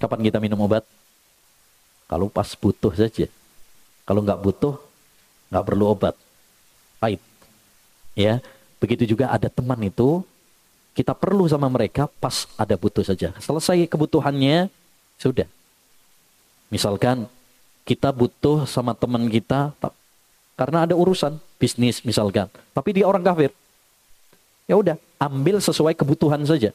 [0.00, 0.88] Kapan kita minum obat?
[2.08, 3.28] Kalau pas butuh saja.
[4.08, 4.80] Kalau nggak butuh,
[5.52, 6.16] nggak perlu obat.
[6.96, 7.20] Pahit.
[8.16, 8.40] Ya,
[8.80, 10.24] begitu juga ada teman itu
[10.96, 13.36] kita perlu sama mereka pas ada butuh saja.
[13.38, 14.72] Selesai kebutuhannya,
[15.20, 15.46] sudah.
[16.72, 17.28] Misalkan
[17.84, 19.76] kita butuh sama teman kita
[20.56, 23.52] karena ada urusan bisnis misalkan, tapi dia orang kafir.
[24.64, 26.72] Ya udah, ambil sesuai kebutuhan saja.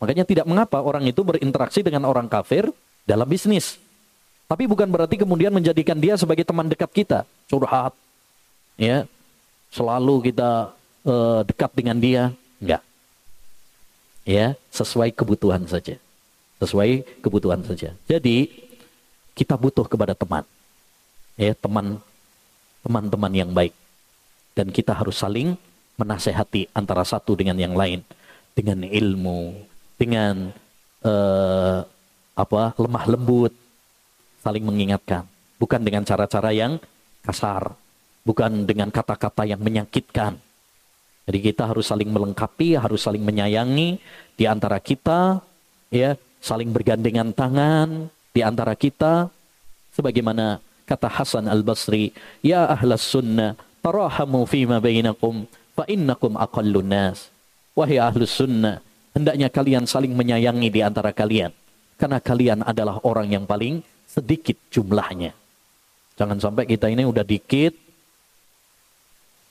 [0.00, 2.72] Makanya tidak mengapa orang itu berinteraksi dengan orang kafir
[3.04, 3.76] dalam bisnis.
[4.48, 7.92] Tapi bukan berarti kemudian menjadikan dia sebagai teman dekat kita, curhat.
[8.80, 9.04] Ya.
[9.70, 10.74] Selalu kita
[11.06, 12.22] uh, dekat dengan dia,
[12.58, 12.82] enggak.
[14.26, 15.94] Ya, sesuai kebutuhan saja.
[16.58, 17.94] Sesuai kebutuhan saja.
[18.10, 18.50] Jadi
[19.38, 20.42] kita butuh kepada teman.
[21.38, 22.02] Ya, teman
[22.82, 23.76] teman-teman yang baik.
[24.58, 25.54] Dan kita harus saling
[26.00, 28.00] menasehati antara satu dengan yang lain.
[28.56, 29.54] Dengan ilmu,
[30.00, 30.50] dengan
[31.04, 31.86] uh,
[32.34, 33.52] apa lemah lembut,
[34.42, 35.28] saling mengingatkan,
[35.60, 36.80] bukan dengan cara-cara yang
[37.22, 37.76] kasar,
[38.24, 40.40] bukan dengan kata-kata yang menyakitkan.
[41.28, 44.02] Jadi kita harus saling melengkapi, harus saling menyayangi.
[44.34, 45.38] Di antara kita,
[45.94, 49.30] ya, saling bergandengan tangan, di antara kita
[49.94, 55.46] sebagaimana kata Hasan Al-Basri ya ahlas sunnah tarahamu fima bainakum
[55.80, 57.32] fa innakum aqallun nas
[57.72, 58.84] wahai ahlus sunnah
[59.16, 61.56] hendaknya kalian saling menyayangi di antara kalian
[61.96, 65.32] karena kalian adalah orang yang paling sedikit jumlahnya
[66.20, 67.72] jangan sampai kita ini udah dikit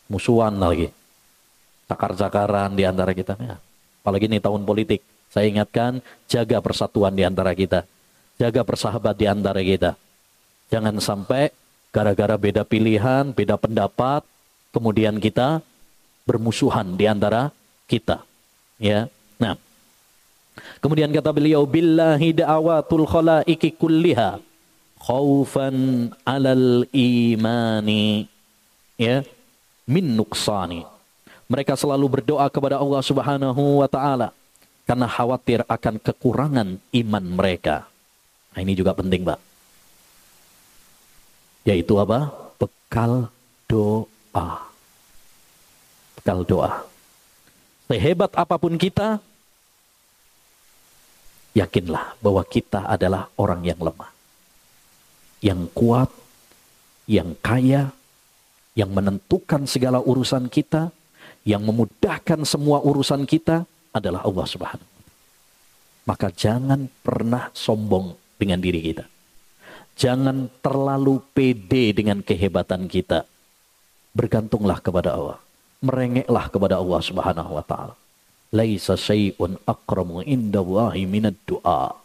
[0.05, 0.93] musuhan lagi
[1.89, 3.57] cakar-cakaran di antara kita ya.
[4.05, 5.01] apalagi ini tahun politik
[5.33, 7.89] saya ingatkan jaga persatuan di antara kita
[8.39, 9.99] Jaga persahabat di antara kita.
[10.71, 11.51] Jangan sampai
[11.91, 14.23] gara-gara beda pilihan, beda pendapat,
[14.71, 15.59] kemudian kita
[16.29, 17.49] bermusuhan di antara
[17.89, 18.21] kita.
[18.77, 19.09] Ya.
[19.41, 19.57] Nah,
[20.77, 24.37] kemudian kata beliau billahi da'awatul khalaiki kulliha
[25.01, 28.29] khaufan alal imani
[29.01, 29.25] ya
[29.89, 30.85] min nuksani.
[31.49, 34.29] Mereka selalu berdoa kepada Allah Subhanahu wa taala
[34.85, 37.89] karena khawatir akan kekurangan iman mereka.
[38.53, 39.41] Nah ini juga penting Pak.
[41.65, 42.29] Yaitu apa?
[42.61, 43.33] Bekal
[43.65, 44.68] doa.
[46.19, 46.83] Bekal doa.
[47.87, 49.23] Sehebat apa pun kita,
[51.55, 54.11] yakinlah bahwa kita adalah orang yang lemah.
[55.39, 56.11] Yang kuat,
[57.07, 57.95] yang kaya,
[58.75, 60.91] yang menentukan segala urusan kita,
[61.47, 63.63] yang memudahkan semua urusan kita
[63.95, 64.91] adalah Allah Subhanahu.
[66.03, 69.07] Maka jangan pernah sombong dengan diri kita.
[69.95, 73.23] Jangan terlalu pede dengan kehebatan kita.
[74.15, 75.39] Bergantunglah kepada Allah.
[75.79, 77.95] Merengeklah kepada Allah Subhanahu wa taala.
[78.51, 81.95] Laisa syai'un akramu indallahi minad du'a.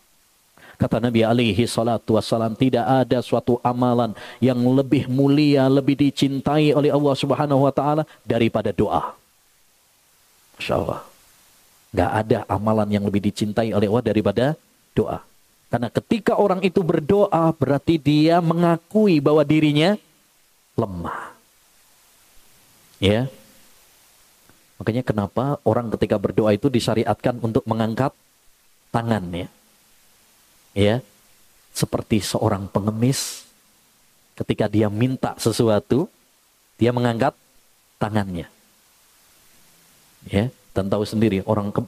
[0.75, 4.11] Kata Nabi alaihi salatu wassalam, tidak ada suatu amalan
[4.43, 9.15] yang lebih mulia, lebih dicintai oleh Allah Subhanahu wa taala daripada doa.
[10.59, 11.01] Masya Allah.
[11.95, 14.45] Gak ada amalan yang lebih dicintai oleh Allah daripada
[14.99, 15.23] doa.
[15.71, 19.95] Karena ketika orang itu berdoa berarti dia mengakui bahwa dirinya
[20.75, 21.35] lemah.
[22.99, 23.31] Ya.
[24.81, 28.11] Makanya kenapa orang ketika berdoa itu disyariatkan untuk mengangkat
[28.91, 29.49] tangan ya.
[30.75, 30.97] Ya.
[31.75, 33.43] Seperti seorang pengemis
[34.39, 36.07] ketika dia minta sesuatu,
[36.79, 37.35] dia mengangkat
[37.99, 38.47] tangannya.
[40.31, 41.83] Ya, dan tahu sendiri orang ke,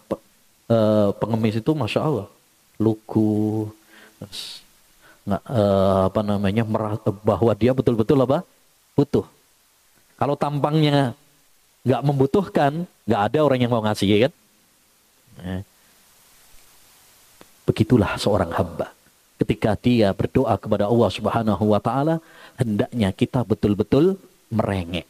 [0.68, 2.28] uh, pengemis itu masya Allah
[2.76, 3.72] lugu,
[5.24, 8.44] nggak uh, apa namanya merah, bahwa dia betul-betul apa
[8.92, 9.24] butuh.
[10.20, 11.16] Kalau tampangnya
[11.86, 12.72] nggak membutuhkan,
[13.06, 14.32] nggak ada orang yang mau ngasih ya kan.
[15.38, 15.58] Ya.
[17.62, 18.90] Begitulah seorang hamba.
[19.38, 22.18] Ketika dia berdoa kepada Allah Subhanahu wa taala,
[22.58, 24.18] hendaknya kita betul-betul
[24.50, 25.06] merengek.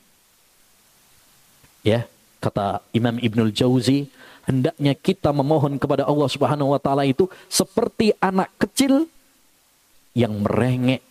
[1.86, 2.04] Ya,
[2.42, 4.10] kata Imam Ibnul Jauzi,
[4.44, 9.06] hendaknya kita memohon kepada Allah Subhanahu wa taala itu seperti anak kecil
[10.12, 11.04] yang merengek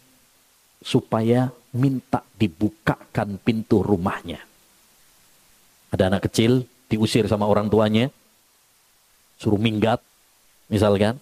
[0.84, 4.55] supaya minta dibukakan pintu rumahnya.
[5.96, 8.12] Ada anak kecil diusir sama orang tuanya,
[9.40, 10.04] suruh minggat,
[10.68, 11.16] misalkan.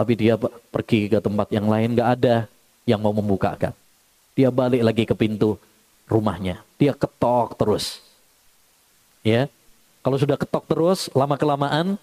[0.00, 0.40] Tapi dia
[0.72, 2.48] pergi ke tempat yang lain, nggak ada
[2.88, 3.76] yang mau membukakan.
[4.32, 5.60] Dia balik lagi ke pintu
[6.08, 6.64] rumahnya.
[6.80, 8.00] Dia ketok terus.
[9.20, 9.52] Ya,
[10.00, 12.00] kalau sudah ketok terus, lama-kelamaan,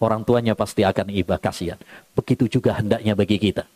[0.00, 1.76] orang tuanya pasti akan iba kasihan.
[2.16, 3.68] Begitu juga hendaknya bagi kita.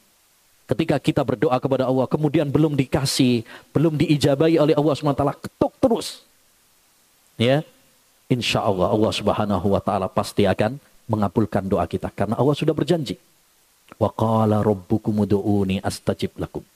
[0.69, 6.23] Ketika kita berdoa kepada Allah, kemudian belum dikasih, belum diijabai oleh Allah SWT, ketuk terus.
[7.39, 7.63] Ya,
[8.27, 13.17] insya Allah Allah Subhanahu Wa Taala pasti akan mengabulkan doa kita karena Allah sudah berjanji.
[13.97, 16.67] Wa qala rabbukum ud'uni astajib lakum.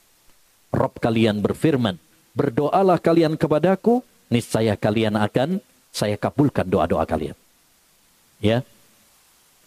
[0.72, 2.00] Rob kalian berfirman,
[2.32, 4.00] berdoalah kalian kepadaku,
[4.32, 5.60] niscaya kalian akan
[5.92, 7.36] saya kabulkan doa-doa kalian.
[8.40, 8.64] Ya.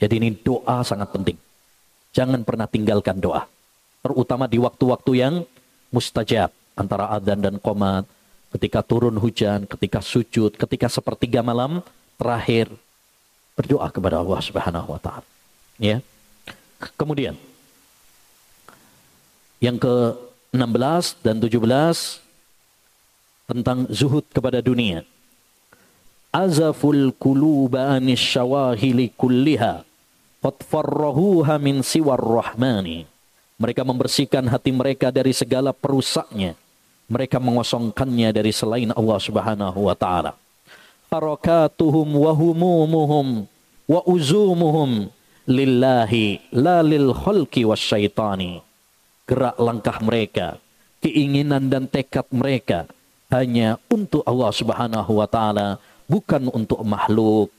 [0.02, 1.38] Jadi ini doa sangat penting.
[2.12, 3.46] Jangan pernah tinggalkan doa.
[4.02, 5.34] Terutama di waktu-waktu yang
[5.94, 6.52] mustajab.
[6.76, 8.04] Antara adzan dan komat.
[8.56, 11.84] Ketika turun hujan, ketika sujud, ketika sepertiga malam
[12.15, 12.72] terakhir.
[13.56, 15.27] Berdoa kepada Allah subhanahu wa ta'ala.
[15.80, 15.99] Ya.
[16.95, 17.36] Kemudian.
[19.60, 22.23] Yang ke-16 dan 17
[23.45, 25.06] tentang zuhud kepada dunia
[26.36, 29.88] azaful kuluba anis syawahili kulliha
[30.44, 33.07] qad farrahuha min siwar rahmani
[33.56, 36.60] mereka membersihkan hati mereka dari segala perusaknya
[37.06, 40.34] mereka mengosongkannya dari selain Allah Subhanahu wa taala
[41.14, 43.27] harakatuhum wa humumuhum
[43.86, 45.07] wa uzumuhum
[45.45, 48.65] lillahi la lil khalqi wasyaitani
[49.30, 50.57] gerak langkah mereka
[51.06, 52.90] keinginan dan tekad mereka
[53.30, 57.49] hanya untuk Allah Subhanahu wa taala bukan untuk makhluk,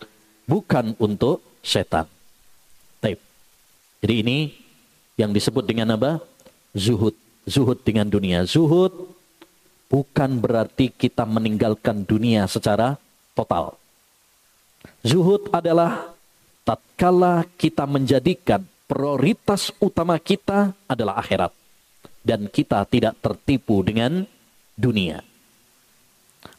[0.47, 2.07] bukan untuk setan.
[3.03, 3.19] Taib.
[4.03, 4.39] Jadi ini
[5.19, 6.23] yang disebut dengan apa?
[6.75, 7.15] Zuhud.
[7.47, 8.43] Zuhud dengan dunia.
[8.47, 8.91] Zuhud
[9.87, 12.99] bukan berarti kita meninggalkan dunia secara
[13.35, 13.79] total.
[15.03, 16.15] Zuhud adalah
[16.67, 21.55] tatkala kita menjadikan prioritas utama kita adalah akhirat
[22.27, 24.27] dan kita tidak tertipu dengan
[24.75, 25.23] dunia.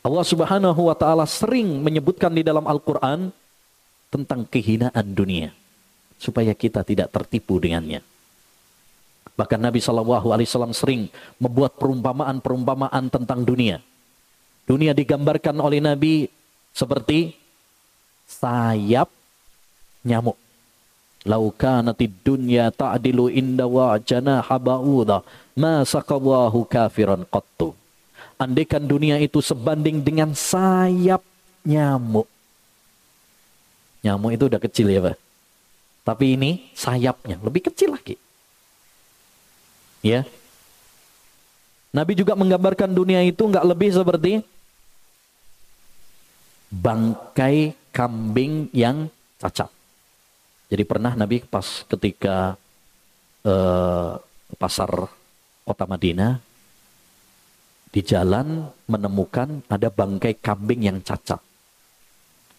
[0.04, 3.32] Allah Subhanahu wa taala sering menyebutkan di dalam Al-Qur'an
[4.08, 5.52] tentang kehinaan dunia
[6.16, 8.00] supaya kita tidak tertipu dengannya.
[9.36, 13.84] Bahkan Nabi Shallallahu Alaihi Wasallam sering membuat perumpamaan-perumpamaan tentang dunia.
[14.68, 16.28] Dunia digambarkan oleh Nabi
[16.76, 17.34] seperti
[18.28, 19.08] sayap
[20.04, 20.36] nyamuk.
[21.28, 25.24] Laukanatid dunya ta'dilu inda wa janaha ba'udha
[25.60, 27.76] ma saqawahu kafiran qattu.
[28.38, 31.26] Andaikan dunia itu sebanding dengan sayap
[31.66, 32.30] nyamuk.
[34.06, 35.18] Nyamuk itu udah kecil ya Pak.
[36.06, 38.16] Tapi ini sayapnya lebih kecil lagi.
[40.06, 40.26] Ya.
[41.96, 44.32] Nabi juga menggambarkan dunia itu nggak lebih seperti
[46.70, 49.08] bangkai kambing yang
[49.40, 49.72] cacat.
[50.68, 52.60] Jadi pernah Nabi pas ketika
[53.48, 54.20] uh,
[54.60, 54.92] pasar
[55.64, 56.44] kota Madinah
[57.88, 61.40] di jalan menemukan ada bangkai kambing yang cacat.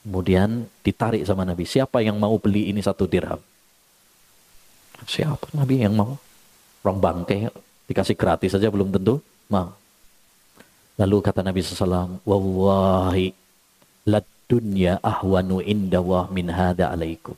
[0.09, 3.39] Kemudian ditarik sama Nabi, siapa yang mau beli ini satu dirham?
[5.05, 6.16] Siapa Nabi yang mau?
[6.89, 7.52] Orang bangkai
[7.85, 9.20] dikasih gratis saja belum tentu
[9.52, 9.77] mau.
[10.97, 13.28] Lalu kata Nabi SAW, Wallahi
[14.09, 17.36] la dunya ahwanu inda wa min hada alaikum.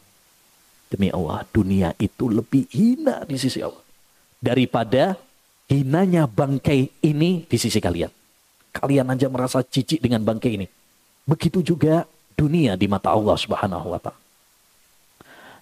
[0.86, 3.82] Demi Allah, dunia itu lebih hina di sisi Allah.
[4.38, 5.18] Daripada
[5.66, 8.14] hinanya bangkai ini di sisi kalian.
[8.70, 10.70] Kalian aja merasa jijik dengan bangkai ini.
[11.26, 12.06] Begitu juga
[12.38, 14.29] dunia di mata Allah Subhanahu wa taala.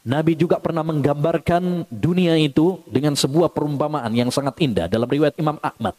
[0.08, 5.60] Nabi juga pernah menggambarkan dunia itu dengan sebuah perumpamaan yang sangat indah dalam riwayat Imam
[5.60, 5.92] Ahmad.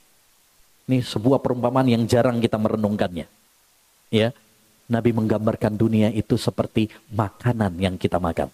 [0.89, 3.29] Ini sebuah perumpamaan yang jarang kita merenungkannya.
[4.09, 4.33] Ya,
[4.89, 8.49] Nabi menggambarkan dunia itu seperti makanan yang kita makan.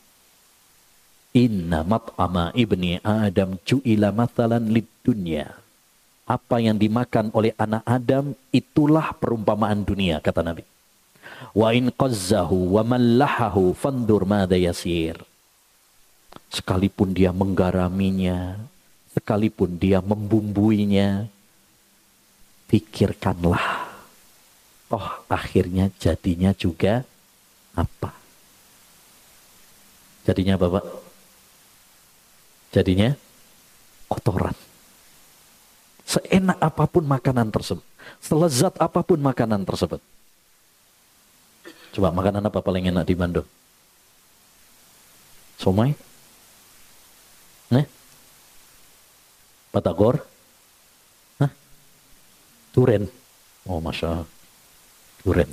[1.32, 5.56] Inna mat'ama ibni Adam ju'ila mathalan lid dunya.
[6.28, 10.68] Apa yang dimakan oleh anak Adam itulah perumpamaan dunia kata Nabi.
[11.56, 15.16] Wa in qazzahu wa mallahahu fandur madha yasir.
[16.50, 18.56] Sekalipun dia menggaraminya,
[19.12, 21.28] sekalipun dia membumbuinya,
[22.72, 23.92] pikirkanlah.
[24.88, 27.04] Toh akhirnya jadinya juga
[27.76, 28.14] apa?
[30.26, 30.86] Jadinya apa Pak?
[32.74, 33.10] Jadinya
[34.10, 34.56] kotoran.
[36.06, 37.86] Seenak apa pun makanan tersebut.
[38.22, 40.02] Selezat apa pun makanan tersebut.
[41.96, 43.48] Coba makanan apa paling enak di Bandung?
[45.58, 45.96] Somai?
[47.72, 47.88] Nih?
[49.76, 50.24] Batagor?
[51.44, 51.52] Hah?
[52.72, 53.12] Turen?
[53.68, 54.30] Oh, Masya Allah.
[55.20, 55.52] Turen.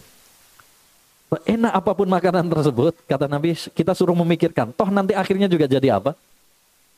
[1.42, 4.70] Enak apa pun makanan tersebut, kata Nabi, kita suruh memikirkan.
[4.70, 6.12] Toh nanti akhirnya juga jadi apa?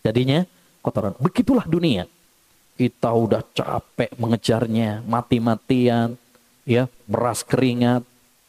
[0.03, 0.45] Jadinya
[0.83, 1.15] kotoran.
[1.23, 2.05] Begitulah dunia.
[2.75, 6.19] Kita udah capek mengejarnya, mati-matian,
[6.67, 8.03] ya, beras keringat,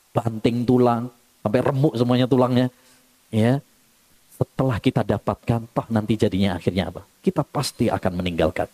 [0.10, 1.14] banting tulang,
[1.46, 2.74] sampai remuk semuanya tulangnya.
[3.30, 3.62] Ya,
[4.36, 7.08] setelah kita dapatkan, toh nanti jadinya akhirnya apa?
[7.24, 8.68] Kita pasti akan meninggalkan.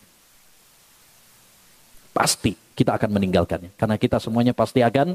[2.12, 3.70] Pasti kita akan meninggalkannya.
[3.78, 5.14] Karena kita semuanya pasti akan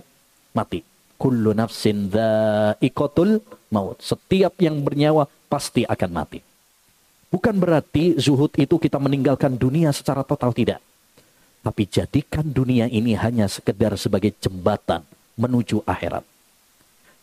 [0.56, 0.82] mati.
[1.19, 3.44] Kullu nafsin dha'iqatul
[3.76, 3.99] maut.
[3.99, 6.40] Setiap yang bernyawa pasti akan mati.
[7.28, 10.80] Bukan berarti zuhud itu kita meninggalkan dunia secara total tidak.
[11.60, 15.03] Tapi jadikan dunia ini hanya sekedar sebagai jembatan
[15.36, 16.24] menuju akhirat.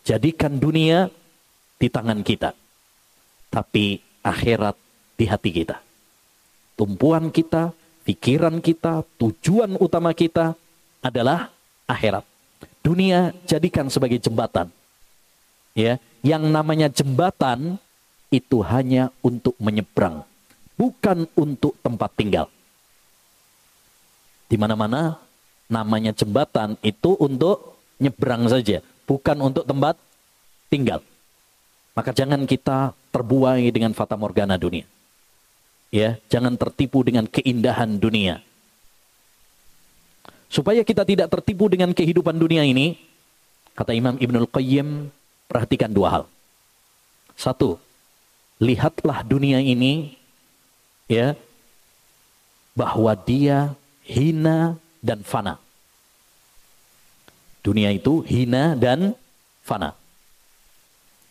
[0.05, 1.09] Jadikan dunia
[1.81, 2.53] di tangan kita.
[3.55, 4.75] Tapi akhirat
[5.15, 5.79] di hati kita.
[6.75, 7.71] Tumpuan kita,
[8.03, 10.59] pikiran kita, tujuan utama kita
[10.99, 11.47] adalah
[11.87, 12.27] akhirat.
[12.83, 14.67] Dunia jadikan sebagai jembatan.
[15.71, 17.79] Ya, yang namanya jembatan
[18.27, 20.27] itu hanya untuk menyeberang,
[20.75, 22.47] bukan untuk tempat tinggal.
[24.51, 25.15] Di mana-mana
[25.71, 29.95] namanya jembatan itu untuk nyebrang saja, bukan untuk tempat
[30.67, 30.99] tinggal.
[31.95, 34.83] Maka jangan kita terbuai dengan fata morgana dunia.
[35.95, 38.43] Ya, jangan tertipu dengan keindahan dunia.
[40.51, 42.99] Supaya kita tidak tertipu dengan kehidupan dunia ini,
[43.79, 45.07] kata Imam Ibnul Qayyim,
[45.47, 46.23] perhatikan dua hal.
[47.39, 47.79] Satu,
[48.59, 50.19] lihatlah dunia ini
[51.07, 51.39] ya
[52.75, 53.71] bahwa dia
[54.03, 55.63] hina dan fana.
[57.63, 59.15] Dunia itu hina dan
[59.63, 59.95] fana.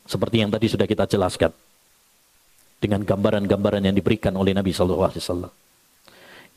[0.04, 1.52] Seperti yang tadi sudah kita jelaskan.
[2.78, 5.48] Dengan gambaran-gambaran yang diberikan oleh Nabi SAW.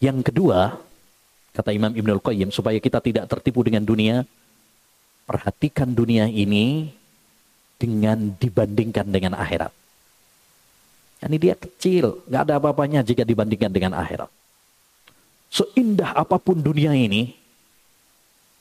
[0.03, 0.75] Yang kedua,
[1.57, 4.29] Kata Imam Ibnul Qayyim, supaya kita tidak tertipu dengan dunia,
[5.25, 6.93] perhatikan dunia ini
[7.81, 9.73] dengan dibandingkan dengan akhirat.
[11.25, 14.29] Ini dia kecil, nggak ada apa-apanya jika dibandingkan dengan akhirat.
[15.49, 17.33] Seindah apa pun dunia ini,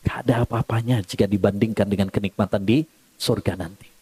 [0.00, 2.88] nggak ada apa-apanya jika dibandingkan dengan kenikmatan di
[3.20, 3.92] surga nanti.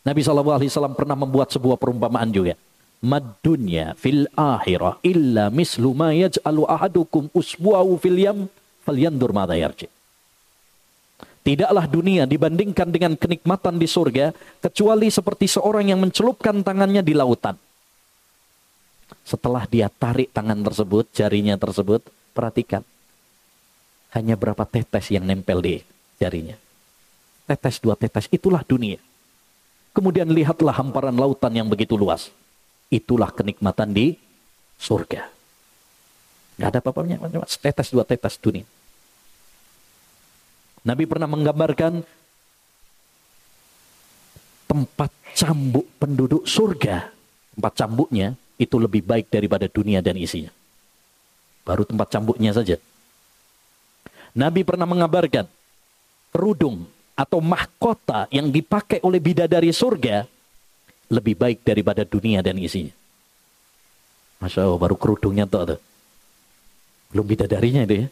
[0.00, 2.56] Nabi SAW pernah membuat sebuah perumpamaan juga
[3.00, 8.38] madunya fil akhirah illa mislu ma yaj'alu ahadukum usbu'ahu fil yam
[8.84, 9.88] falyandur yarji.
[11.40, 17.56] Tidaklah dunia dibandingkan dengan kenikmatan di surga kecuali seperti seorang yang mencelupkan tangannya di lautan.
[19.24, 22.04] Setelah dia tarik tangan tersebut, jarinya tersebut,
[22.36, 22.84] perhatikan.
[24.12, 25.80] Hanya berapa tetes yang nempel di
[26.20, 26.60] jarinya.
[27.48, 29.00] Tetes dua tetes, itulah dunia.
[30.00, 32.32] Kemudian lihatlah hamparan lautan yang begitu luas.
[32.88, 34.16] Itulah kenikmatan di
[34.80, 35.28] surga.
[36.56, 38.64] Gak ada apa-apanya, tetes dua tetes dunia.
[40.88, 42.00] Nabi pernah menggambarkan
[44.64, 47.12] tempat cambuk penduduk surga.
[47.60, 50.48] Tempat cambuknya itu lebih baik daripada dunia dan isinya.
[51.60, 52.80] Baru tempat cambuknya saja.
[54.32, 55.44] Nabi pernah mengabarkan
[56.32, 60.24] kerudung atau mahkota yang dipakai oleh bidadari surga
[61.10, 62.94] lebih baik daripada dunia dan isinya.
[64.40, 65.76] Masya Allah, baru kerudungnya tuh.
[65.76, 65.80] tuh.
[67.12, 68.08] Belum bidadarinya itu ya.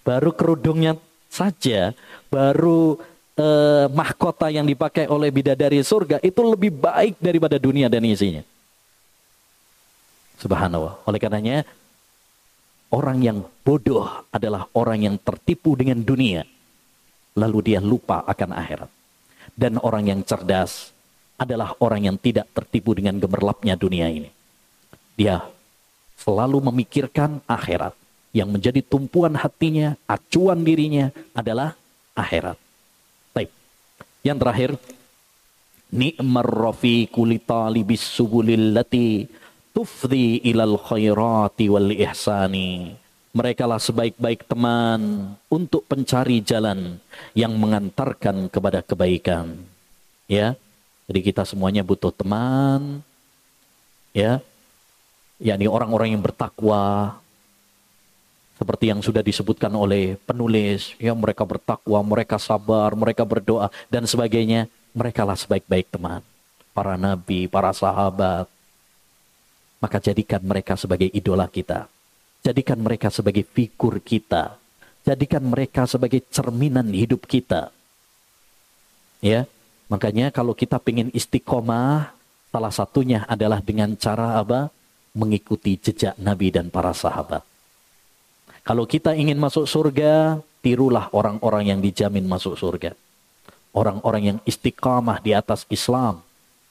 [0.00, 0.96] Baru kerudungnya
[1.28, 1.92] saja,
[2.32, 2.98] baru
[3.36, 8.42] eh, mahkota yang dipakai oleh bidadari surga itu lebih baik daripada dunia dan isinya.
[10.40, 11.04] Subhanallah.
[11.04, 11.68] Oleh karenanya,
[12.90, 16.48] orang yang bodoh adalah orang yang tertipu dengan dunia.
[17.38, 18.90] Lalu dia lupa akan akhirat.
[19.54, 20.90] Dan orang yang cerdas
[21.40, 24.28] adalah orang yang tidak tertipu dengan gemerlapnya dunia ini.
[25.16, 25.40] Dia
[26.20, 27.96] selalu memikirkan akhirat.
[28.30, 31.74] Yang menjadi tumpuan hatinya, acuan dirinya adalah
[32.14, 32.54] akhirat.
[33.34, 33.50] Baik.
[34.22, 34.70] Yang terakhir,
[35.90, 39.26] ni'mar rafiqu li talibis subulil lati
[39.74, 42.94] tufdi ilal khairati wal ihsani.
[43.30, 46.98] Mereka lah sebaik-baik teman untuk pencari jalan
[47.30, 49.54] yang mengantarkan kepada kebaikan.
[50.26, 50.58] Ya,
[51.06, 53.02] jadi kita semuanya butuh teman,
[54.10, 54.42] ya,
[55.38, 57.18] yakni orang-orang yang bertakwa,
[58.60, 64.68] seperti yang sudah disebutkan oleh penulis, ya mereka bertakwa, mereka sabar, mereka berdoa dan sebagainya.
[64.90, 66.20] Mereka lah sebaik-baik teman,
[66.74, 68.50] para nabi, para sahabat.
[69.80, 71.88] Maka jadikan mereka sebagai idola kita.
[72.40, 74.56] Jadikan mereka sebagai figur kita.
[75.04, 77.72] Jadikan mereka sebagai cerminan hidup kita.
[79.20, 79.44] Ya,
[79.92, 82.16] makanya kalau kita ingin istiqomah,
[82.48, 84.72] salah satunya adalah dengan cara apa?
[85.12, 87.44] Mengikuti jejak Nabi dan para sahabat.
[88.64, 92.92] Kalau kita ingin masuk surga, tirulah orang-orang yang dijamin masuk surga.
[93.72, 96.20] Orang-orang yang istiqamah di atas Islam,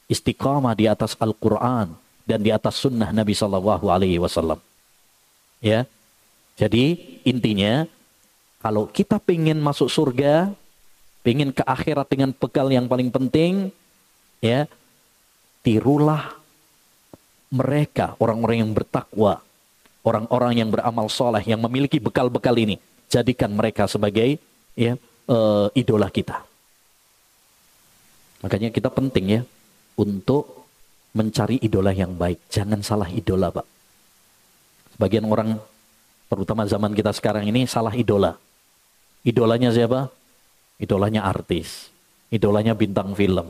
[0.09, 1.93] istiqamah di atas Al-Quran,
[2.29, 4.68] dan di atas sunnah Nabi Shallallahu Alaihi Wasallam.
[5.59, 5.87] Ya.
[6.59, 7.87] Jadi intinya
[8.59, 10.51] kalau kita pengen masuk surga,
[11.23, 13.71] pengen ke akhirat dengan bekal yang paling penting,
[14.43, 14.67] ya,
[15.63, 16.35] tirulah
[17.49, 19.39] mereka orang-orang yang bertakwa,
[20.03, 22.75] orang-orang yang beramal soleh, yang memiliki bekal-bekal ini.
[23.09, 24.37] Jadikan mereka sebagai
[24.77, 24.99] ya
[25.31, 26.45] uh, idola kita.
[28.45, 29.41] Makanya kita penting ya
[29.97, 30.67] untuk
[31.15, 32.37] mencari idola yang baik.
[32.53, 33.78] Jangan salah idola, Pak.
[34.99, 35.55] Sebagian orang,
[36.27, 38.35] terutama zaman kita sekarang ini, salah idola.
[39.23, 40.11] Idolanya siapa?
[40.75, 41.87] Idolanya artis.
[42.27, 43.47] Idolanya bintang film.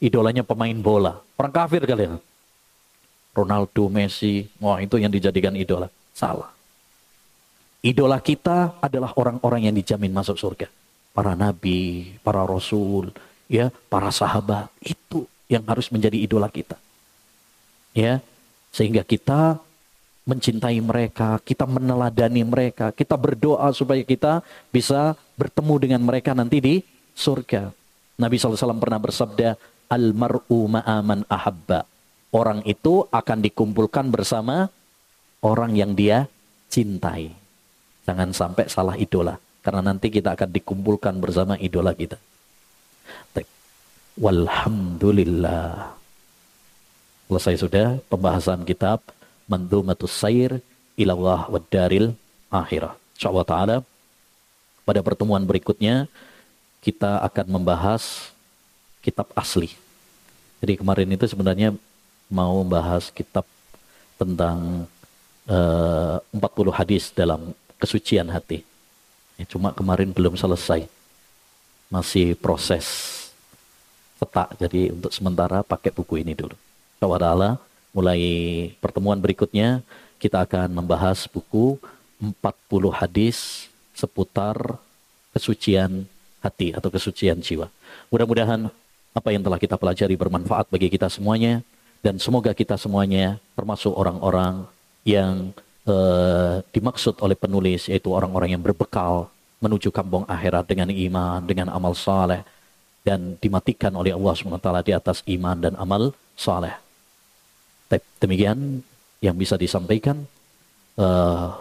[0.00, 1.20] Idolanya pemain bola.
[1.36, 2.16] Orang kafir kalian.
[3.36, 5.92] Ronaldo, Messi, wah itu yang dijadikan idola.
[6.16, 6.48] Salah.
[7.84, 10.72] Idola kita adalah orang-orang yang dijamin masuk surga.
[11.12, 13.12] Para nabi, para rasul,
[13.44, 14.72] ya, para sahabat.
[14.80, 16.80] Itu yang harus menjadi idola kita.
[17.92, 18.24] Ya,
[18.72, 19.60] sehingga kita
[20.28, 26.74] mencintai mereka, kita meneladani mereka, kita berdoa supaya kita bisa bertemu dengan mereka nanti di
[27.16, 27.72] surga.
[28.20, 29.56] Nabi SAW pernah bersabda,
[29.88, 31.88] Al-mar'u ma'aman ahabba.
[32.28, 34.68] Orang itu akan dikumpulkan bersama
[35.40, 36.28] orang yang dia
[36.68, 37.32] cintai.
[38.04, 39.40] Jangan sampai salah idola.
[39.64, 42.20] Karena nanti kita akan dikumpulkan bersama idola kita.
[44.18, 45.94] Walhamdulillah.
[47.32, 49.00] Selesai sudah pembahasan kitab
[49.48, 50.60] mandumatus sair
[50.94, 52.12] ilallah wa daril
[52.52, 52.94] akhirah.
[53.16, 53.76] Insyaallah taala
[54.84, 56.06] pada pertemuan berikutnya
[56.84, 58.30] kita akan membahas
[59.02, 59.74] kitab asli.
[60.60, 61.74] Jadi kemarin itu sebenarnya
[62.28, 63.48] mau membahas kitab
[64.20, 64.84] tentang
[65.48, 68.66] uh, eh, 40 hadis dalam kesucian hati.
[69.38, 70.90] Ya, cuma kemarin belum selesai.
[71.88, 72.84] Masih proses
[74.18, 74.58] petak.
[74.58, 76.58] Jadi untuk sementara pakai buku ini dulu.
[76.98, 78.20] Insyaallah mulai
[78.78, 79.82] pertemuan berikutnya
[80.18, 81.78] kita akan membahas buku
[82.18, 82.34] 40
[82.90, 84.78] hadis seputar
[85.30, 86.06] kesucian
[86.42, 87.70] hati atau kesucian jiwa.
[88.10, 88.70] Mudah-mudahan
[89.14, 91.62] apa yang telah kita pelajari bermanfaat bagi kita semuanya
[92.02, 94.66] dan semoga kita semuanya termasuk orang-orang
[95.02, 95.50] yang
[95.86, 101.94] uh, dimaksud oleh penulis yaitu orang-orang yang berbekal menuju kampung akhirat dengan iman, dengan amal
[101.94, 102.46] saleh
[103.02, 106.87] dan dimatikan oleh Allah SWT di atas iman dan amal saleh.
[108.20, 108.84] Demikian
[109.24, 110.28] yang bisa disampaikan.
[110.98, 111.54] Uh,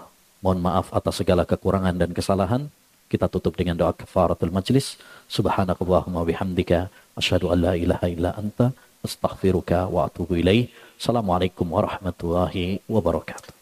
[0.43, 2.67] mohon maaf atas segala kekurangan dan kesalahan.
[3.07, 4.99] Kita tutup dengan doa kafaratul majlis.
[5.31, 6.91] Subhanakallahumma bihamdika.
[7.15, 8.75] Asyhadu an la ilaha illa anta.
[9.07, 10.67] Astaghfiruka wa atubu ilaih.
[10.99, 13.53] Assalamualaikum warahmatullahi wabarakatuh.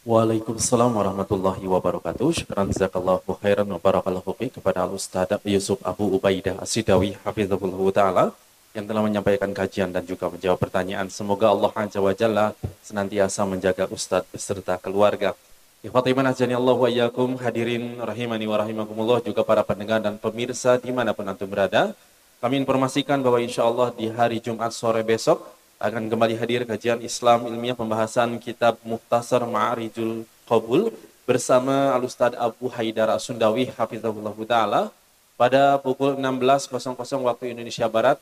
[0.00, 2.26] Waalaikumsalam warahmatullahi wabarakatuh.
[2.32, 8.24] Syukran jazakallahu khairan wa barakallahu kepada Al-Ustaz Yusuf Abu Ubaidah Asidawi hafizahullah taala
[8.70, 11.10] yang telah menyampaikan kajian dan juga menjawab pertanyaan.
[11.10, 12.46] Semoga Allah Azza wa Jalla
[12.86, 15.34] senantiasa menjaga Ustadz beserta keluarga.
[15.80, 20.92] Ikhwatiman azani Allah wa iyyakum hadirin rahimani wa rahimakumullah juga para pendengar dan pemirsa di
[20.92, 21.96] mana pun antum berada.
[22.38, 25.40] Kami informasikan bahwa insya Allah di hari Jumat sore besok
[25.80, 30.92] akan kembali hadir kajian Islam ilmiah pembahasan kitab Muhtasar Ma'arijul Qabul
[31.24, 34.82] bersama Al-Ustaz Abu Haidar Sundawi Hafizahullah Ta'ala
[35.40, 36.76] pada pukul 16.00
[37.24, 38.20] waktu Indonesia Barat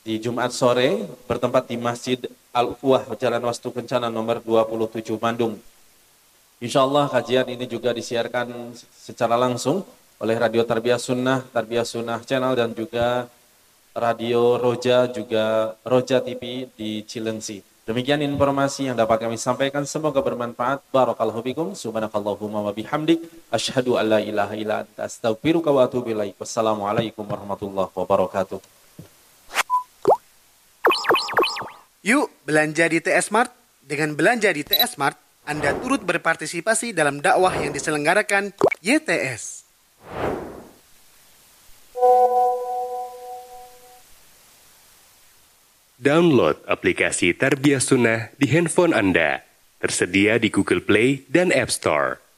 [0.00, 2.16] di Jumat sore bertempat di Masjid
[2.56, 5.60] Al-Uwah Jalan Wastu Kencana nomor 27 Bandung.
[6.60, 9.84] Insya Allah kajian ini juga disiarkan secara langsung
[10.20, 13.28] oleh Radio Tarbiyah Sunnah, Tarbiyah Sunnah Channel dan juga
[13.96, 17.62] Radio Roja juga Roja TV di Cilengsi.
[17.88, 19.82] Demikian informasi yang dapat kami sampaikan.
[19.82, 20.78] Semoga bermanfaat.
[20.94, 21.74] Barakallahu fikum.
[21.74, 23.18] Subhanakallahumma wa bihamdik.
[23.50, 25.10] Asyhadu an la ilaha illa anta.
[25.10, 28.79] Wassalamualaikum warahmatullahi wabarakatuh.
[32.00, 33.52] Yuk belanja di TS Mart.
[33.84, 39.68] Dengan belanja di TS Mart, Anda turut berpartisipasi dalam dakwah yang diselenggarakan YTS.
[46.00, 49.44] Download aplikasi Tarbiyah Sunnah di handphone Anda.
[49.76, 52.29] Tersedia di Google Play dan App Store.